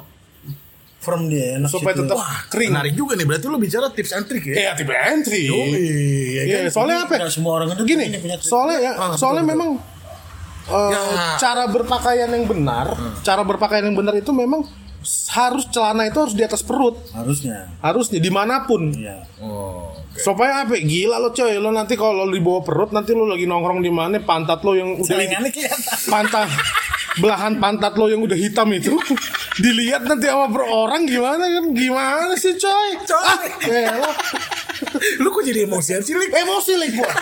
firm 0.98 1.28
dia 1.28 1.60
enak 1.60 1.70
supaya 1.70 1.94
situ. 1.94 2.02
tetap 2.02 2.18
kering. 2.50 2.72
Menarik 2.72 2.94
juga 2.96 3.14
nih, 3.14 3.26
berarti 3.28 3.46
lu 3.46 3.58
bicara 3.60 3.88
tips 3.90 4.12
and 4.12 4.26
trick 4.26 4.42
ya? 4.44 4.56
Iya, 4.56 4.72
tipe 4.74 4.90
entry. 4.90 5.46
Iya, 5.46 6.42
Iya, 6.42 6.60
soalnya 6.68 7.06
apa? 7.06 7.14
Nggak 7.20 7.30
semua 7.30 7.52
orang 7.60 7.68
itu 7.70 7.84
Gini, 7.86 8.06
punya 8.16 8.38
soalnya 8.40 8.78
ya, 8.80 8.92
Ah, 8.96 9.14
soalnya 9.14 9.44
betul, 9.44 9.54
memang 9.54 9.70
eh, 10.66 10.92
Ya. 10.92 11.38
cara 11.38 11.64
berpakaian 11.68 12.30
yang 12.30 12.46
benar, 12.46 12.94
cara 13.22 13.42
berpakaian 13.42 13.86
yang 13.86 13.98
benar 13.98 14.14
itu 14.14 14.30
memang 14.30 14.66
harus 15.30 15.70
celana 15.70 16.10
itu 16.10 16.18
harus 16.18 16.34
di 16.34 16.42
atas 16.42 16.66
perut, 16.66 16.98
harusnya. 17.14 17.70
Harusnya 17.78 18.18
di 18.18 18.32
mana 18.34 18.66
pun. 18.66 18.90
iya. 18.90 19.22
Oh, 19.38 19.94
Supaya 20.16 20.64
apa? 20.64 20.80
Gila 20.80 21.20
lo 21.20 21.30
coy, 21.30 21.60
lo 21.60 21.70
nanti 21.70 21.94
kalau 21.94 22.24
lo 22.24 22.32
di 22.32 22.40
bawah 22.40 22.64
perut 22.64 22.90
nanti 22.90 23.12
lo 23.12 23.28
lagi 23.28 23.46
nongkrong 23.46 23.84
di 23.84 23.92
mana 23.92 24.18
pantat 24.18 24.64
lo 24.64 24.74
yang 24.74 24.96
udah 24.96 25.18
pantat 26.08 26.48
belahan 27.16 27.60
pantat 27.60 27.96
lo 27.96 28.08
yang 28.08 28.24
udah 28.24 28.36
hitam 28.36 28.72
itu 28.72 28.96
dilihat 29.64 30.04
nanti 30.04 30.26
sama 30.26 30.48
per 30.50 30.64
orang 30.66 31.04
gimana 31.06 31.44
kan? 31.52 31.66
Gimana 31.70 32.34
sih 32.34 32.56
coy? 32.56 32.90
Coy. 33.04 33.24
ah, 33.28 33.40
lu 35.20 35.28
kok 35.30 35.44
jadi 35.44 35.68
emosian 35.68 36.00
sih, 36.00 36.16
Lik? 36.16 36.32
emosi 36.32 36.74
lik 36.76 36.92
gua 36.96 37.12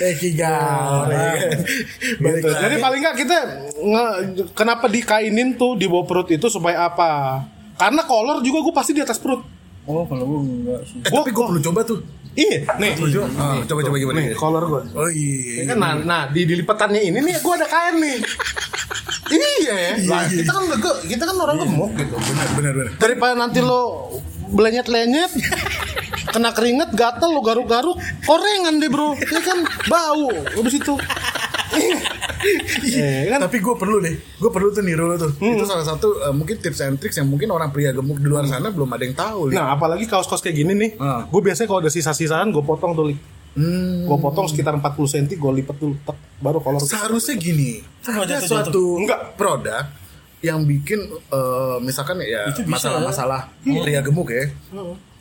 Eh, 0.00 0.14
Kigar. 0.16 1.08
Balik 1.08 2.40
Gitu. 2.40 2.48
Jadi 2.48 2.74
paling 2.78 3.00
nggak 3.02 3.16
kita 3.18 3.36
nge- 3.74 4.16
kenapa 4.52 4.86
dikainin 4.86 5.54
tuh 5.54 5.74
di 5.74 5.86
bawah 5.86 6.06
perut 6.06 6.28
itu 6.30 6.46
supaya 6.46 6.86
apa? 6.86 7.42
Karena 7.74 8.06
kolor 8.06 8.38
juga 8.40 8.62
gue 8.62 8.74
pasti 8.74 8.92
di 8.94 9.02
atas 9.02 9.18
perut. 9.18 9.42
oh 9.84 10.00
kalau 10.08 10.24
gue 10.24 10.38
enggak 10.40 10.80
sih 10.88 10.96
Eh, 10.96 11.12
tapi 11.12 11.28
gue 11.28 11.44
perlu 11.44 11.60
coba 11.60 11.80
tuh. 11.84 12.00
Iya, 12.34 12.66
nih. 12.80 12.92
Ah, 13.36 13.62
coba 13.62 13.80
coba 13.84 13.96
gimana? 14.00 14.16
Nih, 14.18 14.34
kolor 14.34 14.64
gue. 14.66 14.82
Oh 14.96 15.06
iya. 15.06 15.70
Kan 15.70 15.76
nah, 15.78 15.92
nah 15.94 16.22
di 16.26 16.48
dilipatannya 16.48 17.04
ini 17.04 17.18
nih 17.20 17.36
gue 17.38 17.52
ada 17.54 17.66
kain 17.68 18.00
nih. 18.00 18.16
iya, 19.34 19.96
lah, 20.04 20.24
kita 20.28 20.52
kan 20.52 20.64
kita 21.04 21.22
kan 21.24 21.36
orang 21.36 21.56
gemuk 21.62 21.90
gitu. 21.96 22.14
Benar 22.16 22.48
benar 22.56 22.72
benar. 22.74 22.92
Daripada 22.98 23.34
nanti 23.36 23.60
lo 23.60 24.08
belenyet-lenyet 24.48 25.32
kena 26.26 26.50
keringet 26.50 26.90
gatel 26.92 27.30
lo 27.30 27.40
garuk-garuk 27.40 27.94
korengan 28.22 28.76
deh 28.76 28.88
bro 28.88 29.14
ini 29.14 29.40
kan 29.40 29.58
bau 29.86 30.28
habis 30.54 30.74
itu 30.74 30.94
Iya, 32.84 33.34
kan? 33.34 33.48
Tapi 33.48 33.56
gue 33.58 33.74
perlu 33.74 33.98
deh, 33.98 34.14
gue 34.14 34.50
perlu 34.52 34.68
tuh 34.68 34.84
niru 34.84 35.08
lo 35.08 35.16
tuh. 35.16 35.32
Itu 35.34 35.64
salah 35.64 35.82
satu 35.82 36.20
eh, 36.20 36.30
mungkin 36.30 36.60
tips 36.60 36.80
and 36.84 37.00
tricks 37.00 37.16
yang 37.16 37.26
mungkin 37.26 37.48
orang 37.48 37.72
pria 37.72 37.90
gemuk 37.90 38.20
di 38.20 38.28
luar 38.28 38.44
sana 38.44 38.68
belum 38.68 38.86
ada 38.86 39.02
yang 39.02 39.16
tahu. 39.16 39.48
Nah, 39.48 39.72
apalagi 39.72 40.04
kaos-kaos 40.04 40.38
kayak 40.38 40.60
gini 40.60 40.72
nih, 40.76 40.90
Ah. 41.00 41.24
gue 41.24 41.40
biasanya 41.40 41.66
kalau 41.66 41.80
ada 41.80 41.88
sisa-sisaan 41.88 42.52
gue 42.52 42.60
potong 42.60 42.92
tuh, 42.92 43.16
Hmm. 43.54 44.04
gue 44.04 44.18
potong 44.20 44.44
sekitar 44.44 44.76
40 44.76 45.08
cm, 45.08 45.34
gue 45.34 45.52
lipet 45.56 45.76
dulu, 45.78 45.94
tek, 46.04 46.18
baru 46.36 46.58
kolor. 46.60 46.82
Seharusnya 46.82 47.34
gini, 47.34 47.80
ada 48.04 48.36
suatu 48.38 48.98
Enggak. 49.00 49.34
produk 49.34 49.88
yang 50.44 50.60
bikin 50.62 51.00
eh, 51.08 51.76
misalkan 51.80 52.20
ya 52.20 52.44
Itu 52.46 52.60
bisa, 52.62 52.92
masalah-masalah 52.92 53.48
pria 53.62 54.00
gemuk 54.00 54.28
ya. 54.28 54.44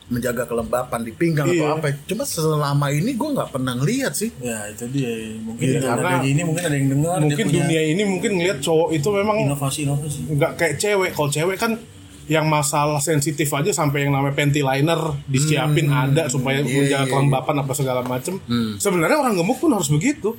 Menjaga 0.03 0.44
kelembapan 0.44 1.00
di 1.00 1.12
pinggang 1.12 1.48
Iya. 1.48 1.63
atau 1.63 1.80
apa. 1.80 1.88
Cuma 2.03 2.24
selama 2.24 2.92
ini 2.92 3.15
gue 3.15 3.30
nggak 3.32 3.50
pernah 3.50 3.72
ngeliat 3.74 4.12
sih. 4.13 4.36
ya 4.38 4.68
itu 4.68 4.84
dia 4.92 5.10
mungkin 5.39 5.63
dengan 5.65 5.89
karena 5.96 6.10
adanya 6.13 6.27
ini 6.27 6.42
mungkin 6.44 6.62
ada 6.62 6.75
yang 6.75 6.89
dengar 6.92 7.15
dia 7.15 7.24
Mungkin 7.24 7.46
punya 7.46 7.56
dunia 7.63 7.82
ini 7.88 8.01
mungkin 8.03 8.32
ngelihat 8.36 8.60
cowok 8.60 8.89
itu 8.92 9.08
memang 9.10 9.38
inovasi 9.42 9.80
inovasi 9.88 10.20
nggak 10.30 10.51
kayak 10.53 10.75
cewek. 10.77 11.12
Kalau 11.13 11.30
cewek 11.32 11.56
kan 11.58 11.72
yang 12.24 12.48
masalah 12.48 13.00
sensitif 13.00 13.48
aja 13.50 13.72
sampai 13.72 14.03
yang 14.03 14.12
namanya 14.12 14.32
panty 14.34 14.60
liner 14.60 14.96
disiapin 15.25 15.88
ada 15.88 16.27
supaya 16.27 16.60
Iya, 16.60 16.68
menjaga 16.70 17.00
Hmm. 17.00 17.10
kelembapan 17.10 17.56
apa 17.58 17.72
segala 17.74 18.01
macem. 18.01 18.34
Sebenarnya 18.77 19.18
orang 19.18 19.34
gemuk 19.34 19.58
pun 19.58 19.72
harus 19.72 19.88
begitu. 19.88 20.36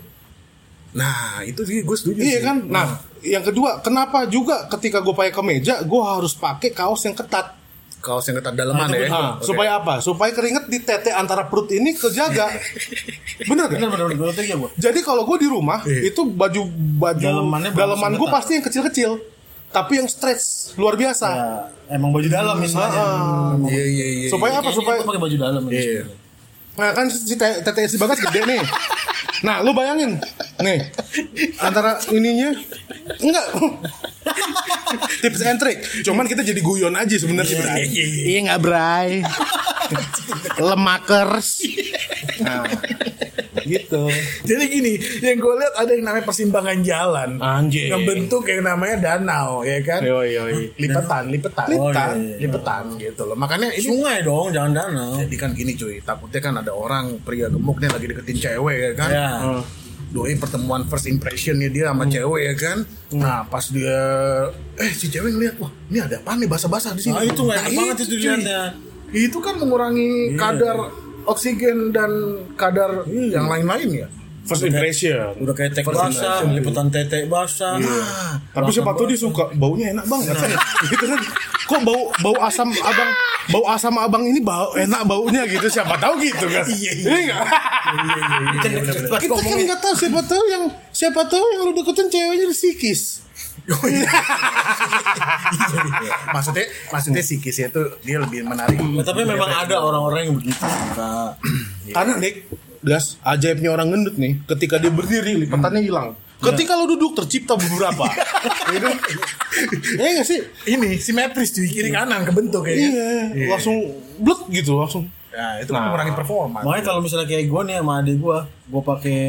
Nah 0.95 1.17
itu 1.43 1.61
sih 1.61 1.83
gue 1.83 1.93
setuju 1.93 2.19
Iya 2.19 2.39
sih. 2.39 2.43
kan? 2.43 2.57
Nah, 2.65 2.87
yang 3.21 3.43
kedua, 3.43 3.79
kenapa 3.79 4.25
juga 4.25 4.65
ketika 4.69 4.99
gue 4.99 5.11
pakai 5.11 5.31
kemeja, 5.31 5.83
gue 5.83 6.01
harus 6.01 6.33
pakai 6.33 6.71
kaos 6.71 7.03
yang 7.03 7.13
ketat. 7.13 7.51
Kaos 7.99 8.23
yang 8.25 8.37
ketat 8.37 8.53
daleman 8.53 8.87
ya. 8.89 9.09
Nah, 9.09 9.31
Oke. 9.35 9.45
supaya 9.45 9.71
apa? 9.77 9.99
Supaya 9.99 10.31
keringet 10.31 10.65
di 10.67 10.79
tete 10.79 11.11
antara 11.11 11.45
perut 11.45 11.67
ini 11.69 11.93
kejaga. 11.93 12.47
Bener 13.49 13.67
gak? 13.67 13.75
benar 13.75 13.89
benar 13.91 14.07
benar 14.09 14.31
benar 14.31 14.45
ya 14.45 14.55
gua 14.55 14.71
Jadi 14.77 15.01
kalau 15.01 15.25
gue 15.25 15.37
di 15.37 15.49
rumah 15.49 15.83
Iya. 15.83 16.09
itu 16.09 16.23
baju 16.23 16.63
baju 16.95 17.19
Dalemannya 17.19 17.71
yang 17.73 18.15
gue 18.15 18.29
pasti 18.31 18.53
yang 18.55 18.63
kecil-kecil, 18.63 19.11
tapi 19.69 19.99
yang 19.99 20.07
stretch 20.07 20.77
luar 20.77 20.95
biasa. 20.95 21.27
ya, 21.27 21.49
emang 21.91 22.13
baju 22.13 22.29
dalam 22.29 22.55
misalnya 22.57 23.03
Ah. 23.03 23.57
Iya 23.65 23.85
iya 23.85 24.07
iya. 24.07 24.29
Supaya 24.29 24.53
apa? 24.55 24.69
Kayaknya 24.69 24.79
Supaya 24.79 24.99
pakai 25.03 25.21
baju 25.21 25.37
dalam 25.37 25.63
ini 25.65 25.75
Iya. 25.75 26.03
Nah 26.75 26.91
kan 26.91 27.07
si 27.11 27.35
si 27.35 27.97
bagas 27.99 28.19
gede 28.19 28.41
nih. 28.47 28.63
Nah 29.47 29.61
lu 29.61 29.77
bayangin 29.77 30.19
nih 30.63 30.89
antara 31.61 31.99
ininya 32.11 32.55
enggak 33.21 33.47
tips 35.23 35.41
and 35.45 35.59
trick. 35.61 35.79
Cuman 36.07 36.27
kita 36.27 36.43
jadi 36.43 36.61
guyon 36.65 36.95
aja 36.97 37.15
sebenarnya. 37.19 37.61
Bray. 37.61 37.85
Iya 38.35 38.39
nggak 38.51 38.61
Bray. 38.63 39.11
Lemakers. 40.59 41.49
Nah, 42.35 42.67
gitu. 43.67 44.07
Jadi 44.49 44.65
gini, 44.71 44.93
yang 45.19 45.43
gue 45.43 45.55
lihat 45.59 45.75
ada 45.75 45.91
yang 45.91 46.05
namanya 46.07 46.25
persimpangan 46.25 46.79
jalan. 46.87 47.31
Anjing. 47.43 47.91
Ngebentuk 47.91 48.47
yang 48.47 48.63
namanya 48.63 48.97
danau, 49.01 49.67
ya 49.67 49.83
kan? 49.83 50.01
Yoi, 50.05 50.37
yoi. 50.39 50.71
Lipetan, 50.79 51.33
lipetan, 51.33 51.67
Oh, 51.75 51.91
lipetan, 51.91 52.15
iya, 52.15 52.29
iya. 52.31 52.39
lipetan 52.47 52.85
gitu 53.01 53.23
loh. 53.27 53.37
Makanya 53.37 53.69
ini 53.75 53.89
sungai 53.89 54.23
dong 54.23 54.55
jangan 54.55 54.73
danau 54.73 55.25
jadi 55.25 55.37
kan 55.41 55.51
gini 55.57 55.73
cuy, 55.75 55.99
takutnya 56.05 56.41
kan 56.45 56.55
ada 56.61 56.73
orang 56.77 57.19
pria 57.25 57.49
gemuk 57.49 57.81
nih 57.81 57.91
lagi 57.91 58.07
deketin 58.07 58.39
cewek 58.39 58.77
ya 58.77 58.91
kan? 58.93 59.11
ya 59.11 59.29
Doi 60.15 60.39
pertemuan 60.39 60.87
first 60.87 61.11
impressionnya 61.11 61.67
dia 61.67 61.91
sama 61.91 62.07
cewek 62.07 62.43
ya 62.47 62.55
kan? 62.55 62.79
Nah 63.19 63.43
pas 63.51 63.67
dia, 63.67 63.99
eh 64.79 64.93
si 64.95 65.11
cewek 65.11 65.35
ngeliat, 65.35 65.59
wah 65.59 65.75
ini 65.91 65.99
ada 65.99 66.23
apa 66.23 66.39
nih 66.39 66.47
basah-basah 66.47 66.95
di 66.95 67.03
sini? 67.03 67.19
Nah, 67.19 67.27
itu 67.27 67.43
enak 67.43 67.67
banget 67.75 67.97
itu 67.99 68.07
dilihatnya. 68.15 68.61
Itu 69.11 69.39
kan 69.43 69.59
mengurangi 69.59 70.39
kadar 70.39 70.77
oksigen 71.25 71.91
dan 71.91 72.11
kadar 72.55 73.05
yang 73.09 73.49
lain-lain 73.49 74.07
ya. 74.07 74.09
First 74.45 74.69
impression. 74.69 75.41
udah 75.41 75.57
kayak 75.57 75.73
tek 75.73 75.89
basah 75.89 76.45
liputan 76.45 76.93
tete 76.93 77.25
basah 77.25 77.81
Ah, 77.81 78.37
Tapi 78.53 78.69
siapa 78.77 78.93
tahu 78.93 79.09
dia 79.09 79.17
suka 79.17 79.49
baunya 79.57 79.97
enak 79.97 80.05
banget. 80.05 80.37
gitu 80.93 81.05
kan. 81.09 81.21
Kok 81.65 81.81
bau 81.81 82.13
bau 82.21 82.37
asam 82.45 82.69
abang 82.69 83.11
bau 83.49 83.65
asam 83.73 83.97
abang 83.97 84.21
ini 84.21 84.45
bau 84.45 84.77
enak 84.77 85.01
baunya 85.09 85.49
gitu 85.49 85.65
siapa 85.73 85.97
tahu 85.97 86.21
gitu 86.21 86.45
kan. 86.45 86.61
Iya 86.69 86.93
iya. 87.09 87.37
Kita 89.17 89.33
kan 89.33 89.59
nggak 89.65 89.81
tahu 89.81 89.95
siapa 89.97 90.21
tahu 90.29 90.45
yang 90.53 90.65
siapa 90.93 91.25
tahu 91.25 91.45
yang 91.57 91.63
lu 91.65 91.73
deketin 91.73 92.13
ceweknya 92.13 92.53
psikis. 92.53 93.25
Oh, 93.65 93.89
iya. 93.89 94.05
maksudnya 96.37 96.65
maksudnya 96.93 97.23
psikisnya 97.25 97.73
itu 97.73 97.83
dia 98.05 98.21
lebih 98.21 98.45
menarik. 98.45 98.77
Nah, 98.77 99.05
tapi 99.07 99.25
memang 99.25 99.49
ada 99.49 99.81
orang-orang 99.81 100.29
yang 100.29 100.35
begitu 100.37 100.61
Kak. 100.93 101.41
Karena 101.95 102.13
Nick, 102.21 102.45
gas 102.85 103.17
ajaibnya 103.25 103.73
orang 103.73 103.89
gendut 103.89 104.17
nih, 104.21 104.37
ketika 104.45 104.77
dia 104.77 104.93
berdiri 104.93 105.41
lipatannya 105.49 105.81
hilang. 105.81 106.13
Ketika 106.45 106.77
lu 106.77 106.85
duduk 106.93 107.17
tercipta 107.17 107.57
beberapa. 107.57 108.05
Gitu. 108.69 108.89
Iya 109.95 110.19
nggak 110.19 110.27
sih? 110.27 110.41
Ini 110.67 110.99
simetris 110.99 111.55
cuy 111.55 111.71
kiri 111.71 111.95
kanan 111.95 112.27
kebentuk 112.27 112.67
ya. 112.67 112.75
Iya, 112.75 113.55
langsung 113.55 114.03
blek 114.19 114.51
gitu 114.51 114.83
langsung. 114.83 115.07
Nah, 115.31 115.63
itu 115.63 115.71
kan 115.71 115.91
mengurangi 115.91 116.11
performa. 116.11 116.59
Makanya 116.67 116.85
kalau 116.91 117.01
misalnya 117.03 117.31
kayak 117.31 117.47
gue 117.47 117.61
nih 117.71 117.77
sama 117.79 118.03
adik 118.03 118.17
gue, 118.19 118.39
gue 118.45 118.83
pakai 118.83 119.23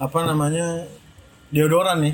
apa 0.00 0.18
namanya 0.24 0.88
deodoran 1.50 2.00
nih. 2.00 2.12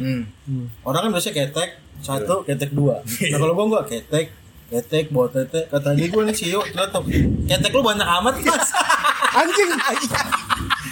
Orang 0.82 1.06
kan 1.06 1.10
biasanya 1.12 1.34
ketek 1.46 1.70
satu, 2.00 2.42
ketek 2.42 2.72
dua. 2.72 3.04
Nah 3.04 3.38
kalau 3.38 3.52
gue 3.52 3.66
enggak 3.70 3.84
ketek, 3.86 4.26
ketek, 4.70 5.04
bawa 5.12 5.28
tete. 5.28 5.68
Kata 5.68 5.92
adik 5.92 6.08
gue 6.10 6.22
nih 6.24 6.34
Cio, 6.34 6.60
ternyata 6.64 6.98
ketek 7.46 7.70
lu 7.74 7.82
banyak 7.84 8.06
amat 8.06 8.34
mas. 8.40 8.68
Anjing. 9.40 9.70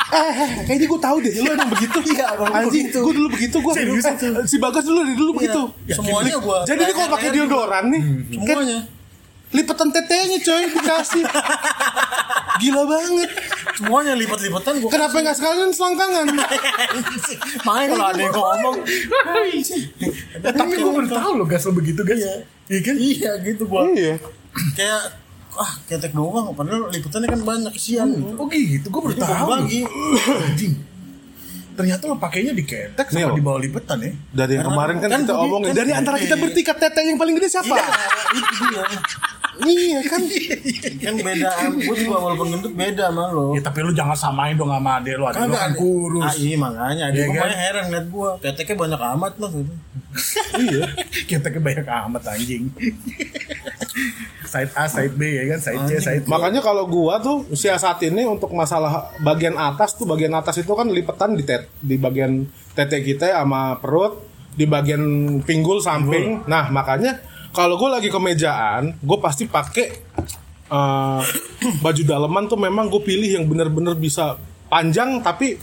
Eh, 0.08 0.14
eh, 0.14 0.50
kayaknya 0.64 0.86
gue 0.88 1.00
tahu 1.02 1.16
deh, 1.20 1.32
lu 1.42 1.50
emang 1.52 1.70
begitu. 1.74 1.98
Iya, 2.14 2.26
Anjing, 2.38 2.86
gue 2.94 3.14
dulu 3.14 3.28
begitu 3.34 3.56
gue. 3.58 3.72
Itu? 3.74 4.10
si 4.46 4.56
Bagas 4.62 4.84
dulu 4.86 5.00
dulu 5.04 5.30
begitu. 5.42 5.62
Semuanya 5.90 6.38
gue. 6.38 6.58
Jadi 6.66 6.80
dia 6.86 6.94
kalau 6.94 7.10
pakai 7.14 7.28
deodoran 7.34 7.84
nih, 7.90 8.02
kan 8.46 8.56
Semuanya. 8.62 8.80
lipetan 9.48 9.88
tetenya 9.88 10.38
coy 10.44 10.62
dikasih. 10.70 11.24
Gila 12.60 12.82
banget. 12.84 13.30
Semuanya 13.78 14.12
lipat-lipatan 14.12 14.72
gue. 14.82 14.90
Kenapa 14.90 15.16
nggak 15.16 15.36
sekalian 15.38 15.70
selangkangan? 15.70 16.26
Makanya 17.66 17.86
kalau 17.88 18.06
ada 18.10 18.18
yang 18.18 18.34
ngomong, 18.34 18.76
Eh, 18.82 20.50
tapi 20.50 20.74
gue 20.74 20.92
baru 20.92 21.08
tahu 21.08 21.30
loh 21.38 21.46
gas 21.46 21.62
lo 21.62 21.72
begitu 21.72 22.02
gas. 22.02 22.18
Iya 22.66 22.78
kan? 22.82 22.94
iya 22.98 23.30
gitu 23.38 23.62
gue. 23.64 23.80
Iya. 23.94 24.14
Kayak 24.74 25.00
ah 25.54 25.72
ketek 25.86 26.10
doang, 26.10 26.50
padahal 26.52 26.90
liputannya 26.90 27.28
kan 27.28 27.40
banyak 27.40 27.72
kesian. 27.72 28.10
Oh 28.34 28.50
gitu, 28.50 28.82
gue 28.84 29.00
baru 29.00 29.16
tahu. 29.16 29.46
bagi. 29.48 29.80
Anjing. 30.42 30.74
ternyata 31.78 32.10
lo 32.10 32.18
pakainya 32.18 32.50
di 32.50 32.66
ketek 32.66 33.06
sama 33.06 33.30
Nil. 33.30 33.38
di 33.38 33.42
bawah 33.46 33.62
lipetan 33.62 34.02
ya. 34.02 34.10
Dari 34.34 34.58
yang 34.58 34.66
kemarin 34.66 34.98
kan, 34.98 35.08
kan 35.14 35.20
kita 35.22 35.30
gua 35.30 35.46
omongin 35.46 35.70
kan 35.70 35.78
dari 35.78 35.90
antara 35.94 36.16
kita 36.18 36.34
bertiga 36.34 36.74
tete 36.74 37.06
yang 37.06 37.14
paling 37.14 37.38
gede 37.38 37.48
siapa? 37.48 37.70
itu 38.34 38.54
dia 38.66 38.82
iya 39.66 39.98
kan. 40.02 40.22
kan 40.98 41.14
beda 41.18 41.48
gue 41.72 41.96
juga 41.98 42.16
walaupun 42.16 42.48
gendut 42.52 42.74
beda 42.74 43.10
sama 43.10 43.28
lo 43.28 43.52
Ya 43.52 43.62
tapi 43.62 43.78
lu 43.80 43.90
jangan 43.90 44.14
samain 44.14 44.54
dong 44.54 44.70
sama 44.70 44.98
adek 44.98 45.18
lu, 45.18 45.24
adek 45.24 45.40
lu 45.40 45.44
Kagak 45.48 45.58
kan 45.58 45.70
ada. 45.70 45.78
kurus. 45.78 46.24
Ah, 46.24 46.34
iya 46.36 46.56
makanya 46.56 46.94
Iya 46.94 47.06
dia 47.10 47.24
kan? 47.24 47.32
pokoknya 47.34 47.58
heran 47.58 47.84
liat 47.88 48.06
gua 48.08 48.28
keteknya 48.38 48.74
banyak 48.76 49.00
amat 49.16 49.32
gitu. 49.34 49.60
iya. 50.64 50.82
Kita 51.26 51.48
kebanyak 51.48 51.86
amat 51.86 52.22
anjing. 52.28 52.62
side 54.44 54.72
A, 54.72 54.84
side 54.86 55.14
B 55.14 55.22
ya 55.28 55.44
kan, 55.50 55.58
side 55.60 55.82
C, 55.84 55.90
side 55.98 56.22
B. 56.24 56.26
Makanya 56.26 56.60
kalau 56.60 56.86
gua 56.86 57.18
tuh 57.18 57.44
siasat 57.50 58.00
ini 58.06 58.24
untuk 58.24 58.52
masalah 58.52 59.12
bagian 59.20 59.54
atas 59.54 59.92
tuh 59.92 60.06
bagian 60.06 60.32
atas 60.32 60.56
itu 60.56 60.72
kan 60.72 60.88
lipetan 60.88 61.36
di 61.36 61.44
tet 61.44 61.68
di 61.78 61.96
bagian 61.96 62.46
tete 62.72 63.02
kita 63.02 63.34
sama 63.34 63.76
perut 63.76 64.24
di 64.54 64.64
bagian 64.64 65.02
pinggul 65.42 65.78
samping. 65.78 66.46
Nah 66.46 66.70
makanya 66.70 67.20
kalau 67.58 67.74
gua 67.74 67.98
lagi 67.98 68.06
kemejaan, 68.06 68.94
gue 69.02 69.18
pasti 69.18 69.50
pakai 69.50 69.86
eh, 70.70 71.22
baju 71.84 72.02
daleman 72.06 72.46
tuh 72.46 72.54
memang 72.54 72.86
gue 72.86 73.02
pilih 73.02 73.42
yang 73.42 73.50
bener-bener 73.50 73.98
bisa 73.98 74.38
panjang 74.70 75.18
tapi 75.18 75.58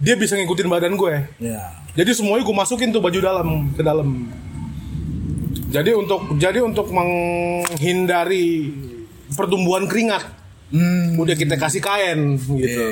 dia 0.00 0.16
bisa 0.16 0.32
ngikutin 0.40 0.72
badan 0.72 0.96
gue. 0.96 1.28
Ya. 1.44 1.76
Jadi 1.92 2.16
semuanya 2.16 2.40
gue 2.40 2.56
masukin 2.56 2.88
tuh 2.88 3.04
baju 3.04 3.20
dalam 3.20 3.68
ke 3.76 3.84
dalam. 3.84 4.32
Jadi 5.68 5.92
untuk 5.92 6.40
jadi 6.40 6.64
untuk 6.64 6.88
menghindari 6.88 8.72
pertumbuhan 9.36 9.84
keringat, 9.84 10.24
Hmm. 10.70 11.18
udah 11.18 11.34
kita 11.34 11.58
kasih 11.58 11.82
kain 11.82 12.38
gitu. 12.38 12.82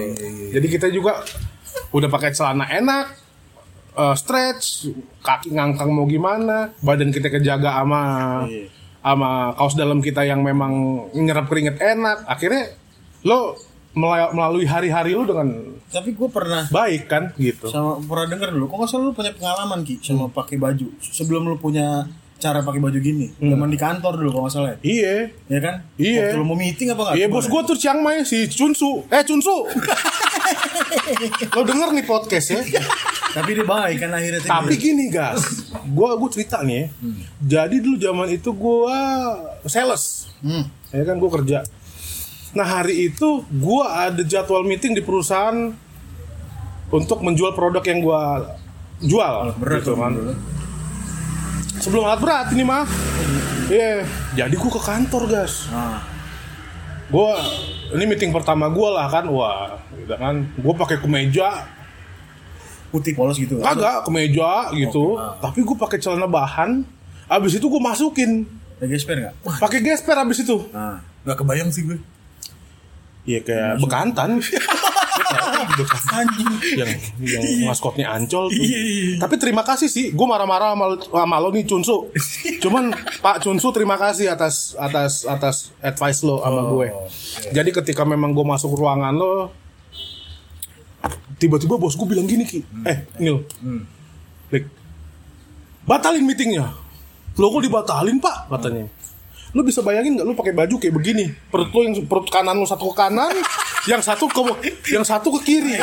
Jadi 0.50 0.66
kita 0.66 0.90
juga 0.90 1.22
udah 1.94 2.10
pakai 2.10 2.34
celana 2.34 2.66
enak, 2.66 3.06
eh, 3.98 4.14
stretch, 4.14 4.86
kaki 5.20 5.52
ngangkang 5.58 5.90
mau 5.90 6.06
gimana, 6.06 6.70
badan 6.78 7.10
kita 7.10 7.28
kejaga 7.28 7.82
sama 7.82 8.02
sama 8.98 9.54
kaos 9.56 9.74
dalam 9.74 9.98
kita 9.98 10.22
yang 10.26 10.42
memang 10.42 11.06
nyerap 11.14 11.50
keringet 11.50 11.82
enak. 11.82 12.22
Akhirnya 12.26 12.74
lo 13.26 13.58
melalui 13.98 14.62
hari-hari 14.68 15.16
lo 15.16 15.26
dengan 15.26 15.48
Tapi 15.90 16.12
gue 16.14 16.28
pernah 16.30 16.68
baik 16.70 17.08
kan 17.08 17.32
gitu. 17.40 17.66
sama 17.72 17.98
pernah 17.98 18.36
denger 18.36 18.54
dulu. 18.54 18.68
Kok 18.70 18.76
nggak 18.84 18.90
salah 18.90 19.04
lu 19.08 19.12
punya 19.16 19.32
pengalaman 19.34 19.82
ki 19.82 19.98
sama 20.04 20.28
pakai 20.30 20.60
baju 20.60 20.86
sebelum 21.00 21.48
lu 21.48 21.56
punya 21.58 22.06
cara 22.38 22.62
pakai 22.62 22.78
baju 22.78 22.98
gini. 23.02 23.34
Zaman 23.40 23.66
di 23.66 23.78
kantor 23.80 24.14
dulu 24.22 24.30
kalau 24.30 24.42
nggak 24.46 24.54
salah. 24.54 24.70
ya. 24.76 24.78
Iya. 24.86 25.14
Ya 25.50 25.58
kan? 25.58 25.74
Iya. 25.98 26.20
Waktu 26.30 26.38
lu 26.38 26.46
mau 26.46 26.54
meeting 26.54 26.94
apa 26.94 27.00
nggak? 27.08 27.14
Iya 27.18 27.26
bos 27.26 27.46
gue 27.50 27.60
tuh 27.66 27.74
Chiang 27.80 27.98
Mai 28.04 28.22
si 28.22 28.46
Chunsu 28.46 29.08
Eh 29.10 29.24
Chunsu 29.26 29.66
Lo 31.56 31.60
denger 31.66 31.90
nih 31.96 32.04
podcast 32.06 32.54
ya 32.54 32.60
Tapi 33.38 33.50
dia 33.54 33.66
baik 33.66 33.96
kan 34.02 34.10
akhirnya. 34.10 34.42
Tapi 34.42 34.74
gini 34.74 35.06
guys 35.14 35.70
Gue 35.86 36.10
gue 36.18 36.28
cerita 36.34 36.66
nih 36.66 36.74
ya. 36.74 36.86
Jadi 37.38 37.76
dulu 37.78 37.96
zaman 37.96 38.28
itu 38.34 38.50
gue 38.50 38.98
Sales. 39.70 40.34
Hmm. 40.42 40.66
Ya 40.90 41.06
kan 41.06 41.22
gue 41.22 41.30
kerja. 41.30 41.62
Nah 42.58 42.66
hari 42.66 43.12
itu 43.12 43.46
gue 43.46 43.84
ada 43.86 44.22
jadwal 44.26 44.66
meeting 44.66 44.98
di 44.98 45.02
perusahaan 45.04 45.70
Untuk 46.88 47.22
menjual 47.22 47.54
produk 47.54 47.84
yang 47.86 48.02
gue 48.02 48.22
Jual 49.06 49.54
berat 49.62 49.86
gitu 49.86 49.94
kan. 49.94 50.12
Sebelum 51.78 52.02
alat 52.10 52.18
berat 52.18 52.46
ini 52.50 52.66
mah. 52.66 52.82
Iya. 53.70 54.02
Jadi 54.34 54.54
gue 54.58 54.70
ke 54.74 54.82
kantor 54.82 55.22
guys 55.30 55.70
Nah, 55.70 56.02
gue 57.06 57.30
ini 57.94 58.04
meeting 58.04 58.34
pertama 58.34 58.66
gue 58.66 58.88
lah 58.90 59.06
kan. 59.06 59.30
Wah 59.30 59.78
gitu 59.94 60.18
kan. 60.18 60.42
Gue 60.58 60.74
pakai 60.74 60.98
kemeja 60.98 61.77
putih 62.88 63.12
polos 63.12 63.36
gitu. 63.36 63.58
kagak 63.58 64.02
kemeja 64.02 64.72
gitu 64.72 65.16
tapi 65.38 65.60
gue 65.60 65.76
pakai 65.76 65.98
celana 65.98 66.24
bahan 66.24 66.82
abis 67.26 67.56
itu 67.56 67.66
gue 67.66 67.78
masukin 67.78 68.48
Ada 68.76 68.86
gesper 68.86 69.16
nggak? 69.18 69.34
pakai 69.58 69.78
gesper 69.80 70.16
abis 70.16 70.38
itu 70.40 70.56
Nah, 70.70 71.02
Gak 71.22 71.44
kebayang 71.44 71.68
sih 71.68 71.84
gue. 71.84 71.98
Iya 73.28 73.44
kayak 73.44 73.84
bekantan 73.84 74.40
anjing. 76.10 76.48
yang 76.74 76.90
yang 77.20 77.44
maskotnya 77.66 78.08
ancol 78.08 78.48
tuh. 78.48 78.64
Tapi 79.18 79.34
terima 79.36 79.60
kasih 79.60 79.86
sih, 79.86 80.10
gue 80.10 80.26
marah-marah 80.26 80.72
sama, 80.72 80.86
sama 80.98 81.36
lo 81.36 81.52
nih 81.52 81.64
Cunsu. 81.64 82.08
Cuman 82.62 82.90
Pak 83.20 83.44
Cunsu 83.44 83.68
terima 83.70 83.94
kasih 83.94 84.32
atas 84.32 84.72
atas 84.74 85.22
atas 85.24 85.56
advice 85.78 86.24
lo 86.24 86.40
sama 86.40 86.62
gue. 86.66 86.86
Jadi 87.52 87.70
ketika 87.74 88.02
memang 88.02 88.32
gue 88.32 88.46
masuk 88.46 88.72
ruangan 88.74 89.12
lo, 89.12 89.52
tiba-tiba 91.38 91.78
bos 91.78 91.94
gue 91.94 92.06
bilang 92.06 92.26
gini 92.26 92.44
ki, 92.44 92.60
eh 92.84 93.06
Nil, 93.22 93.46
Lik, 94.50 94.64
batalin 95.86 96.24
meetingnya. 96.26 96.68
Lo 97.38 97.54
kok 97.54 97.62
dibatalin 97.62 98.18
pak? 98.18 98.50
Katanya. 98.50 98.90
Lo 99.56 99.64
bisa 99.64 99.80
bayangin 99.80 100.18
nggak 100.18 100.26
lo 100.26 100.34
pakai 100.36 100.52
baju 100.52 100.74
kayak 100.76 100.94
begini? 100.94 101.30
Perut 101.48 101.70
lo 101.72 101.80
yang 101.86 101.94
perut 102.04 102.28
kanan 102.28 102.58
lo 102.58 102.66
satu 102.68 102.90
ke 102.92 102.96
kanan, 102.98 103.32
yang 103.90 104.02
satu 104.04 104.28
ke 104.28 104.40
yang 104.92 105.04
satu 105.06 105.32
ke 105.38 105.40
kiri. 105.46 105.78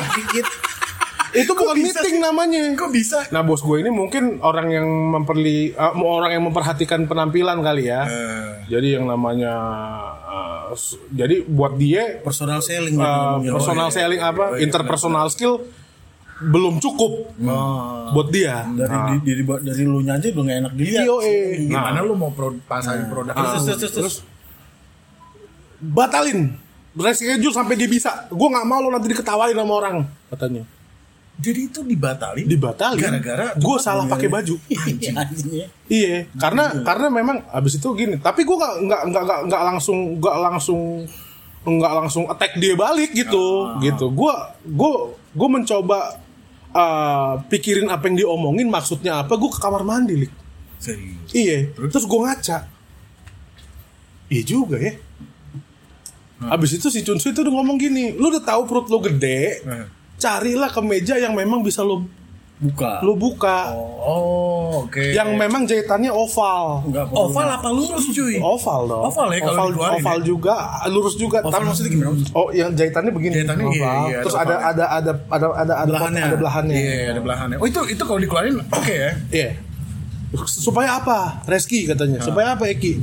Itu 1.36 1.52
bukan 1.52 1.76
bisa 1.76 2.00
meeting 2.00 2.18
namanya. 2.18 2.62
Kok 2.74 2.90
bisa? 2.90 3.18
Nah 3.28 3.42
bos 3.42 3.60
gue 3.60 3.78
ini 3.78 3.90
mungkin 3.90 4.40
orang 4.40 4.68
yang 4.70 4.88
memperli 4.88 5.70
eh, 5.70 5.94
orang 5.98 6.32
yang 6.32 6.44
memperhatikan 6.44 7.04
penampilan 7.04 7.60
kali 7.60 7.86
ya. 7.86 8.08
Jadi 8.66 8.96
yang 8.96 9.06
namanya 9.06 9.54
s- 10.72 10.96
jadi 11.10 11.44
buat 11.44 11.76
dia 11.76 12.20
Personal 12.20 12.60
selling 12.60 12.96
ngomongnya. 12.96 13.52
personal 13.52 13.90
selling 13.90 14.18
apa 14.18 14.58
interpersonal 14.58 15.28
skill 15.28 15.62
belum 16.38 16.80
cukup 16.80 17.32
buat 18.12 18.28
dia. 18.30 18.64
dari 18.66 18.90
Nah. 18.90 19.08
di- 19.14 19.24
dari 19.24 19.44
dari 19.62 19.84
lu 19.84 20.00
aja 20.02 20.20
udah 20.26 20.44
gak 20.44 20.58
enak 20.62 20.74
dilihat. 20.74 21.04
Iya, 21.04 21.16
eh. 21.22 21.44
Gimana 21.66 22.00
lu 22.00 22.14
mau 22.14 22.28
pro, 22.30 22.56
pasarin 22.62 23.06
produk 23.06 23.32
Terus, 23.32 23.52
terus, 23.62 23.78
terus, 23.78 23.94
terus. 23.94 24.16
batalin 25.78 26.56
reschedule 26.94 27.52
sampai 27.54 27.76
dia 27.76 27.88
bisa. 27.88 28.28
Gue 28.30 28.48
nggak 28.48 28.64
mau 28.64 28.80
lo 28.80 28.90
nanti 28.90 29.08
diketawain 29.08 29.52
sama 29.52 29.74
orang 29.76 29.96
katanya. 30.30 30.64
Jadi 31.36 31.68
itu 31.68 31.84
dibatalin? 31.84 32.48
Dibatalin. 32.48 33.02
Gara-gara 33.02 33.46
gue 33.60 33.78
salah 33.84 34.08
pakai 34.08 34.32
baju. 34.32 34.56
Anjing. 34.88 35.16
Anjing 35.16 35.52
ya. 35.52 35.68
Iya, 35.92 36.16
karena 36.40 36.72
karena 36.88 37.08
memang 37.12 37.44
abis 37.52 37.76
itu 37.78 37.88
gini. 37.92 38.16
Tapi 38.18 38.48
gue 38.48 38.56
nggak 38.56 38.76
nggak 38.88 39.02
nggak 39.12 39.40
nggak 39.52 39.62
langsung 39.68 40.18
nggak 40.18 40.38
langsung 40.40 40.82
nggak 41.66 41.94
langsung 41.98 42.24
attack 42.30 42.56
dia 42.62 42.78
balik 42.78 43.12
gitu, 43.12 43.76
gitu. 43.84 44.06
Gue 44.16 44.32
gue 44.64 44.92
gue 45.36 45.50
mencoba 45.50 46.16
eh, 46.72 47.34
pikirin 47.52 47.92
apa 47.92 48.08
yang 48.08 48.16
diomongin 48.16 48.72
maksudnya 48.72 49.26
apa. 49.26 49.36
Gue 49.36 49.52
ke 49.52 49.60
kamar 49.60 49.84
mandi, 49.84 50.16
lik. 50.16 50.32
Serius. 50.80 51.30
Iya, 51.36 51.74
terus 51.76 52.06
gue 52.08 52.20
ngaca. 52.22 52.58
Iya 54.32 54.44
juga 54.46 54.78
ya. 54.80 54.94
Abis 56.46 56.78
itu 56.78 56.88
si 56.92 57.00
Chunsu 57.02 57.32
itu 57.32 57.42
udah 57.42 57.54
ngomong 57.54 57.80
gini, 57.80 58.12
lu 58.14 58.28
udah 58.28 58.44
tahu 58.44 58.68
perut 58.68 58.88
lu 58.92 59.00
gede, 59.02 59.64
Hmm. 59.64 59.88
Carilah 60.16 60.70
kemeja 60.70 61.16
yang 61.16 61.32
memang 61.32 61.60
bisa 61.60 61.82
lu 61.82 62.08
Buka. 62.56 63.04
lu 63.04 63.20
buka, 63.20 63.76
Oh, 64.00 64.88
oke. 64.88 65.12
yang 65.12 65.36
memang 65.36 65.68
jahitannya 65.68 66.08
oval. 66.08 66.88
Enggak 66.88 67.12
oval 67.12 67.48
apa 67.52 67.68
lurus 67.68 68.08
cuy? 68.10 68.40
Oval 68.40 68.82
dong. 68.88 69.04
Oval 69.06 69.28
ya 69.28 69.40
kalau 69.42 69.52
oval, 69.52 69.68
dikeluarin 69.68 70.00
oval 70.00 70.18
ya? 70.18 70.24
juga, 70.24 70.56
lurus 70.88 71.16
juga. 71.16 71.38
Oval 71.42 71.52
Tapi- 71.52 71.68
maksudnya 71.68 71.92
gimana? 71.92 72.16
Oh, 72.32 72.48
yang 72.50 72.72
jahitannya 72.72 73.12
begini. 73.12 73.34
Jahitannya 73.36 73.66
iya, 73.66 73.76
oval. 73.76 73.84
iya, 73.84 74.16
ada 74.16 74.24
Terus 74.24 74.36
ada 74.40 74.56
ada 74.64 74.86
ada 74.90 75.12
ada 75.28 75.48
ada 75.52 75.74
ada 75.76 75.84
Belahannya. 75.86 76.24
ada 76.24 76.38
belahannya. 76.38 76.76
Iya, 76.80 76.96
ada 77.12 77.22
belahannya. 77.22 77.58
Oh, 77.60 77.68
itu 77.68 77.80
itu 77.92 78.02
kalau 78.02 78.20
dikeluarin 78.24 78.56
oke 78.64 78.94
ya. 78.96 79.12
Iya. 79.30 79.50
Supaya 80.48 80.90
apa? 80.96 81.44
Reski 81.46 81.84
katanya. 81.86 82.20
Supaya 82.20 82.56
apa 82.56 82.68
Eki? 82.68 82.94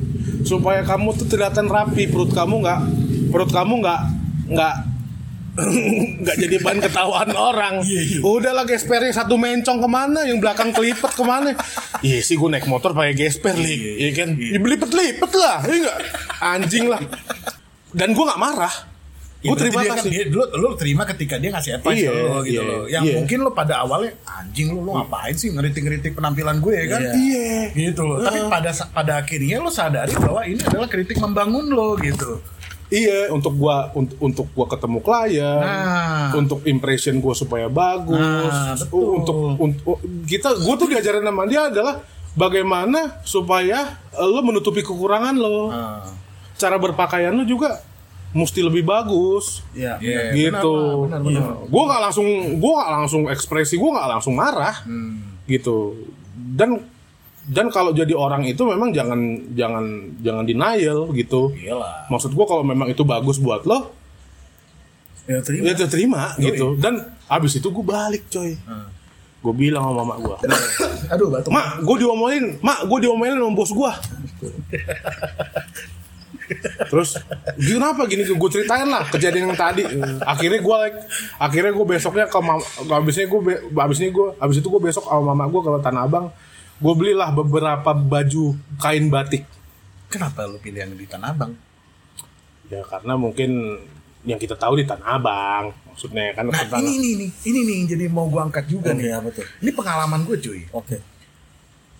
Supaya 0.44 0.81
kamu 0.81 1.12
tuh 1.12 1.29
kelihatan 1.29 1.68
rapi, 1.68 2.09
perut 2.09 2.33
kamu 2.33 2.61
nggak 2.61 2.81
perut 3.29 3.48
kamu 3.48 3.81
nggak 3.81 4.01
nggak 4.48 4.75
nggak 6.22 6.36
jadi 6.38 6.56
bahan 6.58 6.80
ketahuan 6.80 7.30
orang. 7.30 7.74
Udahlah 8.20 8.64
gespernya 8.64 9.12
satu 9.12 9.36
mencong 9.36 9.78
ke 9.78 9.88
mana, 9.90 10.24
yang 10.24 10.40
belakang 10.40 10.72
kelipet 10.72 11.12
ke 11.12 11.20
mana? 11.22 11.52
Iya 12.00 12.18
sih 12.20 12.34
gue 12.34 12.48
naik 12.48 12.64
motor 12.64 12.92
pakai 12.92 13.12
gesper 13.12 13.52
lik, 13.54 13.80
iya 13.98 14.10
kan? 14.12 14.32
Ya, 14.32 14.56
belipet-lipet 14.56 15.32
lah, 15.32 15.60
iya 15.62 15.76
nggak? 15.82 15.98
Anjing 16.40 16.84
lah. 16.88 17.00
Dan 17.92 18.16
gue 18.16 18.24
nggak 18.24 18.40
marah. 18.40 18.74
Ya, 19.42 19.50
Gue 19.50 19.58
terima 19.58 19.82
kan- 19.82 19.98
kasih. 19.98 20.10
dia- 20.14 20.30
lu, 20.30 20.38
lu 20.54 20.68
terima 20.72 21.02
ketika 21.02 21.34
dia 21.34 21.50
ngasih 21.50 21.74
advice 21.76 21.98
Iya, 21.98 22.14
lu 22.14 22.46
gitu 22.46 22.54
iya, 22.54 22.62
loh. 22.62 22.82
Yang 22.86 23.02
iya. 23.02 23.14
mungkin 23.18 23.38
lu 23.42 23.50
pada 23.50 23.74
awalnya 23.82 24.14
anjing 24.22 24.70
lu 24.70 24.86
lu 24.86 24.94
ngapain 24.94 25.34
sih 25.34 25.50
ngeritik-ngeritik 25.50 26.14
penampilan 26.14 26.62
gue 26.62 26.70
ya 26.72 26.86
kan? 26.86 27.00
Iya. 27.10 27.74
Gitu 27.74 28.02
loh. 28.06 28.22
Tapi 28.22 28.38
pada 28.46 28.70
pada 28.88 29.12
akhirnya 29.18 29.58
lu 29.58 29.66
sadari 29.66 30.14
bahwa 30.14 30.46
ini 30.46 30.62
adalah 30.62 30.86
kritik 30.86 31.18
membangun 31.18 31.66
lo 31.68 31.98
gitu. 31.98 32.38
Iya, 32.92 33.33
untuk 33.33 33.57
gua 33.57 33.88
untuk 33.96 34.16
untuk 34.20 34.46
gua 34.52 34.68
ketemu 34.68 35.00
klien, 35.00 35.64
Nah. 35.64 36.28
untuk 36.37 36.61
impression 36.68 37.16
gua 37.18 37.33
supaya 37.33 37.72
bagus, 37.72 38.52
Nah, 38.52 38.76
betul. 38.76 39.16
untuk 39.16 39.38
untuk 39.57 39.96
kita 40.28 40.52
gua 40.61 40.76
tuh 40.76 40.92
diajarin 40.92 41.24
sama 41.24 41.48
dia 41.48 41.72
adalah 41.72 42.05
bagaimana 42.33 43.16
supaya 43.24 43.96
lo 44.12 44.44
menutupi 44.44 44.85
kekurangan 44.85 45.33
lo. 45.35 45.72
Nah. 45.72 46.05
Cara 46.55 46.76
berpakaian 46.76 47.33
lo 47.33 47.42
juga 47.42 47.81
mesti 48.33 48.61
lebih 48.61 48.85
bagus 48.85 49.61
Iya. 49.72 49.96
Iya, 50.00 50.20
gitu. 50.33 51.05
benar, 51.09 51.20
benar, 51.20 51.42
benar. 51.44 51.68
Gue 51.68 51.83
nggak 51.85 52.00
langsung, 52.00 52.28
gue 52.57 52.72
nggak 52.72 52.90
langsung 52.92 53.22
ekspresi, 53.28 53.76
gue 53.76 53.90
nggak 53.92 54.09
langsung 54.09 54.35
marah, 54.37 54.76
gitu. 55.44 55.96
Dan 56.33 56.81
dan 57.42 57.66
kalau 57.68 57.90
jadi 57.90 58.14
orang 58.14 58.46
itu 58.46 58.62
memang 58.62 58.94
jangan 58.94 59.18
jangan 59.52 59.85
jangan 60.22 60.44
denial 60.46 61.11
gitu. 61.11 61.50
Iyalah. 61.52 62.07
Maksud 62.07 62.31
gue 62.31 62.46
kalau 62.46 62.62
memang 62.62 62.87
itu 62.87 63.02
bagus 63.02 63.38
buat 63.38 63.66
lo, 63.66 63.90
Ya 65.26 65.38
terima. 65.42 65.62
ya 65.70 65.87
terima 65.87 66.22
gitu. 66.38 66.74
Dan 66.78 66.98
abis 67.26 67.59
itu 67.59 67.66
gue 67.66 67.83
balik 67.83 68.31
coy. 68.31 68.55
Gue 69.42 69.55
bilang 69.59 69.83
sama 69.90 70.07
mama 70.07 70.14
gue, 70.22 70.37
Aduh, 71.18 71.26
batuk. 71.26 71.50
mak 71.50 71.83
gue 71.83 71.96
diomelin, 71.98 72.62
mak 72.62 72.87
gue 72.87 72.98
diomelin 73.02 73.35
sama 73.35 73.50
bos 73.50 73.74
gue. 73.74 73.92
Terus 76.90 77.16
kenapa 77.57 78.05
gini 78.07 78.22
gue 78.22 78.50
ceritain 78.52 78.87
lah 78.87 79.02
kejadian 79.09 79.50
yang 79.50 79.59
tadi. 79.59 79.83
Akhirnya 80.22 80.61
gue 80.62 80.76
like, 80.78 80.98
akhirnya 81.38 81.72
gue 81.72 81.87
besoknya 81.87 82.26
ke 82.28 82.38
mama, 82.38 82.62
abisnya 82.92 83.26
gue 83.26 83.40
abisnya 83.74 84.09
gue 84.12 84.26
abis 84.38 84.57
itu 84.61 84.68
gue 84.68 84.83
besok 84.83 85.11
sama 85.11 85.35
mama 85.35 85.50
gue 85.50 85.59
ke 85.59 85.70
Tanah 85.83 86.02
Abang. 86.07 86.26
Gue 86.83 86.95
belilah 86.95 87.31
beberapa 87.31 87.90
baju 87.95 88.45
kain 88.77 89.07
batik. 89.07 89.47
Kenapa 90.09 90.45
lu 90.45 90.59
pilih 90.59 90.83
yang 90.83 90.92
di 90.92 91.07
Tanah 91.07 91.31
Abang? 91.31 91.55
Ya 92.66 92.83
karena 92.83 93.14
mungkin 93.14 93.79
yang 94.23 94.37
kita 94.37 94.55
tahu 94.55 94.77
di 94.77 94.85
Tanah 94.85 95.09
Abang. 95.14 95.64
Maksudnya 95.87 96.33
kan 96.33 96.45
Nah, 96.45 96.59
Tanah- 96.59 96.83
ini 96.83 96.99
nih 96.99 97.12
nih, 97.16 97.31
ini 97.45 97.59
nih 97.61 97.75
yang 97.77 97.87
jadi 97.88 98.05
mau 98.09 98.27
gua 98.27 98.45
angkat 98.45 98.66
juga 98.66 98.90
Oke, 98.90 98.99
nih. 98.99 99.12
apa 99.12 99.29
tuh? 99.31 99.47
Ini 99.59 99.71
pengalaman 99.71 100.21
gue 100.23 100.37
cuy. 100.37 100.61
Oke. 100.71 100.97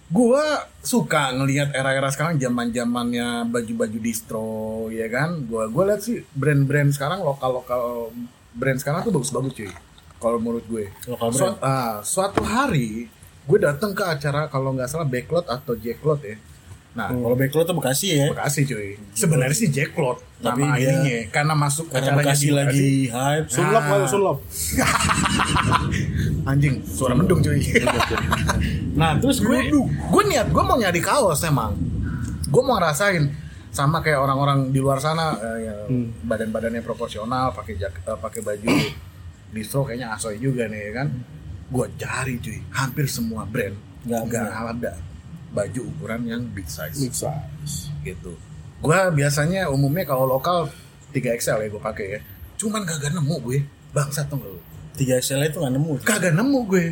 Gua 0.09 0.45
suka 0.79 1.33
ngelihat 1.33 1.73
era-era 1.73 2.11
sekarang 2.11 2.37
zaman-zamannya 2.37 3.49
baju-baju 3.49 3.99
distro, 3.99 4.53
ya 4.91 5.09
kan? 5.09 5.47
Gua 5.47 5.71
gua 5.71 5.89
lihat 5.89 6.03
sih 6.03 6.21
brand-brand 6.29 6.91
sekarang 6.91 7.23
lokal-lokal 7.23 8.13
brand 8.53 8.77
sekarang 8.77 9.01
tuh 9.01 9.15
bagus-bagus 9.15 9.55
cuy. 9.55 9.73
Kalau 10.19 10.37
menurut 10.37 10.63
gue. 10.65 10.87
Lokal 11.09 11.33
Suat- 11.33 11.61
ah, 11.61 11.99
suatu 12.01 12.43
hari 12.43 13.09
gue 13.43 13.59
datang 13.59 13.91
ke 13.91 14.01
acara 14.01 14.47
kalau 14.47 14.71
nggak 14.71 14.87
salah 14.87 15.05
backlot 15.05 15.45
atau 15.45 15.75
jacklot 15.75 16.23
ya. 16.23 16.37
Nah, 16.93 17.09
Kalau 17.09 17.33
backlot 17.33 17.65
tuh 17.65 17.73
Bekasi 17.73 18.07
ya. 18.15 18.29
Bekasi 18.29 18.63
cuy. 18.63 19.01
Sebenarnya 19.11 19.57
sih 19.57 19.67
jacklot 19.67 20.21
Tapi 20.39 20.61
nama 20.61 20.77
dia- 20.77 20.93
ininya 20.93 21.19
karena 21.31 21.55
masuk 21.55 21.89
Karena 21.89 22.13
acaranya 22.13 22.21
Bekasi 22.23 22.49
lagi 22.53 22.91
hype. 23.09 23.47
Sunlop 23.49 23.81
Ah. 23.81 23.89
kalau 23.89 24.07
sunlop. 24.07 24.39
anjing 26.45 26.83
suara 26.85 27.15
mendung 27.15 27.39
cuy 27.39 27.59
nah 28.93 29.17
terus 29.17 29.39
gue 29.39 29.59
gue 30.05 30.23
niat 30.27 30.49
gue 30.49 30.59
mau 30.61 30.75
nyari 30.75 30.99
kaos 30.99 31.43
emang 31.45 31.75
gue 32.45 32.63
mau 32.63 32.77
ngerasain 32.77 33.31
sama 33.71 34.03
kayak 34.03 34.21
orang-orang 34.21 34.69
di 34.69 34.77
luar 34.77 34.99
sana 34.99 35.33
eh, 35.35 35.59
ya, 35.65 35.75
badan-badannya 36.21 36.83
proporsional 36.83 37.51
pakai 37.53 37.79
jak- 37.79 38.03
eh, 38.03 38.19
pakai 38.19 38.41
baju 38.43 38.69
distro 39.51 39.81
kayaknya 39.83 40.13
asoy 40.13 40.37
juga 40.37 40.67
nih 40.67 40.81
ya 40.83 40.93
kan 40.95 41.09
gue 41.73 41.87
cari 41.97 42.35
cuy. 42.37 42.59
Hampir 42.77 43.09
semua 43.09 43.49
brand 43.49 43.75
Nggak 44.05 44.21
nggak 44.29 44.45
ada. 44.45 44.71
ada 44.77 44.93
baju 45.53 45.81
ukuran 45.89 46.21
yang 46.29 46.43
big 46.53 46.69
size. 46.69 47.01
Big 47.01 47.17
size. 47.17 47.89
gitu. 48.05 48.37
Gue 48.83 48.99
biasanya 49.15 49.71
umumnya 49.73 50.05
kalau 50.05 50.27
lokal 50.27 50.69
3XL 51.17 51.65
ya 51.65 51.69
gue 51.71 51.83
pakai 51.83 52.07
ya. 52.19 52.21
Cuman 52.61 52.83
kagak 52.85 53.15
nemu 53.15 53.37
gue. 53.47 53.59
Bangsat 53.93 54.29
tuh 54.29 54.41
lu? 54.41 54.59
3 54.93 55.25
XL 55.25 55.41
itu 55.49 55.57
nggak 55.57 55.73
nemu. 55.73 55.93
kagak 56.05 56.35
nemu 56.37 56.59
gue. 56.69 56.87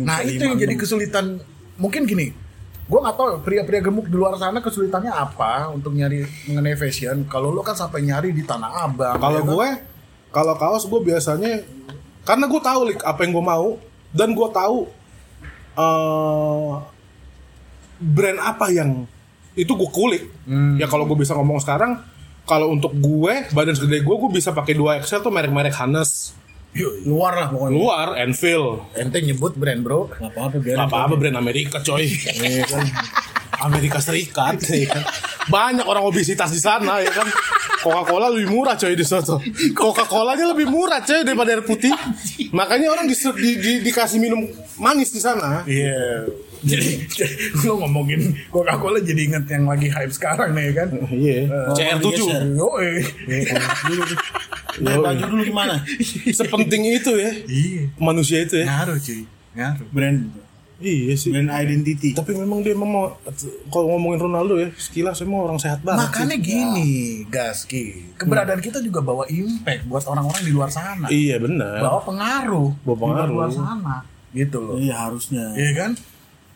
Nah 0.00 0.20
itu 0.24 0.42
yang 0.42 0.56
jadi 0.56 0.74
kesulitan. 0.76 1.40
Mungkin 1.76 2.04
gini 2.08 2.32
Gue 2.82 2.98
gak 3.00 3.14
tahu 3.16 3.40
pria-pria 3.40 3.80
gemuk 3.80 4.10
di 4.10 4.16
luar 4.18 4.36
sana 4.36 4.60
kesulitannya 4.60 5.08
apa 5.08 5.70
Untuk 5.72 5.96
nyari 5.96 6.26
mengenai 6.50 6.76
fashion. 6.76 7.24
Kalau 7.30 7.48
lo 7.48 7.64
kan 7.64 7.72
sampai 7.78 8.04
nyari 8.04 8.34
di 8.36 8.44
Tanah 8.44 8.84
Abang 8.84 9.16
Kalau 9.16 9.40
ya 9.40 9.44
kan? 9.46 9.52
gue, 9.54 9.68
kalau 10.28 10.54
kaos 10.60 10.84
gue 10.84 11.00
biasanya 11.00 11.62
karena 12.22 12.44
gue 12.46 12.60
tahu 12.62 12.80
lik 12.88 13.00
apa 13.02 13.20
yang 13.26 13.32
gue 13.34 13.44
mau 13.44 13.68
dan 14.12 14.28
gue 14.30 14.48
tahu 14.52 14.78
eh 15.72 16.72
brand 18.02 18.38
apa 18.42 18.66
yang 18.68 19.06
itu 19.54 19.72
gue 19.76 19.90
kulik. 19.92 20.24
Hmm. 20.48 20.80
Ya 20.80 20.88
kalau 20.88 21.04
gue 21.04 21.14
bisa 21.14 21.36
ngomong 21.36 21.60
sekarang, 21.60 22.00
kalau 22.48 22.72
untuk 22.72 22.90
gue 22.96 23.46
badan 23.52 23.76
segede 23.76 24.00
gue, 24.00 24.14
gue 24.16 24.30
bisa 24.32 24.50
pakai 24.50 24.72
2 24.74 25.04
XL 25.04 25.20
tuh 25.20 25.32
merek-merek 25.32 25.76
Hanes 25.76 26.32
Yoi. 26.72 27.04
luar 27.04 27.36
lah 27.36 27.46
pokoknya. 27.52 27.72
luar, 27.76 28.06
Enfield, 28.16 28.96
Ente 28.96 29.20
nyebut 29.20 29.52
brand 29.52 29.84
bro 29.84 30.08
Nggak 30.08 30.32
apa-apa 30.32 30.56
biar. 30.56 30.76
apa 30.88 30.96
apa 31.04 31.14
brand 31.20 31.36
Amerika 31.36 31.84
coy. 31.84 32.08
Iya 32.08 32.64
kan? 32.64 32.84
Amerika 33.68 34.00
Serikat 34.00 34.56
ya 34.66 34.88
kan. 34.88 35.04
Banyak 35.52 35.84
orang 35.84 36.02
obesitas 36.08 36.48
di 36.48 36.58
sana 36.58 36.98
ya 37.04 37.12
kan. 37.12 37.28
Coca-Cola 37.82 38.30
lebih 38.30 38.48
murah 38.48 38.74
coy 38.74 38.94
di 38.94 39.02
sana. 39.02 39.36
Coca-Cola 39.72 40.32
nya 40.32 40.46
lebih 40.48 40.66
murah 40.66 41.00
coy 41.00 41.20
daripada 41.20 41.50
air 41.50 41.62
putih. 41.62 41.90
Makanya 42.50 42.88
orang 42.88 43.04
di, 43.04 43.14
di, 43.14 43.50
di- 43.56 43.80
dikasih 43.82 44.18
minum 44.18 44.46
manis 44.76 45.10
di 45.10 45.18
sana. 45.18 45.62
Iya 45.64 46.30
Jadi 46.62 47.10
lo 47.66 47.82
ngomongin 47.82 48.38
Coca-Cola 48.48 49.02
jadi 49.02 49.18
inget 49.26 49.50
yang 49.50 49.66
lagi 49.66 49.90
hype 49.90 50.10
sekarang 50.10 50.54
nih 50.54 50.70
kan 50.70 50.88
Iya. 51.10 51.50
Oh, 51.50 51.74
CR7. 51.74 52.06
geser. 52.08 52.42
Yoi 52.54 52.90
Eh, 54.72 54.96
baju 54.96 55.24
dulu 55.28 55.42
gimana? 55.44 55.82
Sepenting 56.24 56.86
itu 56.88 57.12
ya 57.12 57.34
Iya 57.44 57.90
manusia 57.98 58.40
itu 58.40 58.56
ya. 58.56 58.66
Ngaruh 58.70 58.96
cuy 58.96 59.20
Ngaruh 59.52 59.86
Brand 59.90 60.20
Iya 60.82 61.14
sih. 61.14 61.30
brand 61.30 61.48
identity. 61.48 62.10
Tapi 62.10 62.34
memang 62.34 62.60
dia 62.60 62.74
memang 62.74 63.14
kalau 63.68 63.86
ngomongin 63.88 64.18
Ronaldo 64.20 64.58
ya, 64.58 64.68
sekilas 64.72 65.18
emang 65.18 65.46
orang 65.46 65.56
sehat 65.56 65.80
banget. 65.80 66.02
Makanya 66.04 66.36
sih. 66.36 66.42
gini 66.42 66.90
Gaski 67.26 67.84
Keberadaan 68.14 68.58
kita 68.58 68.78
juga 68.78 68.98
bawa 68.98 69.24
impact 69.26 69.86
Buat 69.86 70.04
orang-orang 70.04 70.42
di 70.42 70.50
luar 70.50 70.68
sana 70.68 71.06
Iya 71.06 71.38
benar. 71.38 71.78
bawa 71.78 72.00
pengaruh 72.02 72.68
Bawa 72.82 72.96
pengaruh. 72.98 73.24
di 73.24 73.32
luar 73.32 73.50
sana 73.50 73.96
gitu 74.32 74.58
loh 74.58 74.76
Iya 74.76 74.94
harusnya. 74.98 75.44
Iya 75.52 75.72
kan 75.76 75.92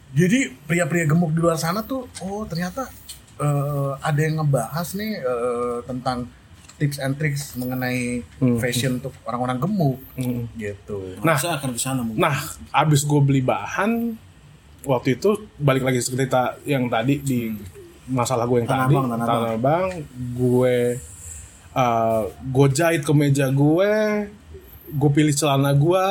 jadi 0.08 0.38
pria-pria 0.62 1.04
gemuk 1.04 1.30
di 1.30 1.38
luar 1.38 1.54
sana 1.54 1.82
tuh 1.82 2.08
oh 2.20 2.42
ternyata 2.42 2.88
eh, 3.36 3.92
ada 4.00 4.16
yang 4.18 4.40
ngebahas 4.40 4.88
nih 4.92 5.12
eh, 5.16 5.76
tentang 5.84 6.24
tips 6.76 7.00
and 7.00 7.16
tricks 7.16 7.56
mengenai 7.56 8.20
fashion 8.60 9.00
untuk 9.00 9.16
orang-orang 9.24 9.56
gemuk. 9.60 9.98
Gitu. 10.56 11.18
Nah, 11.24 11.36
Harusnya 11.36 11.56
akan 11.56 11.70
ke 11.72 11.80
sana 11.80 12.00
mungkin. 12.04 12.20
Nah, 12.20 12.36
abis 12.72 13.02
gue 13.04 13.20
beli 13.20 13.40
bahan 13.40 14.16
waktu 14.86 15.18
itu 15.18 15.48
balik 15.58 15.82
lagi 15.82 15.98
cerita 15.98 16.54
yang 16.62 16.86
tadi 16.86 17.18
di 17.18 17.50
masalah 18.06 18.46
gue 18.46 18.62
yang 18.62 18.68
Tanah 18.70 18.86
tadi. 18.86 18.94
Abang, 18.94 19.06
Tanah 19.10 19.26
Tanah 19.26 19.50
Abang, 19.58 19.86
gue 20.14 20.76
uh, 21.74 22.22
gue 22.30 22.66
jahit 22.70 23.02
ke 23.02 23.12
meja 23.16 23.50
gue, 23.50 23.92
gue 24.94 25.10
pilih 25.10 25.34
celana 25.34 25.74
gue, 25.74 26.06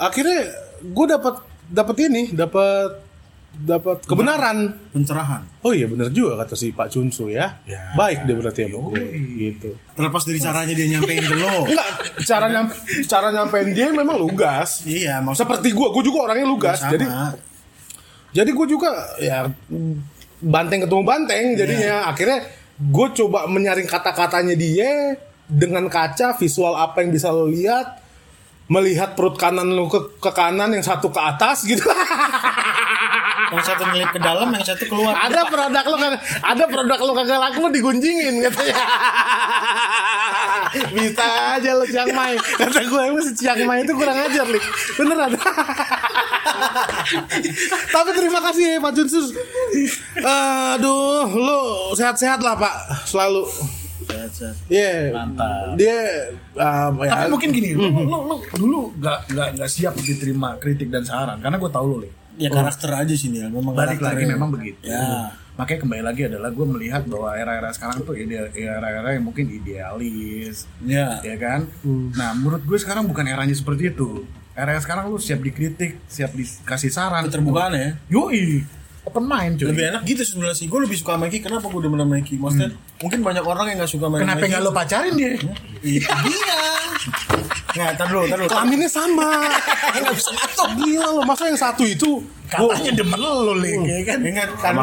akhirnya 0.00 0.40
gue 0.80 1.06
dapat 1.10 1.34
dapat 1.68 1.96
ini, 2.08 2.32
dapat 2.32 3.09
dapat 3.50 4.06
kebenaran. 4.06 4.78
Pencerahan. 4.94 5.42
Oh 5.66 5.74
iya 5.74 5.90
bener 5.90 6.08
juga 6.14 6.40
kata 6.44 6.54
si 6.54 6.70
Pak 6.70 6.88
Cunsu 6.94 7.28
ya. 7.28 7.60
Ya. 7.66 7.92
Baik 7.98 8.24
dia 8.24 8.34
berarti 8.38 8.60
ya 8.64 8.68
gue 8.72 9.04
gitu. 9.36 9.70
Terlepas 9.98 10.22
dari 10.24 10.38
caranya 10.38 10.72
dia 10.72 10.86
nyampein 10.96 11.24
ke 11.24 11.36
lo. 11.36 11.66
Enggak, 11.66 11.88
cara 12.24 12.46
nyam, 12.48 12.66
cara 13.04 13.28
nyampein 13.34 13.68
dia 13.74 13.88
memang 13.92 14.16
lugas. 14.16 14.86
Iya, 14.86 15.20
maksud 15.20 15.44
Seperti 15.44 15.74
gue, 15.74 15.88
gue 15.92 16.02
juga 16.06 16.18
orangnya 16.30 16.46
lugas. 16.48 16.78
sama. 16.80 16.92
Jadi 16.94 17.04
jadi 18.30 18.50
gue 18.54 18.66
juga 18.70 18.90
ya 19.18 19.50
banteng 20.40 20.86
ketemu 20.86 21.02
banteng 21.04 21.44
jadinya 21.58 22.08
akhirnya 22.08 22.46
gue 22.80 23.06
coba 23.12 23.44
menyaring 23.50 23.84
kata-katanya 23.84 24.54
dia 24.56 25.18
dengan 25.50 25.90
kaca 25.90 26.38
visual 26.38 26.78
apa 26.78 27.02
yang 27.04 27.10
bisa 27.12 27.28
lo 27.28 27.44
lihat 27.50 28.00
melihat 28.70 29.18
perut 29.18 29.34
kanan 29.34 29.66
lo 29.74 29.90
ke, 29.90 30.22
ke 30.22 30.30
kanan 30.30 30.70
yang 30.70 30.80
satu 30.86 31.10
ke 31.10 31.18
atas 31.18 31.66
gitu 31.66 31.82
yang 33.50 33.64
satu 33.66 33.82
ngelip 33.90 34.10
ke 34.14 34.20
dalam, 34.22 34.48
yang 34.54 34.66
satu 34.66 34.84
keluar. 34.86 35.12
ada 35.18 35.42
produk 35.50 35.84
lo 35.86 35.96
kan 35.98 36.12
ada 36.22 36.64
produk 36.70 36.98
lo 37.02 37.12
kagak 37.18 37.38
laku 37.38 37.58
lo 37.66 37.70
digunjingin 37.74 38.34
katanya. 38.46 38.76
Bisa 40.94 41.26
aja 41.58 41.70
lo 41.74 41.84
Chiang 41.86 42.14
Mai. 42.14 42.38
Kata 42.38 42.80
gue 42.86 43.02
emang 43.10 43.24
si 43.26 43.32
Chiang 43.34 43.62
Mai 43.66 43.82
itu 43.82 43.92
kurang 43.94 44.18
ajar 44.18 44.46
lik. 44.46 44.62
Beneran 44.94 45.34
tapi 47.94 48.10
terima 48.14 48.40
kasih 48.44 48.76
ya 48.76 48.78
Pak 48.78 48.92
Junsus. 48.94 49.34
Aduh 50.20 51.26
lo 51.26 51.60
sehat-sehat 51.98 52.44
lah 52.44 52.54
Pak. 52.54 53.06
Selalu. 53.08 53.46
Sehat-sehat. 54.06 54.54
Iya. 54.70 55.14
Mantap. 55.14 55.74
dia 55.74 55.98
um, 56.54 56.92
ya, 57.02 57.10
tapi 57.14 57.26
mungkin 57.30 57.48
gini 57.54 57.74
lu, 57.74 57.86
lu, 57.90 58.02
lu 58.06 58.36
dulu 58.54 58.80
gak, 58.98 59.30
gak, 59.30 59.48
gak 59.58 59.70
siap 59.70 59.94
diterima 59.98 60.54
kritik 60.62 60.90
dan 60.90 61.02
saran. 61.02 61.42
Karena 61.42 61.58
gue 61.58 61.70
tahu 61.70 61.86
lo 61.86 61.96
Lik. 62.06 62.19
Ya 62.40 62.48
karakter 62.48 62.90
aja 62.90 63.12
sih 63.12 63.28
nih, 63.28 63.46
memang 63.46 63.70
balik 63.70 64.00
lagi 64.00 64.24
memang 64.24 64.48
begitu. 64.48 64.80
Ya. 64.82 65.36
makanya 65.52 65.84
kembali 65.84 66.02
lagi 66.02 66.22
adalah 66.24 66.48
gue 66.48 66.66
melihat 66.66 67.04
bahwa 67.04 67.36
era-era 67.36 67.68
sekarang 67.68 68.00
tuh 68.00 68.16
era-era 68.16 69.12
yang 69.12 69.20
mungkin 69.22 69.44
idealis 69.46 70.64
Ya. 70.80 71.20
ya 71.20 71.36
kan? 71.36 71.68
Nah 72.10 72.32
menurut 72.32 72.64
gue 72.64 72.74
sekarang 72.74 73.04
bukan 73.04 73.24
eranya 73.24 73.52
seperti 73.52 73.92
itu. 73.92 74.24
Era 74.50 74.72
sekarang 74.76 75.08
lu 75.08 75.16
siap 75.16 75.38
dikritik 75.38 76.00
siap 76.06 76.32
dikasih 76.32 76.88
saran. 76.88 77.28
Keterbukaan 77.28 77.72
ya. 77.72 77.88
yoi. 78.08 78.64
Open 79.00 79.24
mind 79.24 79.56
cuy. 79.56 79.68
lebih 79.68 79.84
enak 79.90 80.02
gitu 80.04 80.22
sebenarnya 80.22 80.56
sih. 80.56 80.64
Gue 80.64 80.80
lebih 80.80 80.96
suka 80.96 81.16
sama 81.16 81.28
Eki 81.28 81.40
kenapa 81.40 81.66
gue 81.66 81.80
demen 81.82 81.96
sama 81.98 82.14
Eki 82.16 82.34
maksudnya 82.36 82.68
mungkin 82.96 83.20
banyak 83.20 83.40
orang 83.42 83.64
yang 83.66 83.76
nggak 83.80 83.88
suka 83.90 84.04
sama 84.06 84.16
Kenapa 84.18 84.44
nggak 84.44 84.60
lo 84.60 84.70
pacarin 84.70 85.12
dia? 85.14 85.32
itu 85.82 86.04
dia 87.70 87.80
nggak 87.86 87.96
tar 87.98 88.06
dulu 88.10 88.24
tar 88.26 88.38
dulu. 88.42 88.50
Kelaminnya 88.50 88.90
sama. 88.90 89.28
nggak 90.00 90.14
bisa 90.16 90.30
masuk 90.34 90.68
Gila 90.80 91.08
lo, 91.14 91.20
masa 91.22 91.42
yang 91.46 91.60
satu 91.60 91.82
itu? 91.86 92.22
Katanya 92.50 92.92
demen 92.98 93.20
lo 93.22 93.54
lik 93.54 93.78
ya 93.86 93.98
kan? 94.10 94.18
Ingat 94.26 94.48
kan 94.58 94.74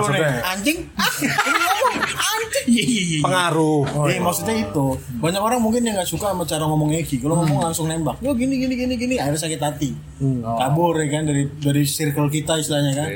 anjing. 0.55 0.87
Ah, 0.95 1.11
ini 1.19 1.59
ngomong. 1.59 1.93
Anjing. 2.15 2.63
Iya 2.67 2.83
iya 2.83 3.03
iya. 3.03 3.19
pengaruh. 3.23 3.83
Iya 4.07 4.19
maksudnya 4.23 4.55
itu. 4.63 4.85
Banyak 5.19 5.41
orang 5.43 5.59
mungkin 5.59 5.81
yang 5.83 5.99
nggak 5.99 6.07
suka 6.07 6.31
sama 6.31 6.47
cara 6.47 6.63
ngomong 6.63 6.95
Eki. 6.95 7.19
Kalau 7.19 7.35
ngomong 7.43 7.59
langsung 7.59 7.91
nembak. 7.91 8.23
Yo 8.23 8.31
gini 8.35 8.55
gini 8.55 8.73
gini 8.79 8.93
gini. 8.95 9.15
Akhirnya 9.19 9.41
sakit 9.43 9.59
hati. 9.59 9.89
Kabur 10.43 10.95
ya 10.99 11.07
kan? 11.11 11.27
Dari 11.27 11.43
dari 11.59 11.83
circle 11.83 12.31
kita 12.31 12.55
istilahnya 12.59 12.93
kan. 12.95 13.09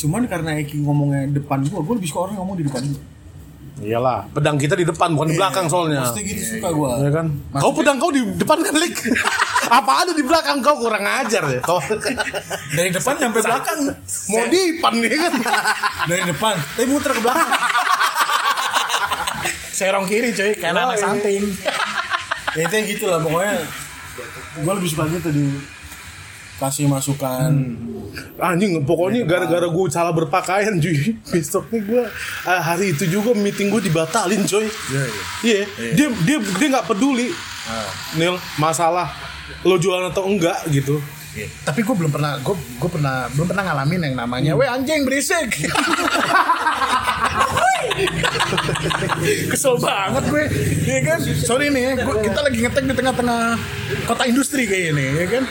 Cuman 0.00 0.24
karena 0.24 0.56
Eki 0.56 0.80
ngomongnya 0.80 1.28
depan 1.28 1.68
gua 1.68 1.84
gua 1.84 1.94
lebih 2.00 2.08
suka 2.08 2.32
orang 2.32 2.40
ngomong 2.40 2.56
di 2.56 2.64
depan 2.64 2.84
gua 2.88 3.17
Iyalah, 3.78 4.26
pedang 4.34 4.58
kita 4.58 4.74
di 4.74 4.82
depan 4.82 5.14
bukan 5.14 5.30
di 5.30 5.38
belakang 5.38 5.70
soalnya. 5.70 6.02
maksudnya 6.02 6.26
gitu 6.26 6.58
suka 6.58 6.74
gua 6.74 6.98
Ya 6.98 7.14
kan? 7.14 7.30
Kau 7.54 7.70
pedang 7.70 8.02
kau 8.02 8.10
di 8.10 8.26
depan 8.34 8.58
kan, 8.58 8.74
Lik? 8.74 8.98
Apa 9.78 10.02
ada 10.02 10.10
di 10.18 10.26
belakang 10.26 10.58
kau 10.58 10.82
kurang 10.82 11.06
ajar 11.06 11.46
ya? 11.46 11.62
Kau 11.62 11.78
dari 12.74 12.90
depan 12.90 13.14
sampai 13.22 13.38
belakang 13.38 13.78
mau 14.34 14.42
di 14.50 14.62
depan 14.74 14.92
nih 14.98 15.14
kan? 15.14 15.32
dari 16.10 16.22
depan 16.26 16.54
tapi 16.74 16.86
muter 16.90 17.14
ke 17.14 17.22
belakang 17.22 17.48
Serong 19.78 20.10
kiri 20.10 20.34
cuy, 20.34 20.58
kayak 20.58 20.74
anak 20.74 20.98
santing. 20.98 21.54
ya 22.58 22.66
itu 22.66 22.98
gitu 22.98 23.06
lah 23.06 23.22
pokoknya 23.22 23.62
gua 24.66 24.74
lebih 24.74 24.90
suka 24.90 25.06
gitu 25.06 25.30
di 25.30 25.54
kasih 26.58 26.90
masukan. 26.90 27.54
Anjing, 28.34 28.82
pokoknya 28.82 29.22
gara-gara 29.22 29.62
gue 29.62 29.84
salah 29.88 30.10
berpakaian 30.10 30.74
cuy. 30.76 31.14
Besoknya 31.32 31.80
gue 31.80 32.04
ah, 32.44 32.60
hari 32.60 32.92
itu 32.92 33.06
juga 33.06 33.30
meeting 33.32 33.70
gue 33.70 33.78
dibatalin 33.80 34.42
coy. 34.44 34.66
Iya, 35.40 35.62
dia 35.94 36.08
dia 36.26 36.38
dia 36.42 36.66
nggak 36.68 36.86
peduli. 36.86 37.30
Nil, 38.16 38.40
masalah 38.56 39.12
lo 39.62 39.76
jualan 39.76 40.10
atau 40.10 40.26
enggak 40.26 40.66
gitu. 40.68 40.98
Tapi 41.62 41.86
gue 41.86 41.94
belum 41.94 42.10
pernah, 42.10 42.40
gue 42.42 42.56
gue 42.56 42.90
pernah 42.90 43.30
belum 43.30 43.46
pernah 43.46 43.62
ngalamin 43.62 44.10
yang 44.10 44.16
namanya, 44.18 44.52
weh 44.58 44.66
anjing 44.66 45.06
berisik. 45.06 45.54
Kesel 49.48 49.78
banget 49.78 50.24
gue, 50.26 50.44
ya 50.82 50.98
kan? 51.04 51.18
Sorry 51.22 51.70
nih, 51.70 51.98
gua- 52.00 52.22
kita 52.22 52.40
lagi 52.42 52.58
ngetek 52.58 52.84
di 52.84 52.94
tengah-tengah 52.94 53.42
kota 54.06 54.24
industri 54.26 54.66
kayak 54.66 54.96
ini, 54.96 55.06
ya 55.14 55.26
kan? 55.28 55.44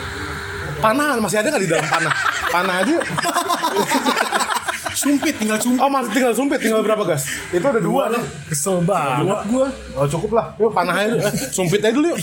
Panah 0.77 1.17
masih 1.19 1.37
ada 1.41 1.47
nggak 1.53 1.63
di 1.63 1.69
dalam 1.69 1.87
panah? 1.89 2.13
Panah 2.53 2.75
aja 2.85 2.95
sumpit 4.97 5.37
tinggal 5.37 5.61
sumpit 5.61 5.77
Oh 5.77 5.89
masih 5.93 6.09
tinggal 6.09 6.33
sumpit, 6.33 6.57
tinggal 6.57 6.81
berapa 6.81 7.05
gas? 7.05 7.29
Itu 7.53 7.65
ada 7.69 7.77
dua 7.77 8.09
nih 8.09 8.23
Kesel 8.49 8.81
banget 8.81 9.39
gue. 9.45 9.67
Oh 9.93 10.07
cukup 10.09 10.31
lah, 10.33 10.45
yuk 10.57 10.73
panah 10.73 10.97
aja 10.97 11.13
dulu. 11.13 11.21
Sumpit 11.53 11.85
aja 11.85 11.93
dulu 11.93 12.17
yuk 12.17 12.19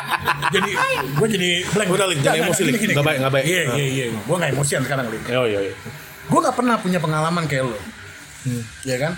Jadi 0.54 0.70
gue 1.12 1.26
jadi 1.28 1.50
blank. 1.74 1.88
Udah, 1.92 2.06
Lik, 2.08 2.18
jangan 2.24 2.48
emosi, 2.48 2.62
Lik. 2.64 2.80
Nggak 2.94 3.04
baik, 3.04 3.18
nggak 3.20 3.32
baik. 3.34 3.44
Iya 3.44 3.62
iya 3.76 3.84
iya. 3.84 4.04
Gue 4.24 4.36
nggak 4.38 4.50
emosian 4.56 4.80
sekarang 4.86 5.12
Lik. 5.12 5.22
Oh 5.34 5.44
iya 5.44 5.60
iya 5.60 5.74
gue 6.26 6.40
gak 6.42 6.56
pernah 6.58 6.76
punya 6.82 6.98
pengalaman 6.98 7.46
kayak 7.46 7.70
lo 7.70 7.78
ya 8.82 8.96
kan 8.98 9.14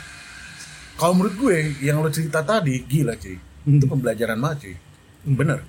kalau 1.01 1.17
menurut 1.17 1.35
gue 1.41 1.57
yang 1.81 2.01
lo 2.05 2.09
cerita 2.13 2.45
tadi 2.45 2.85
gila 2.85 3.17
cuy 3.17 3.37
itu 3.69 3.85
pembelajaran 3.89 4.37
banget 4.37 4.59
cuy 4.69 4.77
bener 5.25 5.65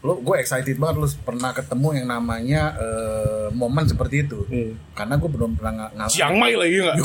lo 0.00 0.16
gue 0.16 0.36
excited 0.36 0.74
banget 0.74 0.96
lo 0.96 1.06
pernah 1.20 1.52
ketemu 1.52 1.88
yang 1.94 2.08
namanya 2.08 2.62
eh, 2.74 3.46
momen 3.50 3.84
seperti 3.84 4.24
itu. 4.24 4.48
Karena 4.90 5.14
gue 5.14 5.28
belum 5.28 5.54
pernah 5.54 5.72
nga- 5.78 5.92
ngalamin 5.94 6.14
Siang 6.14 6.34
Mai 6.34 6.54
lagi 6.54 6.76
nggak? 6.78 6.96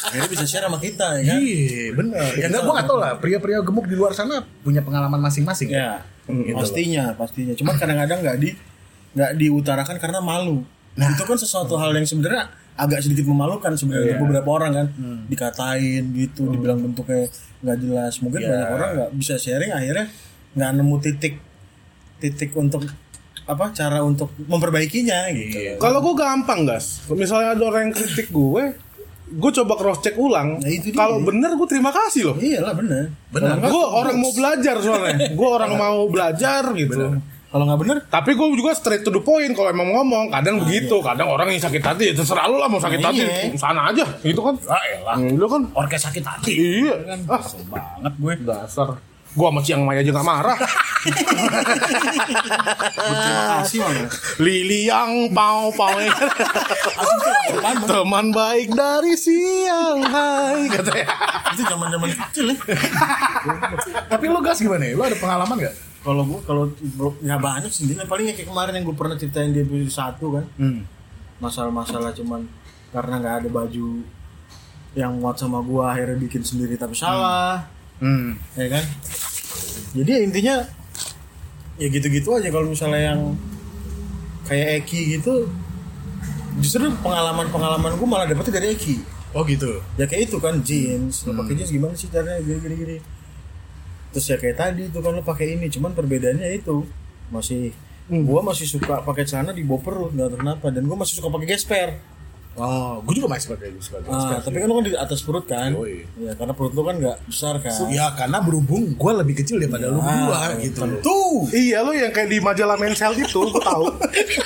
akhirnya 0.00 0.28
bisa 0.28 0.44
share 0.44 0.64
sama 0.64 0.78
kita 0.78 1.20
ya 1.20 1.22
kan? 1.28 1.38
Iya 1.38 1.86
bener. 1.92 2.30
Ya 2.34 2.46
enggak 2.48 2.62
gue 2.62 2.74
gak 2.74 2.86
tau 2.86 2.98
lah. 2.98 3.12
Pria-pria 3.16 3.60
gemuk 3.60 3.86
di 3.86 3.94
luar 3.94 4.10
sana 4.10 4.40
Punya 4.60 4.80
pengalaman 4.80 5.20
masing-masing. 5.20 5.68
Ya, 5.68 6.02
Gitu 6.24 6.52
pastinya, 6.52 7.14
pastinya. 7.14 7.54
Cuman 7.54 7.74
kadang-kadang 7.74 8.20
nggak 8.20 8.36
di 8.36 8.50
nggak 9.10 9.30
diutarakan 9.36 9.96
karena 9.96 10.20
malu. 10.20 10.64
Nah. 10.92 11.08
itu 11.08 11.22
kan 11.22 11.38
sesuatu 11.38 11.78
hal 11.78 11.94
yang 11.94 12.02
sebenarnya 12.02 12.50
agak 12.74 13.00
sedikit 13.00 13.22
memalukan 13.24 13.70
sebenarnya 13.72 14.18
untuk 14.18 14.28
beberapa 14.28 14.50
orang 14.52 14.72
kan? 14.74 14.86
Dikatain 15.26 16.10
gitu, 16.12 16.48
dibilang 16.48 16.82
bentuknya 16.82 17.30
nggak 17.60 17.78
jelas. 17.78 18.18
Mungkin 18.18 18.40
Ya. 18.40 18.48
banyak 18.50 18.68
orang 18.72 18.88
nggak 18.94 19.10
bisa 19.14 19.34
sharing 19.36 19.70
akhirnya 19.70 20.10
nggak 20.52 20.70
nemu 20.74 20.96
titik 21.00 21.34
titik 22.18 22.52
untuk 22.54 22.82
apa 23.48 23.72
cara 23.72 24.04
untuk 24.04 24.28
memperbaikinya 24.44 25.32
gitu. 25.32 25.80
Kalau 25.80 26.04
gue 26.04 26.14
gampang 26.14 26.68
gas, 26.68 27.00
misalnya 27.08 27.56
ada 27.56 27.64
orang 27.64 27.88
yang 27.88 27.94
kritik 27.96 28.28
gue, 28.28 28.76
gue 29.28 29.50
coba 29.62 29.72
cross 29.76 30.04
check 30.04 30.20
ulang. 30.20 30.60
Nah. 30.60 30.68
Kalau 30.92 31.24
bener 31.24 31.56
gue 31.56 31.68
terima 31.68 31.88
kasih 31.88 32.28
loh. 32.28 32.36
Iyalah 32.36 32.76
bener. 32.76 33.08
Bener. 33.32 33.56
Nggak, 33.56 33.72
Gue 33.72 33.84
orang 33.84 34.16
mau 34.20 34.32
belajar 34.32 34.74
soalnya. 34.84 35.32
Gue 35.32 35.48
orang 35.48 35.72
mau 35.76 35.98
belajar 36.08 36.62
gitu. 36.76 37.16
kalau 37.48 37.64
nggak 37.64 37.80
bener, 37.80 37.96
Tapi 38.12 38.36
gue 38.36 38.46
juga 38.52 38.76
straight 38.76 39.00
to 39.00 39.08
the 39.08 39.24
point 39.24 39.56
kalau 39.56 39.72
emang 39.72 39.88
ngomong. 39.88 40.28
Kadang 40.28 40.60
begitu, 40.68 41.00
kadang 41.00 41.32
orang 41.32 41.48
yang 41.48 41.56
sakit 41.64 41.80
hati 41.80 42.12
ya 42.12 42.14
terserah 42.20 42.44
lu 42.44 42.60
lah 42.60 42.68
mau 42.68 42.76
sakit 42.76 43.00
Nah, 43.00 43.08
hati 43.08 43.24
iya. 43.24 43.56
sana 43.56 43.88
aja 43.88 44.04
gitu 44.20 44.44
kan. 44.44 44.60
Ah 44.68 44.84
elah 44.84 45.16
Lu 45.16 45.48
kan 45.48 45.64
Orkes 45.72 46.04
sakit 46.04 46.20
hati 46.20 46.52
iya. 46.52 46.92
Ah, 47.24 47.40
Kesel 47.40 47.64
banget 47.64 48.12
gue 48.20 48.32
dasar. 48.44 49.00
Gua 49.32 49.48
sama 49.48 49.60
Ciang 49.64 49.80
Mai 49.84 50.00
aja 50.00 50.12
gak 50.12 50.24
marah. 50.28 50.56
kasih 53.62 53.78
malah. 53.82 54.08
Lili 54.40 54.88
yang 54.88 55.32
pau 55.34 55.72
pau 55.74 55.96
teman 57.88 58.32
baik 58.32 58.72
dari 58.72 59.14
siang 59.18 60.04
hai 60.04 60.68
katanya. 60.70 61.06
Itu 61.52 61.62
zaman-zaman 61.66 62.08
kecil 62.12 62.46
ya. 62.54 62.58
Tapi 64.08 64.24
lo 64.28 64.40
gas 64.40 64.60
gimana 64.60 64.84
ya? 64.86 64.94
Lo 64.94 65.02
ada 65.04 65.18
pengalaman 65.18 65.56
gak? 65.58 65.76
kalau 65.98 66.22
gua 66.24 66.40
kalau 66.46 66.64
ya 67.20 67.36
banyak 67.36 67.68
sih 67.74 67.90
Yang 67.90 68.06
paling 68.06 68.30
kayak 68.30 68.48
kemarin 68.48 68.72
yang 68.78 68.84
gue 68.86 68.96
pernah 68.96 69.18
ceritain 69.18 69.50
di 69.50 69.60
episode 69.66 69.92
satu 69.92 70.26
kan 70.40 70.44
masalah-masalah 71.42 72.14
cuman 72.14 72.46
karena 72.90 73.14
nggak 73.20 73.34
ada 73.44 73.48
baju 73.52 74.02
yang 74.96 75.12
muat 75.20 75.36
sama 75.36 75.60
gua 75.60 75.92
akhirnya 75.92 76.16
bikin 76.18 76.42
sendiri 76.42 76.74
tapi 76.80 76.96
salah 76.96 77.66
Hmm 77.98 78.38
ya 78.54 78.66
kan 78.70 78.84
jadi 79.92 80.22
intinya 80.22 80.62
ya 81.78 81.86
gitu-gitu 81.88 82.34
aja. 82.34 82.50
Kalau 82.50 82.66
misalnya 82.68 83.14
yang 83.14 83.20
kayak 84.44 84.84
Eki 84.84 85.18
gitu 85.18 85.46
justru 86.58 86.90
pengalaman-pengalaman 87.04 87.94
gua 87.96 88.08
malah 88.08 88.26
dapetnya 88.26 88.58
dari 88.58 88.74
Eki. 88.74 88.96
Oh 89.36 89.46
gitu? 89.46 89.78
Ya 89.94 90.10
kayak 90.10 90.28
itu 90.32 90.36
kan 90.42 90.60
jeans. 90.60 91.22
Lo 91.24 91.38
pakai 91.38 91.54
jeans 91.54 91.70
gimana 91.70 91.94
sih 91.94 92.10
caranya? 92.10 92.42
Gini 92.42 92.58
gini 92.58 92.74
gini. 92.74 92.96
Terus 94.10 94.26
ya 94.26 94.36
kayak 94.40 94.56
tadi 94.58 94.82
itu 94.90 94.98
kan 94.98 95.14
lo 95.14 95.22
pakai 95.22 95.54
ini. 95.54 95.70
Cuman 95.70 95.94
perbedaannya 95.94 96.48
itu 96.58 96.84
masih 97.30 97.70
gua 98.08 98.40
masih 98.40 98.66
suka 98.66 99.04
pakai 99.04 99.28
celana 99.28 99.52
di 99.52 99.62
bawah 99.62 99.82
perut 99.84 100.10
nggak 100.16 100.28
tahu 100.34 100.38
kenapa. 100.42 100.66
Dan 100.74 100.88
gua 100.88 101.04
masih 101.04 101.22
suka 101.22 101.28
pakai 101.30 101.46
gesper 101.46 101.88
Oh, 102.58 102.98
gue 103.06 103.22
juga 103.22 103.30
masih 103.30 103.54
pakai 103.54 103.70
suka 103.78 104.02
ah, 104.10 104.42
tapi 104.42 104.58
kan 104.58 104.66
lo 104.66 104.82
kan 104.82 104.84
di 104.84 104.92
atas 104.98 105.22
perut 105.22 105.46
kan 105.46 105.70
Yoi. 105.70 106.02
ya 106.18 106.34
karena 106.34 106.52
perut 106.58 106.74
lo 106.74 106.82
kan 106.82 106.98
nggak 106.98 107.16
besar 107.30 107.54
kan 107.62 107.70
Ya 107.86 108.10
karena 108.18 108.42
berhubung 108.42 108.98
gue 108.98 109.12
lebih 109.14 109.38
kecil 109.38 109.62
daripada 109.62 109.86
lu 109.86 110.02
berdua 110.02 110.58
gitu 110.58 110.82
loh. 110.82 110.98
tuh 110.98 111.34
Iya 111.54 111.86
lo 111.86 111.94
yang 111.94 112.10
kayak 112.10 112.28
di 112.28 112.38
majalah 112.42 112.74
Mensel 112.74 113.14
itu, 113.14 113.38
gue 113.38 113.62
tahu. 113.62 113.86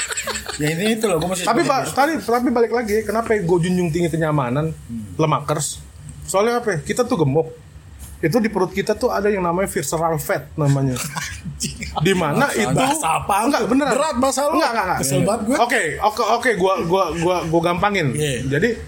ya 0.60 0.68
ini 0.76 1.00
itu 1.00 1.08
loh 1.08 1.16
gua 1.16 1.32
masih 1.32 1.48
tapi 1.48 1.64
pak, 1.64 1.90
tadi 1.96 2.12
tapi 2.20 2.48
balik 2.52 2.72
lagi, 2.76 3.00
kenapa 3.02 3.32
gue 3.32 3.58
junjung 3.64 3.88
tinggi 3.88 4.12
kenyamanan, 4.12 4.76
lemakers? 5.16 5.80
Soalnya 6.28 6.60
apa? 6.60 6.76
ya? 6.76 6.78
Kita 6.84 7.02
tuh 7.08 7.24
gemuk. 7.24 7.48
Itu 8.22 8.38
di 8.38 8.46
perut 8.46 8.70
kita 8.70 8.94
tuh 8.94 9.10
ada 9.10 9.26
yang 9.26 9.42
namanya 9.42 9.66
visceral 9.66 10.14
fat 10.22 10.46
namanya. 10.54 10.94
di 12.06 12.14
mana 12.14 12.46
itu 12.54 12.86
apa? 13.02 13.50
Enggak, 13.50 13.66
beneran. 13.66 13.92
Berat 13.98 14.16
bahasa 14.22 14.46
lu. 14.46 14.62
Enggak, 14.62 14.70
enggak, 14.70 14.84
enggak. 14.86 15.00
Kesel 15.02 15.20
banget 15.26 15.40
gue. 15.42 15.56
Oke, 15.58 15.82
oke, 15.98 16.22
oke, 16.38 16.50
gua 16.54 16.74
gua 16.86 17.04
gua 17.18 17.36
gua 17.50 17.60
gampangin. 17.66 18.14
Iya. 18.14 18.46
Jadi 18.46 18.78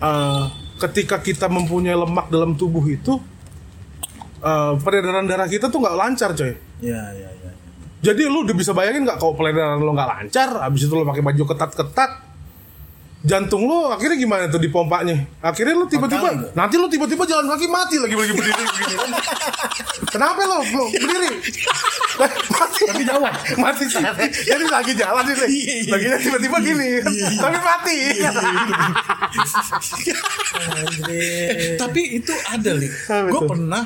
eh, 0.00 0.44
ketika 0.80 1.20
kita 1.20 1.52
mempunyai 1.52 1.92
lemak 1.92 2.32
dalam 2.32 2.56
tubuh 2.56 2.82
itu 2.88 3.20
eh, 4.40 4.72
peredaran 4.80 5.28
darah 5.28 5.46
kita 5.52 5.68
tuh 5.68 5.84
nggak 5.84 5.96
lancar, 5.96 6.32
coy. 6.32 6.56
ya 6.80 7.02
ya 7.12 7.28
ya 7.28 7.50
Jadi 7.98 8.30
lu 8.30 8.46
udah 8.46 8.54
bisa 8.54 8.70
bayangin 8.72 9.04
nggak 9.04 9.18
kalau 9.20 9.36
peredaran 9.36 9.84
lu 9.84 9.92
nggak 9.92 10.08
lancar, 10.08 10.64
habis 10.64 10.88
itu 10.88 10.94
lu 10.96 11.04
pakai 11.04 11.20
baju 11.20 11.42
ketat-ketat, 11.44 12.10
jantung 13.28 13.68
lu 13.68 13.92
akhirnya 13.92 14.16
gimana 14.16 14.48
tuh 14.48 14.56
di 14.56 14.72
pompanya? 14.72 15.14
Akhirnya 15.44 15.76
lu 15.76 15.84
tiba-tiba, 15.84 16.56
nanti 16.56 16.74
lu 16.80 16.88
tiba-tiba 16.88 17.28
jalan 17.28 17.44
kaki 17.52 17.68
mati 17.68 18.00
lagi 18.00 18.16
lagi 18.16 18.32
berdiri 18.32 18.64
begini? 18.64 18.96
Kenapa 20.08 20.40
lu 20.48 20.56
lu 20.64 20.84
berdiri? 20.88 21.30
mati. 22.18 22.82
Tapi 22.88 23.02
jawab. 23.04 23.32
mati 23.60 23.84
sih. 23.86 24.02
Jadi 24.48 24.64
lagi 24.66 24.92
jalan 24.96 25.22
sih, 25.28 25.36
lagi 25.92 26.06
tiba-tiba 26.24 26.56
gini, 26.64 26.88
tapi 27.36 27.58
mati. 27.60 27.96
Eh, 31.08 31.76
tapi 31.76 32.00
itu 32.16 32.32
ada 32.48 32.70
nih. 32.74 32.90
Gue 33.28 33.42
pernah 33.44 33.84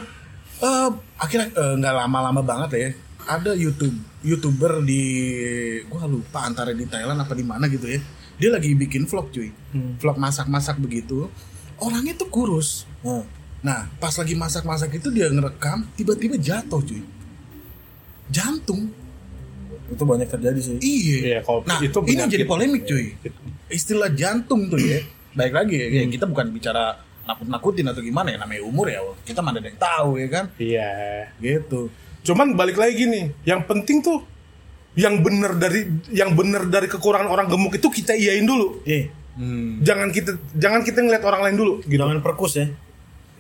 eh 0.62 0.88
akhirnya 1.18 1.48
eh, 1.50 1.74
nggak 1.82 1.94
lama-lama 2.06 2.40
banget 2.46 2.70
ya. 2.78 2.90
Ada 3.22 3.54
YouTube 3.58 3.94
youtuber 4.22 4.82
di 4.86 5.02
gue 5.82 6.02
lupa 6.06 6.46
antara 6.46 6.70
di 6.70 6.86
Thailand 6.86 7.18
apa 7.18 7.34
di 7.34 7.42
mana 7.42 7.66
gitu 7.66 7.90
ya. 7.90 8.00
Dia 8.36 8.50
lagi 8.50 8.72
bikin 8.72 9.04
vlog 9.04 9.28
cuy. 9.30 9.50
Vlog 9.98 10.16
masak-masak 10.16 10.78
begitu. 10.78 11.28
Orangnya 11.78 12.14
tuh 12.14 12.28
kurus. 12.28 12.84
Nah, 13.02 13.24
nah 13.60 13.80
pas 13.98 14.14
lagi 14.14 14.34
masak-masak 14.34 14.92
itu 14.94 15.08
dia 15.10 15.28
ngerekam 15.28 15.84
tiba-tiba 15.94 16.38
jatuh 16.38 16.80
cuy. 16.80 17.02
Jantung. 18.32 18.88
Itu 19.92 20.02
banyak 20.08 20.28
terjadi 20.30 20.60
sih. 20.62 20.76
iya. 20.80 21.18
Iya, 21.20 21.38
kalau 21.44 21.60
nah 21.68 21.76
itu 21.82 21.98
ini 22.08 22.20
yang 22.22 22.32
jadi 22.32 22.46
polemik 22.48 22.88
cuy. 22.88 23.12
Istilah 23.68 24.08
jantung 24.12 24.72
tuh 24.72 24.80
ya. 24.80 25.04
Baik 25.32 25.52
lagi 25.52 25.76
ya, 25.80 25.86
Hmm. 25.88 26.12
kita 26.12 26.24
bukan 26.28 26.52
bicara 26.52 27.00
nakut-nakutin 27.24 27.88
atau 27.88 28.04
gimana 28.04 28.32
ya 28.32 28.38
namanya 28.40 28.62
umur 28.64 28.88
ya. 28.88 29.00
Kita 29.24 29.40
mana 29.40 29.60
ada 29.60 29.68
yang 29.68 29.80
tahu 29.80 30.10
ya 30.20 30.28
kan? 30.28 30.44
Iya. 30.56 30.90
gitu. 31.40 31.88
Cuman 32.22 32.54
balik 32.54 32.78
lagi 32.78 32.94
gini, 33.02 33.34
yang 33.42 33.66
penting 33.66 33.98
tuh 33.98 34.22
yang 34.94 35.20
bener 35.20 35.56
dari 35.56 35.80
yang 36.10 36.32
bener 36.32 36.66
dari 36.66 36.84
kekurangan 36.84 37.24
orang 37.24 37.46
gemuk 37.46 37.72
itu 37.72 37.88
kita 37.88 38.12
iyain 38.12 38.44
dulu. 38.44 38.80
Eh, 38.84 39.08
Jangan 39.80 40.12
kita 40.12 40.36
jangan 40.52 40.80
kita 40.80 41.00
ngeliat 41.00 41.24
orang 41.24 41.40
lain 41.42 41.56
dulu 41.56 41.72
gitu. 41.82 41.96
jangan 41.96 42.20
perkus 42.20 42.52
ya. 42.54 42.68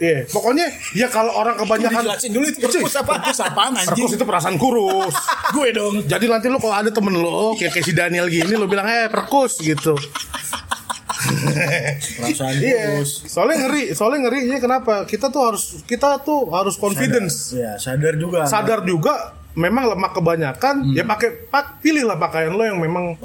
Iya, 0.00 0.24
pokoknya 0.26 0.66
ya 0.92 1.06
kalau 1.06 1.30
orang 1.30 1.54
kebanyakan 1.54 2.02
Dijelasin 2.02 2.30
dulu 2.32 2.46
itu 2.48 2.58
perkus 2.58 2.96
apa? 2.96 3.12
Perkus 3.20 3.38
apaan 3.38 3.70
anjing 3.70 3.92
Perkus 3.94 4.12
itu 4.16 4.24
perasaan 4.24 4.56
kurus. 4.56 5.14
gue 5.54 5.68
dong 5.70 5.94
Jadi 6.02 6.26
nanti 6.26 6.48
lo 6.48 6.56
kalau 6.56 6.74
ada 6.74 6.88
temen 6.88 7.12
lo 7.14 7.52
kayak 7.54 7.70
kayak 7.70 7.84
si 7.84 7.92
Daniel 7.92 8.26
gini 8.26 8.50
lo 8.52 8.64
bilang 8.66 8.82
eh 8.82 9.06
perkus 9.06 9.60
gitu. 9.60 9.94
Perasaan 12.18 12.56
Iya. 12.58 12.98
terus. 12.98 13.22
Soalnya 13.24 13.56
ngeri, 13.62 13.82
soalnya 13.92 14.18
ngerinya 14.26 14.58
kenapa? 14.58 14.94
Kita 15.04 15.28
tuh 15.28 15.42
harus 15.44 15.84
kita 15.84 16.18
tuh 16.20 16.50
harus 16.50 16.74
confidence. 16.74 17.54
Ya, 17.54 17.76
sadar 17.76 18.16
juga. 18.16 18.42
Sadar 18.44 18.82
juga 18.82 19.36
memang 19.54 19.84
lemak 19.86 20.12
kebanyakan 20.12 20.74
ya 20.90 21.04
pakai 21.04 21.28
pak 21.46 21.78
pilihlah 21.78 22.16
pakaian 22.16 22.50
lo 22.50 22.62
yang 22.62 22.78
memang 22.78 23.16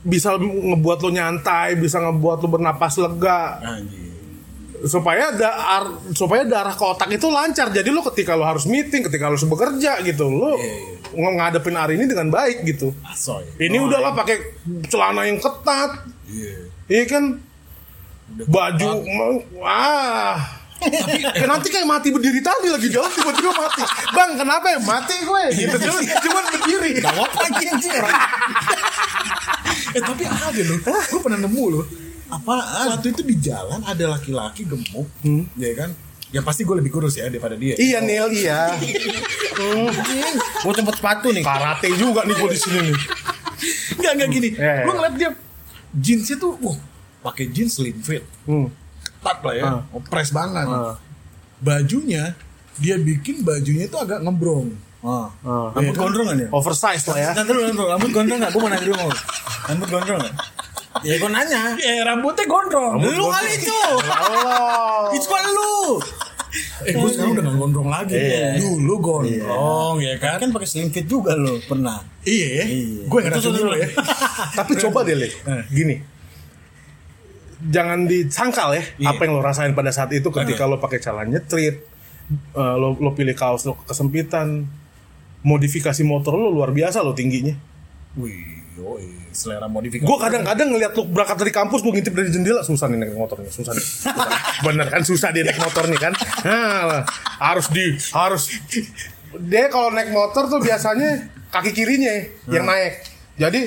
bisa 0.00 0.36
ngebuat 0.36 0.98
lo 1.00 1.10
nyantai, 1.10 1.74
bisa 1.74 1.96
ngebuat 1.98 2.38
lo 2.38 2.48
bernapas 2.50 2.94
lega 2.98 3.56
Anjing. 3.58 4.12
supaya 4.84 5.32
da 5.32 5.48
ar- 5.48 5.96
supaya 6.12 6.44
darah 6.44 6.70
ke 6.70 6.84
otak 6.84 7.08
itu 7.08 7.24
lancar. 7.26 7.72
Jadi 7.72 7.88
lo 7.88 8.04
ketika 8.04 8.36
lo 8.36 8.44
harus 8.44 8.68
meeting, 8.68 9.00
ketika 9.02 9.26
lo 9.26 9.34
harus 9.34 9.48
bekerja 9.48 10.04
gitu, 10.04 10.28
lo 10.28 10.60
ng- 11.10 11.36
ngadepin 11.40 11.72
hari 11.72 11.96
ini 11.96 12.04
dengan 12.04 12.28
baik 12.28 12.68
gitu. 12.68 12.92
asoy 13.02 13.48
Ini 13.56 13.80
udahlah 13.80 14.12
pakai 14.12 14.36
celana 14.86 15.24
yang 15.24 15.40
ketat. 15.40 16.04
Iya 16.84 17.04
kan? 17.08 17.24
Baju 18.44 18.88
mau- 19.08 19.44
wah. 19.56 20.36
Tapi 20.74 21.46
nanti 21.46 21.68
kayak 21.70 21.86
mati 21.86 22.08
berdiri 22.10 22.40
tadi 22.40 22.68
lagi 22.68 22.88
jalan 22.90 23.08
tiba-tiba 23.08 23.52
mati. 23.54 23.82
Bang, 24.12 24.30
kenapa 24.36 24.66
ya 24.68 24.78
mati 24.82 25.14
gue? 25.16 25.42
Gitu 25.54 25.76
cuma 25.80 25.98
cuman 26.02 26.44
berdiri. 26.50 26.90
Gawat 27.00 27.32
lagi 27.32 27.62
anjing 27.66 27.92
orang. 27.94 28.18
eh 29.94 30.02
tapi 30.02 30.22
ada 30.26 30.60
loh, 30.66 30.78
gue 30.82 31.20
pernah 31.22 31.38
nemu 31.40 31.64
loh. 31.70 31.84
Apaan? 32.26 32.98
Waktu 32.98 33.14
itu 33.14 33.22
di 33.22 33.36
jalan 33.38 33.80
ada 33.80 34.04
laki-laki 34.10 34.66
gemuk, 34.66 35.06
ya 35.54 35.70
kan? 35.76 35.90
Ya 36.34 36.42
pasti 36.42 36.66
gue 36.66 36.74
lebih 36.74 36.90
kurus 36.90 37.14
ya 37.14 37.30
daripada 37.30 37.54
dia. 37.54 37.78
Iya 37.78 38.02
Neil, 38.02 38.26
iya. 38.34 38.74
Gue 40.66 40.74
tempat 40.74 40.98
sepatu 40.98 41.30
nih. 41.30 41.46
Karate 41.46 41.94
juga 41.94 42.26
nih 42.26 42.34
gue 42.34 42.48
di 42.50 42.58
sini 42.58 42.78
nih. 42.90 42.98
Enggak 43.94 44.12
enggak 44.18 44.28
gini. 44.34 44.48
Iya, 44.50 44.58
iya. 44.58 44.82
Gue 44.82 44.92
ngeliat 44.98 45.14
dia 45.14 45.30
jeansnya 45.94 46.36
tuh, 46.36 46.58
wah, 46.58 46.74
pakai 47.22 47.46
jeans 47.54 47.78
slim 47.78 48.02
fit, 48.02 48.26
Hmm. 48.50 48.66
Ketat 49.24 49.38
lah 49.40 49.54
ya, 49.56 49.64
Ah. 49.64 49.80
press 50.12 50.28
banget. 50.28 50.68
Ah. 50.68 51.00
Bajunya 51.64 52.36
dia 52.76 53.00
bikin 53.00 53.40
bajunya 53.40 53.88
itu 53.88 53.96
agak 53.96 54.20
ngembrong. 54.20 54.76
Oh. 55.00 55.28
Ah. 55.40 55.72
Rambut 55.72 55.96
gondrong 55.96 56.26
kan 56.28 56.36
ya? 56.44 56.48
Oversize 56.52 57.04
lah 57.08 57.16
ya. 57.16 57.30
Nanti 57.32 57.50
lu 57.56 57.60
rambut, 57.64 57.86
rambut 57.88 58.10
gondrong 58.12 58.38
gak? 58.40 58.50
Gue 58.52 58.60
mau 58.60 58.68
nanya 58.68 58.84
dulu 58.84 58.96
mau. 59.00 59.10
Rambut 59.68 59.88
gondrong 59.88 60.20
gak? 60.20 60.34
Ya 61.04 61.14
gue 61.16 61.30
nanya. 61.32 61.62
Eh 61.80 61.98
rambutnya 62.04 62.44
gondrong. 62.44 63.00
Lu 63.00 63.24
kali 63.32 63.50
itu. 63.56 63.80
Allah. 64.04 65.12
Itu 65.16 65.26
kan 65.28 65.44
lu. 65.48 65.76
Eh 66.86 66.92
gue 66.94 67.08
sekarang 67.12 67.32
udah 67.36 67.44
gak 67.48 67.56
gondrong 67.60 67.88
lagi. 67.92 68.16
Iya. 68.16 68.60
Dulu 68.60 68.94
gondrong 69.00 69.96
ya 70.00 70.14
kan. 70.20 70.36
Kan 70.40 70.50
pakai 70.52 70.68
slim 70.68 70.88
fit 70.92 71.04
juga 71.04 71.32
lo 71.36 71.60
pernah. 71.64 72.00
Iya. 72.24 72.64
Iya. 72.64 73.04
Gue 73.08 73.18
ngerasain 73.24 73.44
Itu 73.44 73.50
dulu 73.52 73.72
ya. 73.76 73.88
Tapi 74.56 74.72
coba 74.80 75.04
deh, 75.04 75.16
Le. 75.16 75.28
Gini. 75.68 76.13
Jangan 77.60 78.06
disangkal 78.06 78.74
ya 78.74 78.82
Iya. 78.98 79.14
apa 79.14 79.20
yang 79.24 79.38
lo 79.38 79.42
rasain 79.42 79.72
pada 79.72 79.90
saat 79.90 80.10
itu 80.10 80.28
ketika 80.28 80.64
lo 80.64 80.78
pakai 80.78 80.98
celana 80.98 81.28
nyetrit, 81.28 81.76
eh, 82.54 82.74
lo 82.76 82.98
lo 82.98 83.10
pilih 83.12 83.34
kaos 83.34 83.64
lo 83.64 83.78
kesempitan, 83.82 84.64
modifikasi 85.42 86.02
motor 86.02 86.34
lo 86.34 86.48
luar 86.50 86.72
biasa 86.72 87.04
lo 87.04 87.12
tingginya. 87.12 87.52
Wih, 88.14 88.62
yoi, 88.78 89.10
selera 89.34 89.66
modifikasi. 89.66 90.06
Gue 90.06 90.18
kadang-kadang 90.18 90.70
ngeliat 90.70 90.94
lo 90.94 91.02
berangkat 91.04 91.36
dari 91.42 91.52
kampus, 91.52 91.82
gue 91.82 91.92
ngintip 91.92 92.14
dari 92.14 92.30
jendela 92.30 92.62
susah 92.62 92.86
nih 92.86 92.98
naik 93.02 93.18
motornya, 93.18 93.50
susah 93.50 93.74
nih. 93.74 93.82
Susah. 93.82 94.14
Bener 94.66 94.86
kan 94.86 95.02
susah 95.02 95.28
dia 95.34 95.42
naik 95.42 95.58
motor 95.58 95.84
nih 95.90 95.98
kan? 95.98 96.12
Nah, 96.46 97.02
harus 97.42 97.66
di 97.74 97.98
harus 98.14 98.42
dia 99.44 99.66
kalau 99.66 99.90
naik 99.90 100.14
motor 100.14 100.46
tuh 100.46 100.62
biasanya 100.62 101.26
kaki 101.50 101.74
kirinya 101.74 102.14
yang 102.46 102.64
naik. 102.64 103.02
Jadi 103.34 103.66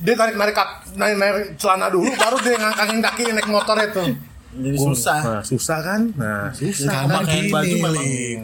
dia 0.00 0.14
tarik 0.16 0.34
narik 0.34 0.56
narik, 0.96 1.16
narik 1.16 1.46
celana 1.54 1.86
dulu, 1.88 2.08
baru 2.16 2.36
dia 2.40 2.56
ngangkangin 2.56 2.98
kaki 3.00 3.22
naik 3.30 3.48
motor 3.48 3.76
itu. 3.76 4.04
Jadi 4.50 4.76
susah. 4.76 5.20
Nah, 5.22 5.42
susah 5.44 5.78
kan? 5.78 6.00
Nah, 6.18 6.50
susah. 6.50 7.06
sama 7.06 7.22
Karena 7.22 7.28
kayak 7.28 7.38
gini 7.38 7.52
baju 7.52 7.74
memang- 7.76 7.94
Lik. 8.02 8.38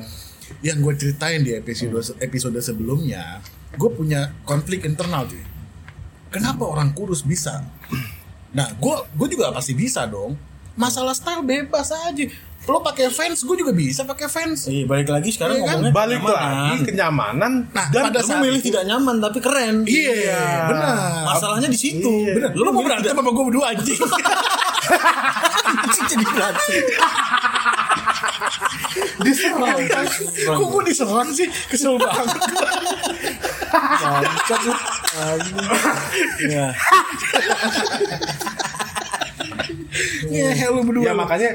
yang 0.62 0.78
gue 0.78 0.94
ceritain 0.94 1.42
di 1.42 1.52
episode 1.52 1.90
episode 2.22 2.54
sebelumnya 2.62 3.42
gue 3.74 3.90
punya 3.90 4.30
konflik 4.46 4.86
internal 4.86 5.26
cuy 5.26 5.42
kenapa 6.30 6.62
orang 6.62 6.94
kurus 6.94 7.26
bisa 7.26 7.66
nah 8.54 8.70
gue 8.72 8.96
gue 9.10 9.28
juga 9.34 9.50
pasti 9.50 9.74
bisa 9.74 10.06
dong 10.06 10.38
masalah 10.78 11.12
style 11.12 11.42
bebas 11.42 11.90
aja 11.90 12.30
lo 12.66 12.78
pakai 12.80 13.06
fans 13.08 13.38
gue 13.40 13.56
juga 13.56 13.70
bisa 13.70 14.02
pakai 14.02 14.26
fans 14.26 14.66
Iya, 14.66 14.84
balik 14.84 15.06
lagi 15.08 15.30
sekarang 15.30 15.56
Iya 15.56 15.66
kan? 15.68 15.78
Balik 15.88 16.18
kenyamanan. 16.18 16.50
lagi 16.66 16.78
kenyamanan 16.84 17.52
Nah, 17.68 17.86
dan 17.88 18.02
pada 18.04 18.20
saat 18.20 18.40
milih 18.40 18.58
itu- 18.58 18.66
tidak 18.68 18.82
nyaman 18.84 19.16
tapi 19.18 19.38
keren. 19.38 19.74
iya 19.84 20.66
benar 20.66 20.94
Masalahnya 21.26 21.68
di 21.68 21.78
situ. 21.78 22.10
Iya. 22.26 22.50
lu 22.52 22.66
mau 22.68 22.80
berantem 22.80 23.10
sama 23.12 23.28
gue 23.28 23.44
berdua 23.44 23.66
anjing 23.70 23.98
Anjing 25.66 26.06
jadi 26.08 26.24
berantem. 26.24 26.74
diserang 29.18 29.78
kok 30.48 30.66
gue 30.68 30.82
diserang 30.84 31.28
sih 31.30 31.46
kesel 31.66 31.94
banget 31.96 32.38
Bangsat 33.70 34.60
lu. 34.60 34.74
Anjing. 35.16 35.56
Ya. 36.46 36.66
ya 40.28 40.66
lu 40.68 40.80
berdua 40.82 41.02
Ya 41.02 41.12
makanya 41.12 41.50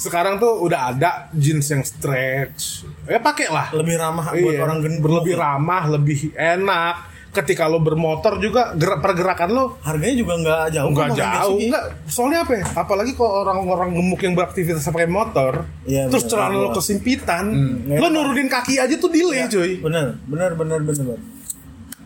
sekarang 0.00 0.34
tuh 0.36 0.58
udah 0.58 0.90
ada 0.90 1.10
jeans 1.30 1.68
yang 1.68 1.84
stretch. 1.84 2.88
Ya 3.04 3.20
pakai 3.20 3.46
lah. 3.46 3.68
Lebih 3.70 3.94
ramah 3.94 4.32
buat 4.32 4.40
Iya, 4.50 4.60
orang 4.60 4.78
gendut. 4.80 5.10
lebih 5.14 5.34
ramah, 5.36 5.82
lebih 5.86 6.20
enak. 6.32 6.96
Ketika 7.30 7.62
lo 7.64 7.78
bermotor 7.78 8.42
juga 8.42 8.74
gerak 8.74 8.98
pergerakan 8.98 9.48
lo 9.48 9.64
Harganya 9.80 10.16
juga 10.16 10.34
nggak 10.34 10.64
jauh. 10.72 10.90
nggak 10.90 11.08
jauh, 11.14 11.58
nggak. 11.62 11.84
Soalnya 12.04 12.42
apa? 12.42 12.52
ya? 12.56 12.64
Apalagi 12.74 13.14
kalau 13.14 13.46
orang-orang 13.46 13.94
gemuk 13.94 14.18
yang 14.18 14.34
beraktivitas 14.34 14.82
pakai 14.82 15.06
motor, 15.06 15.62
Iya, 15.84 16.10
terus 16.10 16.26
celana 16.26 16.58
lo 16.58 16.74
kesimpitan, 16.74 17.44
Hmm, 17.46 17.94
lo 17.94 18.10
nurunin 18.10 18.50
kaki 18.50 18.82
aja 18.82 18.98
tuh 18.98 19.06
delay, 19.08 19.46
cuy. 19.46 19.78
Bener, 19.78 20.18
bener, 20.24 20.58
bener, 20.58 20.82
bener. 20.82 21.04
bener. 21.06 21.20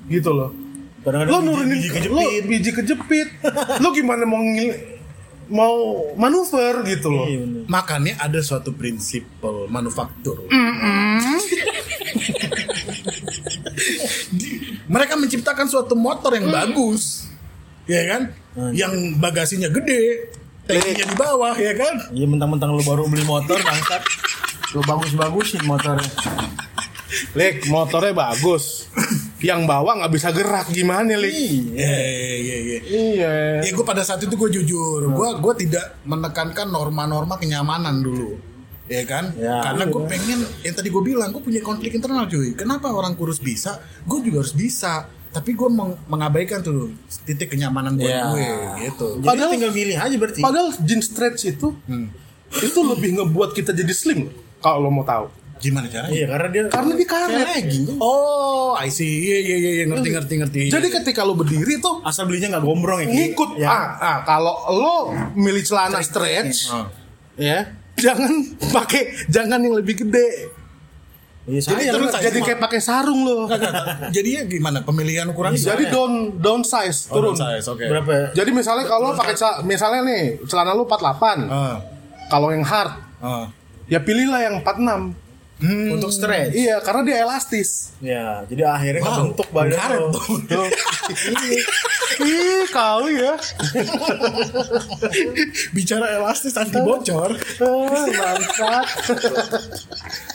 Gitu 0.04 0.28
loh. 0.28 0.52
Lo 1.04 1.40
nurunin 1.40 1.72
biji 1.74 1.88
lo 2.06 2.20
kejepit. 2.20 2.42
biji 2.44 2.70
kejepit. 2.74 3.28
lo 3.80 3.88
gimana 3.92 4.24
mau 4.24 4.40
ngil- 4.40 4.93
mau 5.48 6.10
manuver 6.14 6.84
gitu 6.88 7.08
loh. 7.12 7.26
Iya, 7.28 7.38
bener. 7.44 7.62
Makanya 7.68 8.12
ada 8.20 8.40
suatu 8.40 8.72
prinsip 8.76 9.26
manufaktur. 9.68 10.46
Mereka 14.84 15.14
menciptakan 15.16 15.66
suatu 15.66 15.96
motor 15.98 16.36
yang 16.36 16.52
bagus, 16.52 17.28
ya 17.88 18.04
kan? 18.06 18.22
Yang 18.72 19.18
bagasinya 19.18 19.68
gede, 19.72 20.30
tankinya 20.68 21.06
di 21.08 21.16
bawah, 21.16 21.54
ya 21.58 21.72
kan? 21.74 22.14
Iya 22.14 22.26
mentang-mentang 22.28 22.70
lu 22.72 22.84
baru 22.86 23.08
beli 23.10 23.26
motor 23.26 23.58
bangsat. 23.58 24.02
Lu 24.74 24.82
bagus-bagusin 24.86 25.62
motornya. 25.66 26.06
Lek, 27.34 27.66
motornya 27.70 28.10
bagus. 28.10 28.90
Yang 29.44 29.60
bawa 29.64 29.90
nggak 30.00 30.08
bisa 30.10 30.32
gerak 30.32 30.66
gimana, 30.70 31.12
Lek? 31.14 31.28
Iya, 31.28 31.44
iya, 31.76 32.36
iya. 32.40 32.56
iya. 32.56 32.78
Iya. 32.82 33.32
Ya 33.60 33.70
gue 33.70 33.84
pada 33.84 34.00
saat 34.00 34.18
itu 34.18 34.32
gue 34.32 34.50
jujur, 34.50 35.04
gue 35.06 35.28
gue 35.36 35.54
tidak 35.60 36.00
menekankan 36.02 36.64
norma-norma 36.66 37.36
kenyamanan 37.36 38.00
dulu, 38.00 38.40
ya 38.86 39.04
kan? 39.04 39.36
Ya. 39.36 39.60
Karena 39.62 39.84
gue 39.84 40.02
pengen 40.06 40.40
yang 40.60 40.74
tadi 40.74 40.88
gue 40.88 41.02
bilang, 41.02 41.28
gue 41.28 41.40
punya 41.40 41.60
konflik 41.60 41.92
internal 41.92 42.24
cuy. 42.24 42.52
Kenapa 42.54 42.88
orang 42.88 43.12
kurus 43.12 43.36
bisa, 43.38 43.76
gue 44.02 44.18
juga 44.22 44.40
harus 44.40 44.56
bisa. 44.56 45.04
Tapi 45.28 45.50
gue 45.52 45.66
meng- 45.66 45.98
mengabaikan 46.06 46.62
tuh 46.62 46.94
titik 47.26 47.50
kenyamanan 47.50 47.98
buat 47.98 48.06
Ya. 48.06 48.22
gue, 48.30 48.48
gitu. 48.86 49.08
Jadi 49.18 49.26
Padahal- 49.26 49.52
tinggal 49.52 49.72
milih 49.72 49.96
aja 49.98 50.14
berarti. 50.14 50.40
Padahal 50.40 50.68
jeans 50.80 51.04
stretch 51.04 51.42
itu 51.44 51.74
itu 52.54 52.80
lebih 52.80 53.18
ngebuat 53.18 53.50
kita 53.52 53.74
jadi 53.74 53.90
slim. 53.90 54.30
Kalau 54.58 54.78
lo 54.80 54.88
mau 54.88 55.02
tahu. 55.02 55.26
Gimana 55.56 55.86
caranya? 55.86 56.10
Iya 56.10 56.26
karena 56.26 56.48
dia 56.48 56.62
Karena 56.66 56.92
di 56.92 57.04
karet. 57.04 57.28
kayak 57.30 57.48
legging. 57.56 57.84
Oh, 57.96 58.74
I 58.74 58.88
see. 58.88 59.06
Iya 59.24 59.38
iya 59.40 59.56
iya 59.56 59.70
iya. 59.72 59.84
ngerti 59.86 60.08
ngerti 60.10 60.34
ngerti. 60.36 60.60
Jadi 60.68 60.86
ketika 60.92 61.22
lo 61.22 61.32
berdiri 61.32 61.78
tuh 61.78 62.02
Asal 62.02 62.24
belinya 62.24 62.52
nggak 62.52 62.64
gombrong 62.64 63.00
ya. 63.00 63.08
Ngikut 63.08 63.50
Ya. 63.56 63.68
ah, 63.68 63.86
ah 63.96 64.18
kalau 64.22 64.54
lo 64.72 64.96
milih 65.32 65.60
celana 65.60 65.98
stretch 65.98 66.68
Ah. 66.68 66.90
ya 67.34 67.58
jangan 67.94 68.30
pakai 68.76 69.26
jangan 69.26 69.58
yang 69.58 69.74
lebih 69.74 70.00
gede 70.00 70.50
Iya 71.44 71.60
Jadi 71.62 71.82
terus 71.86 72.08
jadi 72.14 72.38
kayak 72.40 72.56
pakai 72.58 72.80
sarung 72.80 73.20
lo 73.20 73.44
Jadinya 74.08 74.42
gimana 74.44 74.80
pemilihan 74.80 75.28
ukuran? 75.28 75.52
jadi 75.52 75.86
down 75.86 76.40
down 76.40 76.62
size 76.62 77.04
Oh, 77.08 77.20
turun 77.20 77.36
size, 77.36 77.66
oke. 77.66 77.84
berapa? 77.84 78.10
ya? 78.10 78.26
jadi 78.34 78.50
misalnya 78.50 78.84
kalau 78.84 79.12
pakai 79.12 79.36
misalnya 79.62 80.00
nih 80.04 80.22
celana 80.44 80.72
lo 80.72 80.84
48 80.84 81.44
Ah, 81.44 81.84
kalau 82.26 82.48
yang 82.48 82.64
hard 82.64 82.96
ah. 83.20 83.52
ya 83.84 84.00
pilihlah 84.00 84.40
yang 84.40 84.56
46 84.58 85.23
Hmm. 85.54 85.94
Untuk 85.94 86.10
stretch. 86.10 86.50
iya 86.50 86.82
karena 86.82 87.06
dia 87.06 87.16
elastis 87.22 87.94
Ya, 88.02 88.42
jadi 88.50 88.66
akhirnya 88.66 89.00
Wow, 89.06 89.14
kebentuk 89.30 89.48
badan 89.54 89.78
karet 89.78 90.00
lo. 90.02 90.10
Tuh. 90.50 90.66
ih 92.26 92.66
kau 92.68 93.06
ya 93.06 93.38
Bicara 95.70 96.06
elastis 96.18 96.58
anti 96.58 96.78
bocor. 96.78 97.38
Ah, 97.62 98.06
bangsat 98.10 98.86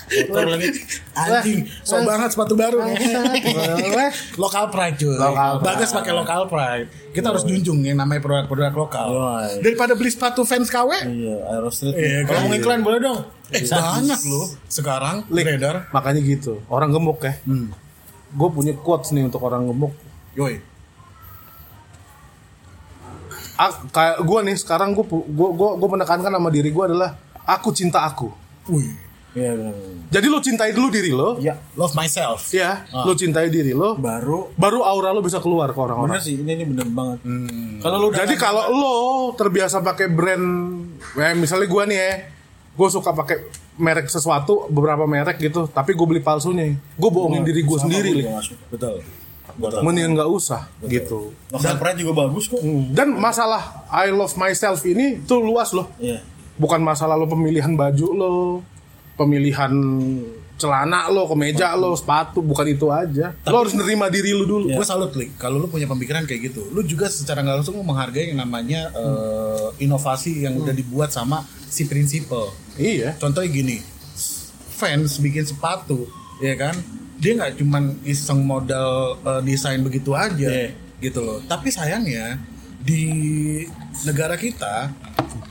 Kotor 0.09 0.45
lagi. 0.49 0.69
Anjing, 1.13 1.59
so 1.85 2.01
banget 2.01 2.33
sepatu 2.33 2.57
baru 2.57 2.81
nih. 2.81 2.97
Weh. 3.93 4.11
Lokal 4.41 4.73
pride 4.73 4.97
cuy. 4.97 5.13
Local 5.13 5.61
pride. 5.61 5.67
Bagas 5.69 5.89
pakai 5.93 6.13
lokal 6.17 6.41
pride. 6.49 6.87
Kita 7.09 7.25
harus 7.27 7.41
junjung 7.41 7.81
yang 7.81 7.97
namanya 7.97 8.19
produk-produk 8.19 8.69
lokal. 8.71 9.07
Yoi. 9.09 9.47
Daripada 9.59 9.93
beli 9.93 10.07
sepatu 10.07 10.41
fans 10.41 10.67
KW, 10.67 10.91
Iya, 11.03 11.35
Aerostreet. 11.49 11.93
Iya, 11.93 12.19
Kalau 12.23 12.39
kan? 12.39 12.45
mau 12.45 12.55
iklan 12.55 12.81
boleh 12.81 12.99
dong. 12.99 13.19
eh, 13.49 13.65
banyak 13.65 14.21
loh 14.23 14.45
sekarang 14.67 15.25
beredar. 15.25 15.89
makanya 15.89 16.21
gitu 16.21 16.61
orang 16.67 16.89
gemuk 16.89 17.17
ya 17.19 17.33
Hmm. 17.43 17.73
gue 18.29 18.45
punya 18.47 18.77
quotes 18.77 19.09
nih 19.09 19.25
untuk 19.25 19.41
orang 19.41 19.65
gemuk 19.65 19.89
Yoi. 20.35 20.61
Ah, 23.55 23.73
kayak 23.85 24.21
gue 24.21 24.39
nih 24.45 24.55
sekarang 24.55 24.93
gue 24.93 25.03
gue 25.03 25.49
gue 25.75 25.89
menekankan 25.89 26.29
sama 26.29 26.47
diri 26.47 26.69
gue 26.69 26.83
adalah 26.85 27.17
aku 27.43 27.73
cinta 27.73 28.05
aku 28.05 28.29
Wih. 28.69 28.93
Iya, 29.31 29.53
benar. 29.53 29.73
jadi 30.09 30.25
lo 30.25 30.39
cintai 30.39 30.71
dulu 30.71 30.87
diri 30.89 31.11
lo 31.11 31.37
Iya, 31.37 31.53
Love 31.73 31.93
myself. 31.93 32.49
ya 32.49 32.81
Ah. 32.87 33.03
lo 33.03 33.13
cintai 33.13 33.47
diri 33.47 33.71
lo 33.71 33.93
baru 33.93 34.49
baru 34.53 34.81
aura 34.81 35.09
lo 35.09 35.19
bisa 35.19 35.37
keluar 35.37 35.69
ke 35.69 35.75
bener 35.75 35.85
orang-orang 35.85 36.17
sih 36.17 36.33
ini 36.35 36.51
ini 36.51 36.65
bener 36.65 36.87
banget. 36.87 37.21
Hmm. 37.21 37.77
Kalau 37.77 37.95
lu 37.97 38.05
udah 38.09 38.19
jadi 38.19 38.33
kalau 38.35 38.63
lo 38.69 38.95
terbiasa 39.33 39.79
pakai 39.79 40.07
brand 40.07 40.45
ya 41.13 41.33
misalnya 41.33 41.65
gue 41.65 41.83
nih 41.85 41.97
ya 41.99 42.13
gue 42.71 42.87
suka 42.87 43.11
pakai 43.11 43.37
merek 43.75 44.07
sesuatu 44.07 44.65
beberapa 44.67 45.05
merek 45.05 45.37
gitu 45.37 45.67
tapi 45.67 45.93
gue 45.93 46.05
beli 46.05 46.19
palsunya 46.19 46.65
gue 46.73 47.09
bohongin 47.09 47.43
diri 47.43 47.61
gue 47.61 47.77
sendiri 47.77 48.09
Lik. 48.15 48.27
Betul. 48.69 49.05
mendingan 49.79 50.15
nggak 50.15 50.29
usah 50.29 50.71
gitu 50.83 51.35
Lokal 51.49 51.75
Pride 51.77 51.99
juga 51.99 52.13
bagus 52.21 52.47
kok. 52.47 52.63
dan 52.89 53.13
masalah 53.13 53.83
I 53.89 54.09
love 54.09 54.33
myself 54.35 54.81
ini 54.83 55.19
tuh 55.21 55.37
luas 55.39 55.69
loh 55.69 55.91
Iya. 55.97 56.23
bukan 56.55 56.79
masalah 56.79 57.13
lo 57.13 57.25
pemilihan 57.25 57.71
baju 57.73 58.07
lo 58.11 58.33
pemilihan 59.19 59.71
celana 60.55 61.07
lo 61.07 61.23
kemeja 61.25 61.71
lo 61.73 61.95
sepatu 61.95 62.39
bukan 62.39 62.67
itu 62.67 62.87
aja 62.87 63.31
lo 63.43 63.55
harus 63.57 63.71
nerima 63.71 64.07
diri 64.07 64.31
lo 64.31 64.43
dulu 64.43 64.67
Gue 64.69 64.83
salut 64.83 65.11
Lik, 65.11 65.35
kalau 65.35 65.55
lu 65.55 65.67
punya 65.67 65.87
pemikiran 65.87 66.23
kayak 66.23 66.51
gitu, 66.51 66.67
lu 66.69 66.83
juga 66.83 67.07
secara 67.07 67.39
nggak 67.39 67.55
langsung 67.59 67.75
lu 67.75 67.83
menghargai 67.83 68.31
yang 68.31 68.39
namanya 68.39 68.91
eh, 68.91 69.67
inovasi 69.79 70.43
yang 70.43 70.55
udah 70.55 70.71
dibuat 70.71 71.11
sama 71.11 71.43
si 71.65 71.83
prinsipal. 71.83 72.51
iya 72.75 73.15
Contohnya 73.15 73.47
gini, 73.47 73.79
fans 74.69 75.15
bikin 75.17 75.43
sepatu, 75.43 76.07
ya 76.39 76.55
kan? 76.55 76.75
Dia 77.15 77.35
nggak 77.35 77.55
cuman 77.55 77.83
iseng 78.03 78.43
modal 78.43 79.15
eh, 79.21 79.41
desain 79.43 79.79
begitu 79.79 80.11
aja, 80.11 80.47
Iya. 80.49 80.75
gitu 80.99 81.19
loh. 81.19 81.39
Tapi 81.45 81.71
sayangnya 81.71 82.35
di 82.89 83.03
negara 84.03 84.33
kita 84.33 84.89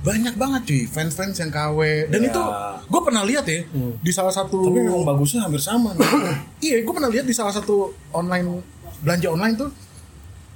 banyak 0.01 0.35
banget 0.35 0.63
cuy. 0.65 0.83
Fans-fans 0.87 1.37
yang 1.37 1.51
KW 1.51 1.79
dan 2.09 2.21
Ya. 2.21 2.29
itu 2.29 2.43
gue 2.85 3.01
pernah 3.01 3.23
lihat 3.23 3.47
ya 3.47 3.63
di 3.97 4.11
salah 4.11 4.33
satu 4.33 4.59
Tapi 4.61 4.79
memang 4.81 5.07
bagusnya 5.07 5.47
hampir 5.47 5.61
sama. 5.61 5.95
iya 6.65 6.83
gue 6.83 6.91
pernah 6.91 7.07
lihat 7.09 7.23
di 7.23 7.33
salah 7.33 7.55
satu 7.55 7.95
online 8.11 8.59
belanja 8.99 9.29
online 9.29 9.55
tuh 9.57 9.71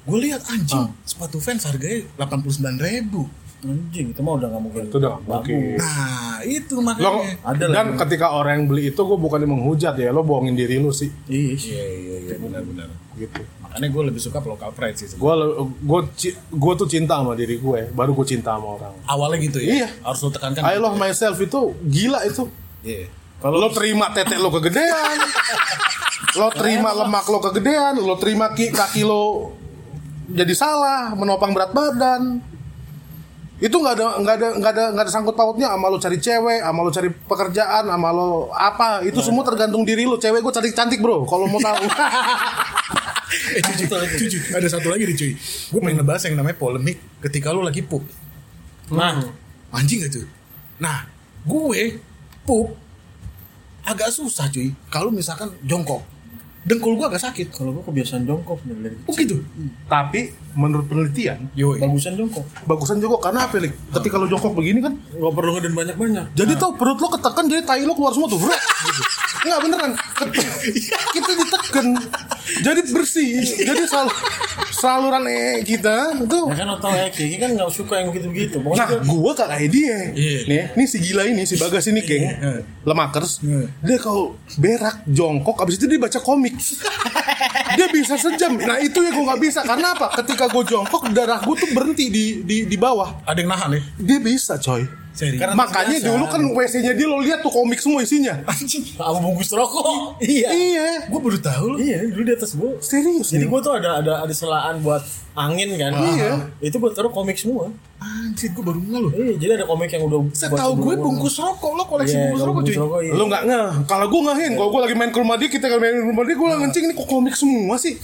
gue 0.02 0.18
lihat 0.20 0.42
anjing 0.44 0.90
sepatu 1.04 1.38
fans 1.38 1.62
harganya 1.62 2.02
89.000 2.18 2.82
ribu. 2.82 3.22
Anjing, 3.62 4.10
itu 4.10 4.18
mah 4.18 4.34
udah 4.34 4.50
nggak 4.50 4.58
mungkin. 4.60 4.82
itu 4.90 4.96
udah 4.98 5.22
oke 5.22 5.54
nah 5.78 6.42
itu 6.42 6.74
lo 6.74 6.82
makanya. 6.82 7.38
Ada 7.46 7.62
lah 7.62 7.72
dan 7.72 7.86
yang- 7.86 7.98
ketika 8.02 8.26
orang 8.34 8.52
yang 8.56 8.66
beli 8.66 8.90
itu 8.90 8.98
gue 8.98 9.14
bukan 9.16 9.38
menghujat 9.44 9.94
ya 9.94 10.10
lo 10.10 10.26
bohongin 10.26 10.58
diri 10.58 10.82
lo 10.82 10.90
sih. 10.90 11.14
Iya. 11.30 11.54
iya 11.54 11.84
iya 11.86 12.16
iya 12.24 12.34
benar-benar 12.36 12.90
gitu 13.14 13.38
makanya 13.72 13.88
gue 13.88 14.02
lebih 14.06 14.20
suka 14.20 14.38
local 14.38 14.70
pride 14.70 14.94
sih 14.94 15.08
gue 15.10 15.32
gue 15.80 16.00
gue 16.52 16.72
tuh 16.76 16.86
cinta 16.86 17.16
sama 17.16 17.32
diri 17.32 17.56
gue 17.56 17.88
baru 17.90 18.12
gue 18.12 18.26
cinta 18.28 18.52
sama 18.52 18.76
orang 18.76 18.92
awalnya 19.06 19.40
gitu 19.40 19.58
ya 19.58 19.72
Iya. 19.74 19.88
harus 20.02 20.20
lo 20.20 20.30
tekankan 20.30 20.60
I 20.60 20.68
gitu 20.70 20.82
love 20.82 20.96
ya. 20.96 21.00
myself 21.00 21.36
itu 21.38 21.60
gila 21.82 22.20
itu 22.22 22.44
Iya. 22.82 23.08
lo 23.42 23.68
terima 23.70 24.12
tete 24.12 24.36
lo 24.36 24.52
kegedean 24.52 25.18
lo 26.34 26.48
terima 26.50 26.92
lemak 26.94 27.24
lo 27.26 27.40
kegedean 27.40 27.96
lo 27.96 28.14
terima 28.14 28.52
ki, 28.52 28.70
kaki 28.70 29.02
lo 29.02 29.56
jadi 30.28 30.52
salah 30.52 31.12
menopang 31.12 31.50
berat 31.50 31.72
badan 31.72 32.51
itu 33.62 33.76
nggak 33.78 33.94
ada 33.94 34.06
nggak 34.18 34.34
ada 34.34 34.48
nggak 34.58 34.72
ada 34.74 34.84
nggak 34.90 35.04
ada 35.06 35.12
sangkut 35.14 35.38
pautnya. 35.38 35.70
Sama 35.70 35.86
lo 35.86 36.02
cari 36.02 36.18
cewek 36.18 36.60
sama 36.66 36.80
lo 36.82 36.90
cari 36.90 37.08
pekerjaan 37.14 37.84
sama 37.86 38.08
lo 38.10 38.50
apa. 38.50 39.06
Itu 39.06 39.22
semua 39.22 39.46
tergantung 39.46 39.86
diri 39.86 40.02
lo. 40.02 40.18
Cewek 40.18 40.42
gue 40.42 40.50
cantik 40.50 40.74
cantik 40.74 40.98
bro. 40.98 41.22
Kalau 41.22 41.46
mau 41.46 41.62
tahu. 41.62 41.86
Eh 43.32 43.64
cuy, 43.64 43.88
cuy, 43.88 43.88
cuy, 43.88 44.28
cuy. 44.28 44.42
ada 44.60 44.68
satu 44.68 44.92
lagi 44.92 45.08
nih 45.08 45.16
cuy. 45.16 45.32
Gue 45.72 45.80
pengen 45.80 46.04
ngebahas 46.04 46.28
yang 46.28 46.36
namanya 46.36 46.52
polemik 46.60 47.00
ketika 47.24 47.48
lo 47.48 47.64
lagi 47.64 47.80
pup. 47.80 48.04
Nah, 48.92 49.24
anjing 49.72 50.04
gak 50.04 50.12
cuy? 50.12 50.28
Nah 50.76 51.08
gue 51.48 51.96
pup 52.44 52.76
agak 53.88 54.12
susah 54.12 54.52
cuy. 54.52 54.76
Kalau 54.92 55.08
misalkan 55.08 55.48
jongkok 55.64 56.04
dengkul 56.62 56.94
gue 56.94 57.06
agak 57.10 57.18
sakit 57.18 57.50
kalau 57.50 57.74
gua 57.74 57.82
kebiasaan 57.82 58.22
jongkok 58.22 58.62
dari 58.62 58.94
oh 58.94 59.14
gitu 59.14 59.42
tapi 59.90 60.30
menurut 60.54 60.86
penelitian 60.86 61.50
Yoi. 61.58 61.82
bagusan 61.82 62.14
jongkok. 62.14 62.44
bagusan 62.64 63.02
jongkok 63.02 63.18
karena 63.18 63.50
apa 63.50 63.58
Lik? 63.58 63.74
ketika 63.98 64.14
lo 64.14 64.30
jongkok 64.30 64.54
begini 64.54 64.78
kan 64.78 64.94
Gak 65.12 65.32
perlu 65.32 65.50
ngeden 65.54 65.74
banyak-banyak. 65.74 66.24
Jadi 66.34 66.52
tuh 66.56 66.70
perut 66.74 66.98
lo 66.98 67.08
ketekan 67.08 67.44
jadi 67.46 67.62
tai 67.62 67.82
lo 67.82 67.94
keluar 67.94 68.10
semua 68.10 68.26
tuh. 68.26 68.38
Bro. 68.38 68.50
Gitu. 68.50 69.02
Enggak 69.46 69.58
beneran. 69.62 69.92
Ket- 69.94 70.34
kita 71.14 71.30
ditekan. 71.34 71.86
Jadi 72.60 72.80
bersih. 72.92 73.40
Jadi 73.40 73.82
sal 73.88 74.06
saluran 74.76 75.24
eh 75.30 75.64
kita 75.64 76.20
itu 76.20 76.40
Ya 76.52 76.56
kan 76.60 76.68
atau 76.76 76.90
Eki 76.92 77.38
kan 77.40 77.50
nggak 77.56 77.70
suka 77.72 78.02
yang 78.02 78.12
begitu-begitu. 78.12 78.60
Pokoknya 78.60 78.84
Nah, 78.84 78.88
gua 79.08 79.32
kayak 79.32 79.70
dia. 79.72 79.98
Iya. 80.12 80.38
Nih, 80.44 80.62
nih 80.76 80.86
si 80.90 80.98
gila 81.00 81.22
ini, 81.24 81.42
si 81.48 81.56
Bagas 81.56 81.86
ini, 81.88 82.02
geng. 82.04 82.28
Lemakers. 82.84 83.40
Dia 83.80 83.96
kalau 84.02 84.36
berak, 84.58 85.06
jongkok, 85.08 85.56
abis 85.62 85.80
itu 85.80 85.86
dia 85.86 86.00
baca 86.02 86.18
komik. 86.20 86.54
dia 87.78 87.86
bisa 87.88 88.18
sejam. 88.20 88.58
Nah, 88.58 88.78
itu 88.82 88.98
ya 89.00 89.10
gua 89.14 89.32
nggak 89.32 89.40
bisa. 89.40 89.60
Karena 89.64 89.96
apa? 89.96 90.12
Ketika 90.20 90.50
gua 90.50 90.64
jongkok, 90.66 91.08
darah 91.14 91.40
gua 91.40 91.54
tuh 91.56 91.70
berhenti 91.72 92.10
di 92.10 92.24
di 92.44 92.56
di 92.68 92.76
bawah. 92.76 93.22
ada 93.22 93.38
yang 93.38 93.50
nahan 93.54 93.78
ya 93.78 93.80
Dia 93.96 94.18
bisa, 94.18 94.58
coy. 94.58 95.01
Karena 95.12 95.52
Makanya 95.52 95.96
terbiasa. 95.96 96.08
dulu 96.08 96.24
kan 96.26 96.40
WC-nya 96.56 96.92
dia 96.92 97.06
lo 97.06 97.20
lihat 97.20 97.40
tuh 97.40 97.52
komik 97.52 97.78
semua 97.78 98.00
isinya. 98.00 98.40
sama 98.96 99.18
bungkus 99.20 99.52
rokok. 99.52 100.16
Iya. 100.18 100.48
Iya. 100.50 100.86
gue 101.04 101.20
baru 101.20 101.38
tahu 101.38 101.66
loh 101.72 101.78
Iya, 101.78 102.08
dulu 102.08 102.22
di 102.22 102.32
atas 102.32 102.50
gua. 102.54 102.72
Serius 102.78 103.28
Jadi 103.28 103.44
gua 103.44 103.60
tuh 103.60 103.76
ada 103.76 104.00
ada 104.00 104.12
ada 104.24 104.32
selaan 104.32 104.80
buat 104.80 105.04
angin 105.32 105.70
kan. 105.80 105.92
Iya. 105.92 106.30
Itu 106.60 106.76
buat 106.76 106.92
taruh 106.92 107.08
komik 107.08 107.36
semua. 107.36 107.72
anjir 108.02 108.50
gue 108.50 108.66
baru 108.66 108.82
nggak 108.82 108.98
loh 108.98 109.12
Iya, 109.14 109.34
jadi 109.38 109.52
ada 109.62 109.66
komik 109.70 109.86
yang 109.94 110.02
udah 110.10 110.26
setahu 110.34 110.74
gue 110.74 110.94
bungkus 110.98 111.38
rokok 111.38 111.70
lo 111.78 111.86
koleksi 111.86 112.18
Iya, 112.18 112.34
bungkus 112.34 112.42
rokok 112.50 112.62
cuy 112.66 112.74
rokok 112.74 113.00
iya. 113.06 113.12
Lu 113.14 113.24
nggak 113.30 113.42
ngeh. 113.46 113.68
Kalau 113.86 114.06
gue 114.10 114.20
ngahin, 114.26 114.52
kalau 114.58 114.68
gue 114.74 114.80
lagi 114.82 114.94
main 114.98 115.10
ke 115.14 115.18
rumah 115.22 115.36
dia, 115.38 115.46
kita 115.46 115.66
main 115.78 115.94
ke 115.94 116.06
rumah 116.10 116.24
dia, 116.26 116.34
gue 116.34 116.48
ngencing 116.50 116.84
ini 116.90 116.94
kok 116.98 117.06
komik 117.06 117.34
semua 117.38 117.78
sih. 117.78 117.94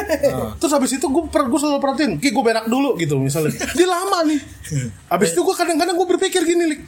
Terus 0.62 0.70
habis 0.70 0.94
itu 0.94 1.02
gue 1.02 1.22
per, 1.26 1.50
gue 1.50 1.58
selalu 1.58 1.82
perhatiin, 1.82 2.12
ki 2.22 2.30
gue 2.30 2.44
berak 2.46 2.70
dulu 2.70 2.94
gitu 2.94 3.18
misalnya. 3.18 3.50
Dia 3.78 3.88
lama 3.90 4.22
nih. 4.30 4.38
Habis 5.12 5.34
itu 5.34 5.40
gue 5.42 5.54
kadang-kadang 5.58 5.98
gue 5.98 6.06
berpikir 6.14 6.46
gini, 6.46 6.64
lik. 6.70 6.80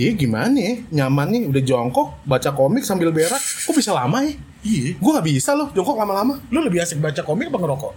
Dia 0.00 0.16
gimana 0.16 0.56
ya? 0.56 0.74
Nyaman 1.04 1.28
nih, 1.28 1.42
udah 1.52 1.60
jongkok, 1.60 2.24
baca 2.24 2.56
komik 2.56 2.88
sambil 2.88 3.12
berak. 3.12 3.36
Kok 3.36 3.76
bisa 3.76 3.92
lama 3.92 4.24
ya? 4.24 4.32
iya 4.64 4.96
Gue 4.96 5.10
nggak 5.12 5.28
bisa 5.28 5.52
loh 5.52 5.68
jongkok 5.76 6.00
lama-lama. 6.00 6.40
lo 6.48 6.64
lebih 6.64 6.80
asik 6.80 6.96
baca 6.96 7.20
komik 7.20 7.52
apa 7.52 7.60
ngerokok 7.60 7.92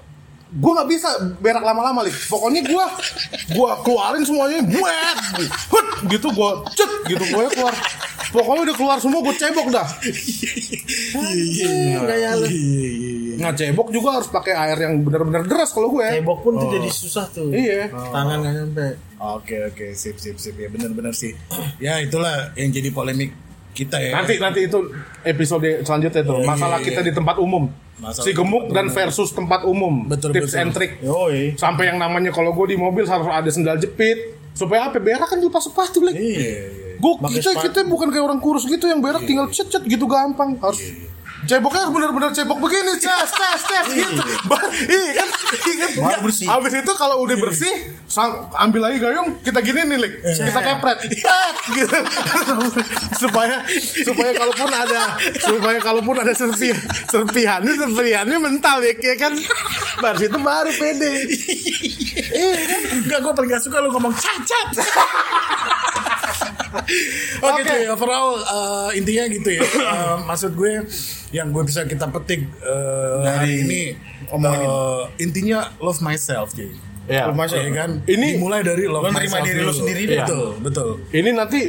gue 0.47 0.71
nggak 0.71 0.87
bisa 0.87 1.09
berak 1.43 1.59
lama-lama 1.59 2.07
lik 2.07 2.15
pokoknya 2.31 2.63
gue 2.63 2.85
gue 3.51 3.69
keluarin 3.83 4.23
semuanya 4.23 4.63
buat 4.63 5.17
hut 5.71 5.87
gitu 6.07 6.27
gue 6.31 6.51
cet 6.71 6.91
gitu 7.11 7.23
gue 7.35 7.45
keluar 7.51 7.75
pokoknya 8.31 8.61
udah 8.71 8.75
keluar 8.79 8.97
semua 9.03 9.19
gue 9.27 9.35
cebok 9.35 9.67
dah 9.71 9.87
iya 11.35 11.99
kayak 11.99 12.31
lu. 12.39 12.47
nah 13.43 13.51
cebok 13.51 13.91
juga 13.91 14.19
harus 14.19 14.27
pakai 14.31 14.53
air 14.55 14.77
yang 14.87 15.03
benar-benar 15.03 15.43
deras 15.43 15.71
kalau 15.75 15.91
gue 15.91 16.07
Cebok 16.17 16.39
pun 16.41 16.53
tuh 16.57 16.67
jadi 16.73 16.89
susah 16.89 17.25
tuh. 17.29 17.51
iya 17.53 17.91
Tangan 17.91 18.41
nggak 18.41 18.53
nyampe. 18.57 18.87
Oke 19.17 19.55
oke 19.69 19.85
sip 19.93 20.17
sip 20.17 20.37
sip 20.41 20.55
ya 20.57 20.69
benar-benar 20.69 21.13
sih. 21.13 21.33
Ya 21.77 22.01
itulah 22.01 22.53
yang 22.57 22.73
jadi 22.73 22.89
polemik 22.89 23.33
kita 23.77 24.01
ya. 24.01 24.17
Nanti 24.17 24.41
nanti 24.41 24.65
itu 24.65 24.89
episode 25.21 25.85
selanjutnya 25.85 26.21
tuh. 26.25 26.41
Masalah 26.41 26.81
kita 26.81 27.05
di 27.05 27.13
tempat 27.13 27.37
umum. 27.37 27.69
Masalah 27.97 28.25
si 28.25 28.31
gemuk 28.33 28.69
dan 28.69 28.93
versus 28.93 29.33
tempat 29.33 29.65
umum. 29.65 30.05
Betul, 30.05 30.29
Tips 30.29 30.53
betul. 30.53 30.61
and 30.61 30.69
trick. 30.69 30.91
Yoi. 31.01 31.57
Sampai 31.57 31.89
yang 31.89 31.97
namanya 31.97 32.29
kalau 32.29 32.53
gue 32.53 32.73
di 32.73 32.77
mobil 32.77 33.09
harus 33.09 33.25
ada 33.25 33.49
sendal 33.49 33.81
jepit. 33.81 34.37
Supaya 34.53 34.89
apa? 34.89 35.01
Berak 35.01 35.25
kan 35.25 35.37
lupa 35.41 35.57
sepatu 35.57 36.05
lagi. 36.05 36.17
Iya. 36.17 36.53
Gue 36.97 37.13
kita 37.33 37.53
sepatu. 37.57 37.65
kita 37.69 37.79
bukan 37.89 38.09
kayak 38.09 38.25
orang 38.25 38.41
kurus 38.41 38.65
gitu 38.65 38.89
yang 38.89 39.01
berak 39.01 39.25
tinggal 39.25 39.49
cet 39.49 39.69
cet 39.69 39.85
gitu 39.85 40.05
gampang. 40.05 40.57
Harus 40.61 40.81
ceboknya 41.45 41.93
benar-benar 41.93 42.31
cebok 42.33 42.57
begini, 42.57 42.97
ces, 42.97 43.29
ces, 43.29 43.61
ces 43.61 43.87
gitu. 43.93 44.21
Iya 44.89 45.11
kan? 45.21 45.29
Iya 45.69 45.75
kan? 45.77 45.89
Bersih. 46.25 46.47
Abis 46.49 46.73
itu 46.81 46.91
kalau 46.97 47.21
udah 47.21 47.37
bersih, 47.37 47.73
sang, 48.09 48.49
ambil 48.57 48.89
lagi 48.89 48.97
gayung, 48.97 49.37
kita 49.45 49.61
gini 49.61 49.85
nih, 49.85 49.97
Lik. 50.01 50.13
Kita 50.23 50.59
kepret. 50.65 50.97
Tet, 51.05 51.55
gitu. 51.77 51.97
supaya 53.21 53.61
supaya 54.01 54.31
kalaupun 54.33 54.71
ada 54.71 55.01
supaya 55.37 55.79
kalaupun 55.81 56.15
ada 56.17 56.33
serpihan 56.33 56.79
serpihannya 57.09 57.73
serpihannya 57.75 58.37
mental 58.41 58.81
ya, 58.81 58.93
ya 58.97 59.15
kan. 59.19 59.33
Baru 60.01 60.17
itu 60.25 60.39
baru 60.41 60.71
pede. 60.73 61.11
Enggak, 62.97 63.19
gue 63.21 63.33
paling 63.33 63.49
gak 63.49 63.63
suka 63.63 63.77
lu 63.81 63.89
ngomong 63.93 64.13
cacat. 64.13 64.67
Oke, 67.41 67.61
Oke. 67.61 67.69
cuy, 67.69 67.83
overall 67.89 68.29
eh, 68.39 68.99
intinya 68.99 69.23
gitu 69.29 69.49
ya. 69.51 69.63
Eh, 69.87 70.17
maksud 70.27 70.53
gue 70.53 70.83
yang 71.31 71.49
gue 71.49 71.63
bisa 71.63 71.87
kita 71.87 72.11
petik 72.11 72.45
eh, 72.59 73.19
hari 73.23 73.63
ini 73.65 73.81
eh, 74.27 75.03
intinya 75.19 75.71
love 75.79 75.99
myself, 76.03 76.53
cuy. 76.53 76.69
Ya. 77.07 77.31
Love 77.31 77.39
myself. 77.39 77.63
Ya 77.63 77.71
kan? 77.71 77.91
Ini- 78.03 78.35
dimulai 78.35 78.61
dari 78.61 78.83
love 78.85 79.07
myself 79.09 79.47
diri 79.47 79.63
lo 79.63 79.71
dulu. 79.71 79.79
sendiri 79.79 80.03
deh. 80.05 80.19
Betul, 80.27 80.47
betul. 80.59 80.89
Ini 81.15 81.29
nanti 81.31 81.61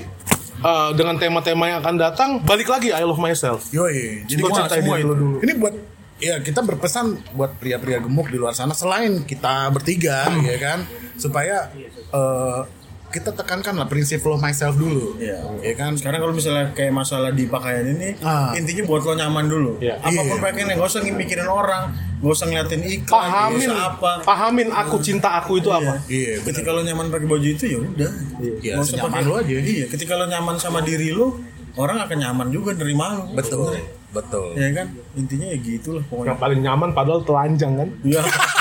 uh, 0.63 0.91
dengan 0.95 1.17
tema-tema 1.19 1.71
yang 1.71 1.79
akan 1.83 1.95
datang 1.95 2.31
balik 2.43 2.67
lagi 2.67 2.91
I 2.91 3.07
love 3.07 3.23
myself. 3.23 3.71
Yoi, 3.71 4.27
jadi 4.27 4.41
Lo 4.43 4.51
semua, 4.51 4.59
ceritain 4.67 4.83
semua 4.83 4.97
itu 4.99 5.07
lo 5.07 5.15
dulu. 5.15 5.37
Ini 5.47 5.53
buat 5.59 5.75
ya 6.19 6.43
kita 6.43 6.67
berpesan 6.67 7.15
buat 7.39 7.55
pria-pria 7.63 8.03
gemuk 8.03 8.27
di 8.27 8.39
luar 8.43 8.51
sana 8.51 8.75
selain 8.75 9.23
kita 9.23 9.71
bertiga 9.71 10.27
ya 10.43 10.59
kan 10.59 10.83
supaya 11.15 11.71
eh, 12.11 12.61
kita 13.09 13.33
tekankan 13.33 13.73
lah 13.73 13.85
prinsip 13.85 14.21
love 14.21 14.37
myself 14.39 14.75
dulu. 14.75 15.17
Iya. 15.17 15.41
Ya 15.61 15.73
kan? 15.75 15.97
Sekarang 15.97 16.21
kalau 16.21 16.31
misalnya 16.31 16.71
kayak 16.71 16.93
masalah 16.93 17.31
di 17.31 17.45
pakaian 17.45 17.89
ini, 17.89 18.21
Ah. 18.21 18.53
intinya 18.53 18.85
buat 18.85 19.01
lo 19.01 19.15
nyaman 19.15 19.45
dulu. 19.45 19.71
Iya. 19.79 19.97
Apa 19.99 20.13
pun 20.19 20.37
Iya. 20.37 20.45
pakaiannya, 20.45 20.75
gak 20.75 20.89
usah 20.89 21.01
mikirin 21.03 21.47
orang, 21.47 21.85
gak 22.19 22.29
usah 22.31 22.47
ngeliatin 22.47 22.83
iklan, 22.85 23.09
Pahamin, 23.09 23.57
gak 23.59 23.69
usah 23.71 23.81
apa. 23.91 24.13
pahamin 24.23 24.69
aku 24.71 24.97
cinta 24.99 25.29
aku 25.35 25.57
itu 25.57 25.71
apa? 25.71 26.05
Iya, 26.05 26.39
benar. 26.39 26.47
Ketika 26.53 26.69
lo 26.71 26.81
nyaman 26.83 27.07
pakai 27.09 27.27
baju 27.27 27.49
itu 27.49 27.65
ya 27.67 27.79
udah. 27.79 28.11
Iya, 28.39 28.53
Nggak 28.71 28.77
usah 28.79 28.93
senyaman 28.95 29.11
pakai- 29.11 29.25
lo 29.25 29.35
aja. 29.37 29.55
Iya, 29.59 29.85
ketika 29.89 30.13
lo 30.15 30.25
nyaman 30.27 30.57
sama 30.57 30.79
diri 30.81 31.09
lo, 31.09 31.27
orang 31.75 31.99
akan 32.01 32.17
nyaman 32.19 32.47
juga 32.51 32.71
nerima 32.75 33.07
lo. 33.15 33.25
Betul, 33.33 33.73
betul. 34.11 34.53
Ya 34.53 34.69
kan? 34.75 34.87
Intinya 35.15 35.47
ya 35.47 35.57
gitulah 35.57 36.05
pokoknya. 36.05 36.29
Yang 36.29 36.39
paling 36.39 36.61
nyaman 36.61 36.89
padahal 36.93 37.21
telanjang 37.23 37.73
kan? 37.75 37.89
Iya. 38.03 38.21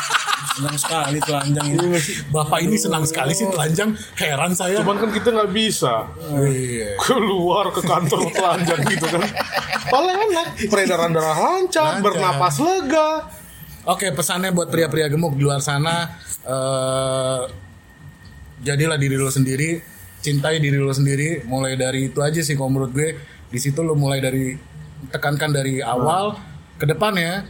Senang 0.58 0.74
sekali 0.76 1.18
telanjang 1.22 1.68
ini. 1.70 1.88
Bapak 2.28 2.60
ini 2.60 2.76
senang 2.76 3.06
sekali 3.06 3.30
sih 3.32 3.46
telanjang, 3.46 3.94
heran 4.18 4.52
saya. 4.52 4.82
Cuman 4.82 4.98
kan 4.98 5.10
kita 5.10 5.30
nggak 5.30 5.54
bisa 5.54 6.10
Iya. 6.34 6.98
keluar 6.98 7.70
ke 7.70 7.80
kantor 7.80 8.26
telanjang 8.36 8.82
gitu 8.88 9.06
kan. 9.06 9.22
Paling 9.88 10.18
enak, 10.18 10.48
peredaran 10.66 11.14
darah 11.14 11.38
lancar, 11.38 12.02
Lancar. 12.02 12.02
bernapas 12.02 12.58
lega. 12.58 13.10
Oke, 13.86 14.12
pesannya 14.12 14.50
buat 14.50 14.68
pria-pria 14.68 15.08
gemuk 15.08 15.38
di 15.38 15.46
luar 15.46 15.62
sana, 15.62 16.10
eh 16.44 17.42
jadilah 18.60 18.98
diri 18.98 19.16
lo 19.16 19.30
sendiri, 19.30 19.78
cintai 20.20 20.58
diri 20.58 20.76
lo 20.76 20.92
sendiri. 20.92 21.46
Mulai 21.46 21.78
dari 21.78 22.10
itu 22.10 22.20
aja 22.20 22.42
sih 22.42 22.58
kalau 22.58 22.74
menurut 22.74 22.92
gue. 22.92 23.10
Di 23.48 23.62
situ 23.62 23.80
lo 23.80 23.94
mulai 23.94 24.20
dari 24.20 24.58
tekankan 25.08 25.54
dari 25.54 25.80
awal 25.80 26.34
ke 26.76 26.84
depan 26.84 27.14
ya. 27.16 27.46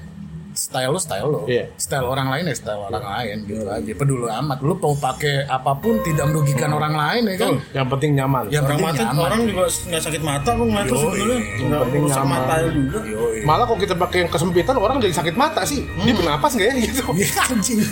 Style 0.57 0.89
lo 0.89 0.97
style 0.97 1.21
lo, 1.23 1.45
Iya. 1.45 1.69
style 1.77 2.01
orang 2.03 2.33
lain 2.33 2.49
ya 2.49 2.55
style 2.57 2.81
orang 2.81 3.05
lain 3.05 3.37
gitu 3.45 3.61
aja. 3.63 3.91
Peduli 3.93 4.25
amat. 4.27 4.57
Lo 4.59 4.73
mau 4.73 4.91
pakai 4.91 5.45
apa 5.45 5.77
pun 5.77 6.01
tidak 6.01 6.25
merugikan 6.27 6.73
orang 6.73 6.91
lain 6.91 7.29
ya 7.29 7.35
kan. 7.37 7.49
Yang 7.71 7.87
penting 7.93 8.11
nyaman. 8.17 8.43
Yang 8.47 8.63
Orang 8.65 8.69
penting 8.73 8.87
mata 8.89 9.03
nyaman. 9.05 9.21
orang 9.23 9.39
juga 9.45 9.63
nggak 9.69 10.01
sakit 10.01 10.21
mata 10.23 10.49
kok 10.49 10.65
ngeliat 10.65 10.87
tuh 10.87 10.97
sebenarnya 10.97 11.39
nggak 11.61 11.81
rusak 11.93 12.17
nyaman. 12.17 12.27
mata 12.33 12.53
juga. 12.67 12.99
Yoi. 13.05 13.39
Malah 13.45 13.65
kalau 13.65 13.77
kita 13.77 13.93
pakai 13.93 14.17
yang 14.17 14.31
kesempitan 14.33 14.75
orang 14.75 14.95
jadi 14.97 15.13
sakit 15.13 15.35
mata 15.35 15.61
sih. 15.61 15.85
Dia 16.01 16.13
bernapas 16.13 16.51
nggak 16.51 16.67
ya 16.67 16.75
gitu? 16.89 17.01
Iya, 17.13 17.41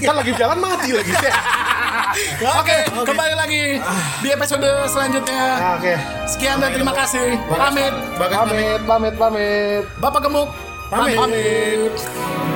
kan 0.01 0.16
lagi 0.18 0.32
jalan 0.34 0.57
mati 0.57 0.89
lagi. 0.89 1.13
Oke, 2.57 2.78
kembali 3.03 3.34
lagi 3.36 3.63
di 4.20 4.30
episode 4.32 4.66
selanjutnya. 4.88 5.43
Oke. 5.78 5.93
Sekian 6.26 6.57
dan 6.57 6.72
terima 6.72 6.95
kasih. 6.95 7.38
Pamit. 7.45 7.93
Pamit, 8.18 8.80
pamit, 8.82 9.13
pamit. 9.13 9.84
Bapak 9.99 10.24
gemuk. 10.24 10.49
Pamit. 10.88 11.18
Pamit. 11.18 12.54